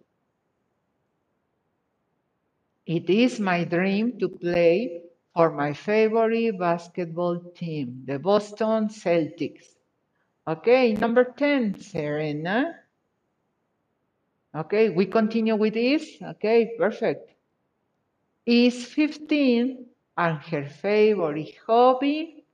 It 2.85 3.10
is 3.10 3.40
my 3.40 3.64
dream 3.64 4.19
to 4.19 4.30
play 4.30 5.02
for 5.34 5.52
my 5.52 5.73
favorite 5.73 6.60
basketball 6.60 7.40
team, 7.56 8.03
the 8.06 8.19
Boston 8.19 8.90
Celtics. 8.90 9.65
Okay, 10.48 10.94
number 10.94 11.23
10, 11.23 11.80
Serena. 11.80 12.82
Okay, 14.55 14.89
we 14.89 15.05
continue 15.07 15.55
with 15.55 15.73
this. 15.73 16.17
Okay, 16.21 16.75
perfect. 16.77 17.31
Is 18.45 18.85
15 18.85 19.85
and 20.17 20.38
her 20.38 20.65
favorite 20.65 21.55
hobby. 21.65 22.45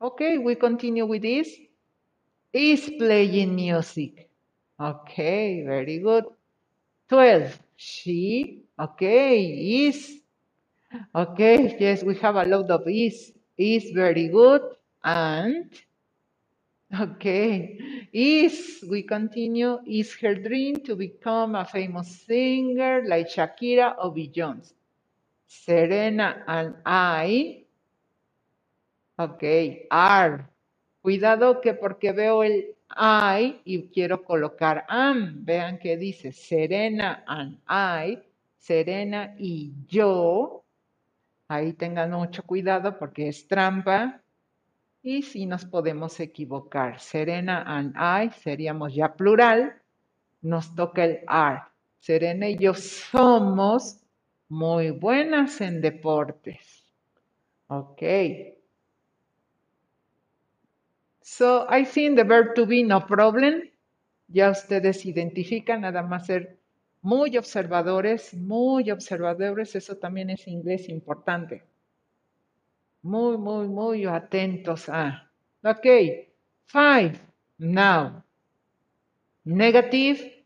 Okay, 0.00 0.38
we 0.38 0.54
continue 0.54 1.06
with 1.06 1.22
this. 1.22 1.50
Is 2.52 2.90
playing 2.98 3.54
music. 3.54 4.30
Okay, 4.80 5.64
very 5.66 5.98
good. 5.98 6.24
12. 7.08 7.58
She, 7.76 8.62
okay, 8.78 9.44
is. 9.88 10.20
Okay, 11.14 11.76
yes, 11.80 12.02
we 12.04 12.14
have 12.16 12.36
a 12.36 12.44
lot 12.44 12.70
of 12.70 12.82
is. 12.86 13.32
Is 13.58 13.90
very 13.90 14.28
good. 14.28 14.62
And, 15.02 15.70
okay, 17.00 18.08
is, 18.12 18.84
we 18.88 19.02
continue, 19.02 19.78
is 19.86 20.14
her 20.16 20.34
dream 20.34 20.76
to 20.84 20.96
become 20.96 21.54
a 21.54 21.64
famous 21.64 22.24
singer 22.26 23.02
like 23.06 23.28
Shakira 23.28 23.94
or 23.98 24.12
Beyoncé. 24.12 24.72
Serena 25.46 26.42
and 26.46 26.74
I, 26.84 27.64
okay, 29.18 29.86
are. 29.90 30.50
Cuidado 31.02 31.60
que 31.60 31.74
porque 31.74 32.12
veo 32.12 32.42
el 32.42 32.74
I 32.96 33.60
y 33.64 33.88
quiero 33.92 34.24
colocar 34.24 34.84
am. 34.88 35.44
Vean 35.44 35.78
que 35.78 35.96
dice 35.96 36.32
Serena 36.32 37.24
and 37.26 37.58
I, 37.68 38.18
Serena 38.58 39.34
y 39.38 39.72
yo. 39.86 40.64
Ahí 41.48 41.74
tengan 41.74 42.10
mucho 42.10 42.42
cuidado 42.42 42.98
porque 42.98 43.28
es 43.28 43.46
trampa. 43.46 44.23
Y 45.06 45.20
si 45.20 45.44
nos 45.44 45.66
podemos 45.66 46.18
equivocar. 46.18 46.98
Serena 46.98 47.62
and 47.66 47.94
I 47.94 48.30
seríamos 48.30 48.94
ya 48.94 49.14
plural. 49.14 49.82
Nos 50.40 50.74
toca 50.74 51.04
el 51.04 51.20
are. 51.26 51.60
Serena 52.00 52.48
y 52.48 52.56
yo 52.56 52.72
somos 52.72 54.00
muy 54.48 54.92
buenas 54.92 55.60
en 55.60 55.82
deportes. 55.82 56.86
Ok. 57.66 58.02
So 61.20 61.66
I 61.68 61.84
think 61.84 62.16
the 62.16 62.24
verb 62.24 62.54
to 62.54 62.64
be 62.64 62.82
no 62.82 63.06
problem. 63.06 63.70
Ya 64.28 64.50
ustedes 64.50 65.04
identifican, 65.04 65.82
nada 65.82 66.02
más 66.02 66.26
ser 66.26 66.58
muy 67.02 67.36
observadores, 67.36 68.32
muy 68.32 68.90
observadores, 68.90 69.76
eso 69.76 69.98
también 69.98 70.30
es 70.30 70.48
inglés 70.48 70.88
importante. 70.88 71.62
Muy, 73.04 73.36
muy, 73.36 73.68
muy 73.68 74.06
atentos 74.06 74.88
a. 74.88 75.30
Ok, 75.62 75.86
five. 76.64 77.20
Now, 77.58 78.24
negative 79.44 80.44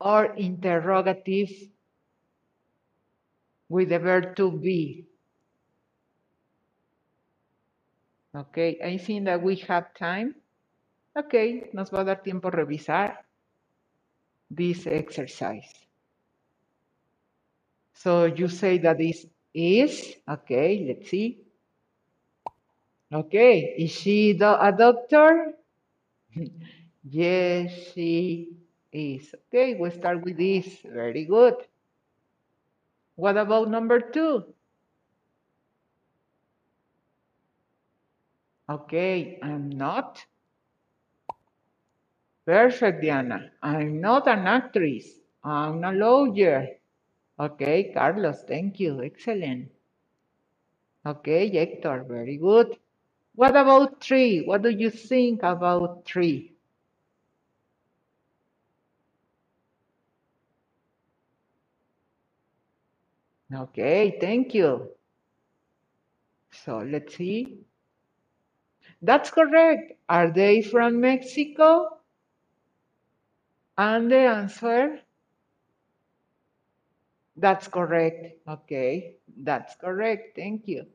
or 0.00 0.34
interrogative 0.38 1.50
with 3.68 3.90
the 3.90 3.98
verb 3.98 4.34
to 4.36 4.50
be. 4.50 5.04
Okay, 8.34 8.80
I 8.82 8.96
think 8.96 9.26
that 9.26 9.42
we 9.42 9.56
have 9.68 9.92
time. 9.92 10.34
Okay, 11.14 11.68
nos 11.74 11.90
va 11.90 12.00
a 12.00 12.04
dar 12.04 12.22
tiempo 12.22 12.48
a 12.48 12.52
revisar 12.52 13.18
this 14.50 14.86
exercise. 14.86 15.70
So 17.92 18.24
you 18.24 18.48
say 18.48 18.78
that 18.78 18.96
this 18.96 19.26
is, 19.52 20.16
okay, 20.26 20.86
let's 20.88 21.10
see. 21.10 21.51
Okay, 23.12 23.74
is 23.78 23.90
she 23.92 24.32
do 24.32 24.46
a 24.46 24.72
doctor? 24.76 25.52
yes, 27.04 27.70
she 27.94 28.56
is. 28.92 29.34
Okay, 29.48 29.74
we 29.74 29.90
start 29.90 30.22
with 30.24 30.38
this. 30.38 30.66
Very 30.84 31.24
good. 31.26 31.54
What 33.16 33.36
about 33.38 33.70
number 33.70 34.00
two? 34.00 34.54
Okay, 38.68 39.38
I'm 39.42 39.68
not. 39.70 40.24
Perfect, 42.46 43.02
Diana. 43.02 43.50
I'm 43.62 44.00
not 44.00 44.28
an 44.28 44.46
actress. 44.46 45.18
I'm 45.44 45.82
a 45.84 45.92
lawyer. 45.92 46.68
Okay, 47.38 47.92
Carlos, 47.92 48.42
thank 48.44 48.80
you. 48.80 49.02
Excellent. 49.02 49.70
Okay, 51.06 51.48
Hector, 51.50 52.04
very 52.08 52.36
good. 52.38 52.78
What 53.34 53.50
about 53.56 54.02
three? 54.02 54.40
What 54.42 54.62
do 54.62 54.70
you 54.70 54.90
think 54.90 55.42
about 55.42 56.06
three? 56.06 56.54
Okay, 63.54 64.18
thank 64.20 64.52
you. 64.54 64.90
So 66.52 66.78
let's 66.78 67.16
see. 67.16 67.66
That's 69.02 69.30
correct. 69.30 69.92
Are 70.08 70.30
they 70.30 70.62
from 70.62 71.00
Mexico? 71.00 72.00
And 73.76 74.10
the 74.10 74.16
answer? 74.16 75.00
That's 77.36 77.68
correct. 77.68 78.38
Okay, 78.48 79.16
that's 79.36 79.74
correct. 79.76 80.36
Thank 80.36 80.66
you. 80.68 80.86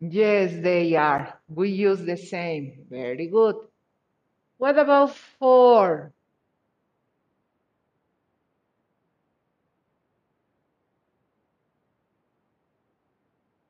Yes, 0.00 0.52
they 0.62 0.94
are. 0.96 1.40
We 1.48 1.70
use 1.70 2.00
the 2.04 2.16
same. 2.16 2.86
Very 2.90 3.28
good. 3.28 3.56
What 4.58 4.78
about 4.78 5.14
four? 5.14 6.12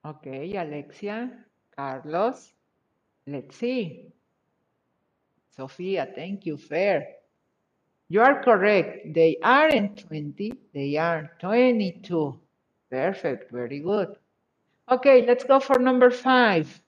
Okay, 0.04 0.56
Alexia, 0.56 1.30
Carlos. 1.76 2.52
Let's 3.26 3.56
see. 3.56 4.12
Sophia, 5.50 6.06
thank 6.14 6.46
you. 6.46 6.56
Fair. 6.56 7.06
You 8.08 8.22
are 8.22 8.42
correct. 8.42 9.12
They 9.14 9.36
aren't 9.42 9.98
20, 9.98 10.52
they 10.72 10.96
are 10.96 11.30
22. 11.40 12.40
Perfect, 12.90 13.50
very 13.52 13.80
good. 13.80 14.16
Okay, 14.90 15.26
let's 15.26 15.44
go 15.44 15.60
for 15.60 15.78
number 15.78 16.10
five. 16.10 16.82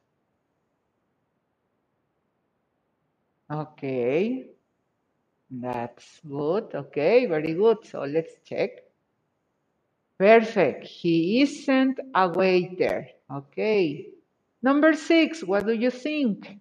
Okay, 3.50 4.46
that's 5.50 6.20
good. 6.28 6.74
Okay, 6.74 7.26
very 7.26 7.54
good. 7.54 7.78
So 7.84 8.00
let's 8.02 8.32
check. 8.44 8.70
Perfect. 10.18 10.86
He 10.86 11.42
isn't 11.42 11.98
a 12.14 12.28
waiter. 12.28 13.08
Okay. 13.30 14.08
Number 14.62 14.92
six, 14.94 15.42
what 15.42 15.66
do 15.66 15.72
you 15.72 15.90
think? 15.90 16.58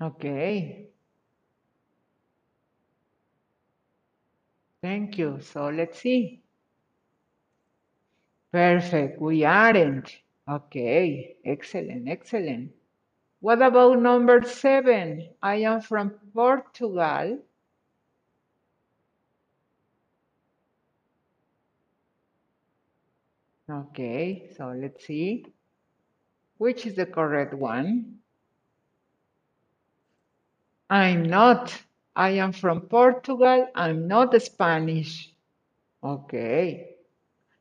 Okay. 0.00 0.83
Thank 4.84 5.16
you. 5.16 5.40
So 5.40 5.70
let's 5.70 6.00
see. 6.00 6.42
Perfect. 8.52 9.18
We 9.18 9.42
aren't. 9.42 10.14
Okay. 10.46 11.36
Excellent. 11.42 12.06
Excellent. 12.06 12.70
What 13.40 13.62
about 13.62 13.98
number 13.98 14.42
seven? 14.42 15.30
I 15.42 15.54
am 15.64 15.80
from 15.80 16.10
Portugal. 16.34 17.38
Okay, 23.70 24.50
so 24.54 24.74
let's 24.76 25.06
see. 25.06 25.46
Which 26.58 26.84
is 26.84 26.94
the 26.94 27.06
correct 27.06 27.54
one? 27.54 28.16
I'm 30.90 31.22
not. 31.22 31.74
I 32.16 32.30
am 32.30 32.52
from 32.52 32.82
Portugal. 32.82 33.68
I'm 33.74 34.06
not 34.06 34.40
Spanish. 34.40 35.32
Okay. 36.02 36.94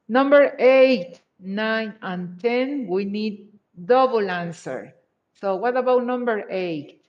Number 0.07 0.55
eight, 0.59 1.21
nine, 1.39 1.95
and 2.01 2.39
10, 2.39 2.87
we 2.87 3.05
need 3.05 3.49
double 3.85 4.29
answer. 4.29 4.93
So 5.41 5.55
what 5.55 5.75
about 5.75 6.05
number 6.05 6.45
eight? 6.49 7.01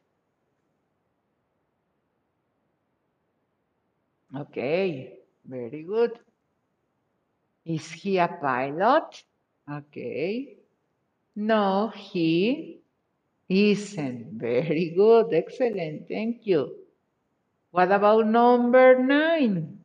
Okay, 4.36 5.18
very 5.46 5.82
good. 5.82 6.18
Is 7.64 7.90
he 7.92 8.18
a 8.18 8.28
pilot? 8.28 9.22
Okay. 9.70 10.56
No, 11.36 11.92
he 11.94 12.80
isn't. 13.48 14.32
Very 14.32 14.92
good, 14.96 15.32
excellent, 15.32 16.08
thank 16.08 16.46
you. 16.46 16.83
What 17.74 17.90
about 17.90 18.28
number 18.28 19.02
nine? 19.02 19.82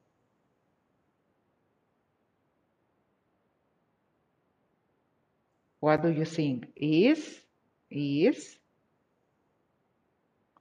What 5.80 6.04
do 6.04 6.10
you 6.10 6.26
think? 6.26 6.68
Is, 6.76 7.42
is, 7.90 8.60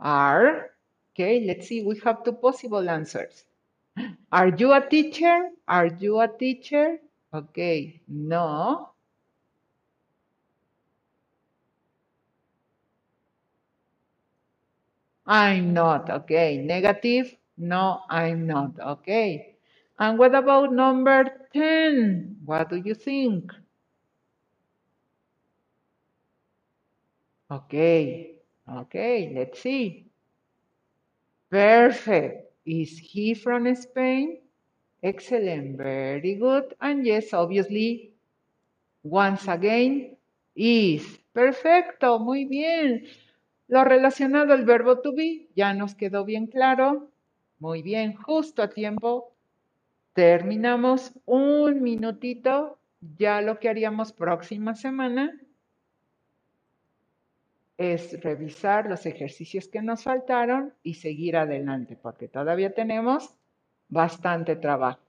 are? 0.01 0.71
Okay, 1.13 1.45
let's 1.45 1.69
see, 1.69 1.83
we 1.83 2.01
have 2.03 2.25
two 2.25 2.33
possible 2.33 2.89
answers. 2.89 3.45
Are 4.33 4.49
you 4.49 4.73
a 4.73 4.81
teacher? 4.89 5.51
Are 5.69 5.89
you 6.01 6.21
a 6.21 6.29
teacher? 6.29 6.97
Okay, 7.35 8.01
no. 8.09 8.89
I'm 15.29 15.75
not. 15.75 16.11
Okay, 16.11 16.59
negative. 16.59 17.37
No, 17.59 18.03
I'm 18.11 18.49
not. 18.49 18.81
Okay. 18.81 19.57
And 20.01 20.19
what 20.19 20.35
about 20.35 20.73
number 20.75 21.27
10? 21.55 22.39
What 22.47 22.71
do 22.71 22.77
you 22.79 22.95
think? 22.95 23.53
Okay, 27.51 28.37
okay, 28.69 29.33
let's 29.35 29.61
see. 29.63 30.07
Perfect. 31.51 32.53
Is 32.67 32.99
he 32.99 33.35
from 33.35 33.75
Spain? 33.77 34.41
Excellent, 35.03 35.79
very 35.79 36.37
good. 36.37 36.75
And 36.81 37.07
yes, 37.07 37.33
obviously, 37.35 38.13
once 39.05 39.49
again, 39.49 40.17
is. 40.57 41.07
Perfecto, 41.35 42.19
muy 42.19 42.47
bien. 42.47 43.07
Lo 43.69 43.85
relacionado 43.85 44.55
al 44.55 44.65
verbo 44.65 45.01
to 45.01 45.15
be 45.15 45.49
ya 45.55 45.75
nos 45.75 45.95
quedó 45.95 46.25
bien 46.25 46.47
claro. 46.47 47.11
Muy 47.59 47.83
bien, 47.83 48.15
justo 48.15 48.63
a 48.63 48.71
tiempo. 48.71 49.33
Terminamos 50.15 51.13
un 51.27 51.83
minutito. 51.83 52.79
Ya 53.17 53.41
lo 53.43 53.61
que 53.61 53.69
haríamos 53.69 54.13
próxima 54.13 54.75
semana 54.75 55.39
es 57.77 58.21
revisar 58.23 58.89
los 58.89 59.07
ejercicios 59.07 59.69
que 59.69 59.81
nos 59.83 60.03
faltaron 60.03 60.75
y 60.83 60.95
seguir 60.95 61.37
adelante, 61.37 61.97
porque 61.97 62.27
todavía 62.27 62.75
tenemos 62.75 63.37
bastante 63.89 64.57
trabajo. 64.57 65.01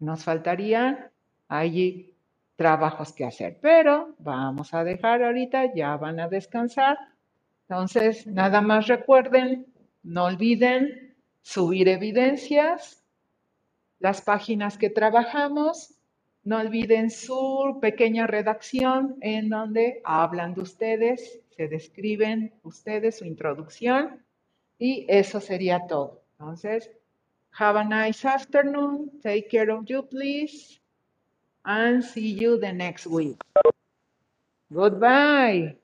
Nos 0.00 0.24
faltarían 0.24 1.10
allí 1.46 2.16
trabajos 2.56 3.12
que 3.12 3.24
hacer, 3.24 3.58
pero 3.62 4.14
vamos 4.18 4.74
a 4.74 4.82
dejar 4.82 5.22
ahorita, 5.22 5.72
ya 5.72 5.96
van 5.96 6.18
a 6.18 6.28
descansar. 6.28 6.98
Entonces, 7.70 8.26
nada 8.26 8.60
más 8.60 8.88
recuerden, 8.88 9.64
no 10.02 10.24
olviden 10.24 11.14
subir 11.40 11.86
evidencias, 11.86 13.04
las 14.00 14.22
páginas 14.22 14.76
que 14.76 14.90
trabajamos, 14.90 15.94
no 16.42 16.58
olviden 16.58 17.12
su 17.12 17.78
pequeña 17.80 18.26
redacción 18.26 19.14
en 19.20 19.50
donde 19.50 20.00
hablan 20.02 20.54
de 20.54 20.62
ustedes, 20.62 21.42
se 21.56 21.68
describen 21.68 22.52
ustedes 22.64 23.18
su 23.18 23.24
introducción 23.24 24.20
y 24.76 25.06
eso 25.08 25.40
sería 25.40 25.86
todo. 25.86 26.24
Entonces, 26.40 26.90
have 27.52 27.78
a 27.78 27.84
nice 27.84 28.26
afternoon. 28.26 29.12
Take 29.22 29.46
care 29.48 29.70
of 29.70 29.84
you, 29.84 30.02
please. 30.02 30.80
And 31.62 32.02
see 32.02 32.34
you 32.34 32.58
the 32.58 32.72
next 32.72 33.06
week. 33.06 33.40
Goodbye. 34.72 35.76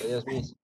Adiós, 0.00 0.24
Miss. 0.24 0.54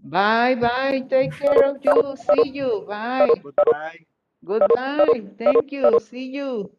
Bye, 0.00 0.56
bye. 0.56 1.00
Take 1.08 1.36
care 1.38 1.70
of 1.70 1.78
you. 1.82 2.16
See 2.16 2.50
you. 2.50 2.84
Bye. 2.88 3.28
Goodbye. 3.42 4.06
Goodbye. 4.44 5.32
Thank 5.38 5.72
you. 5.72 6.00
See 6.00 6.30
you. 6.34 6.70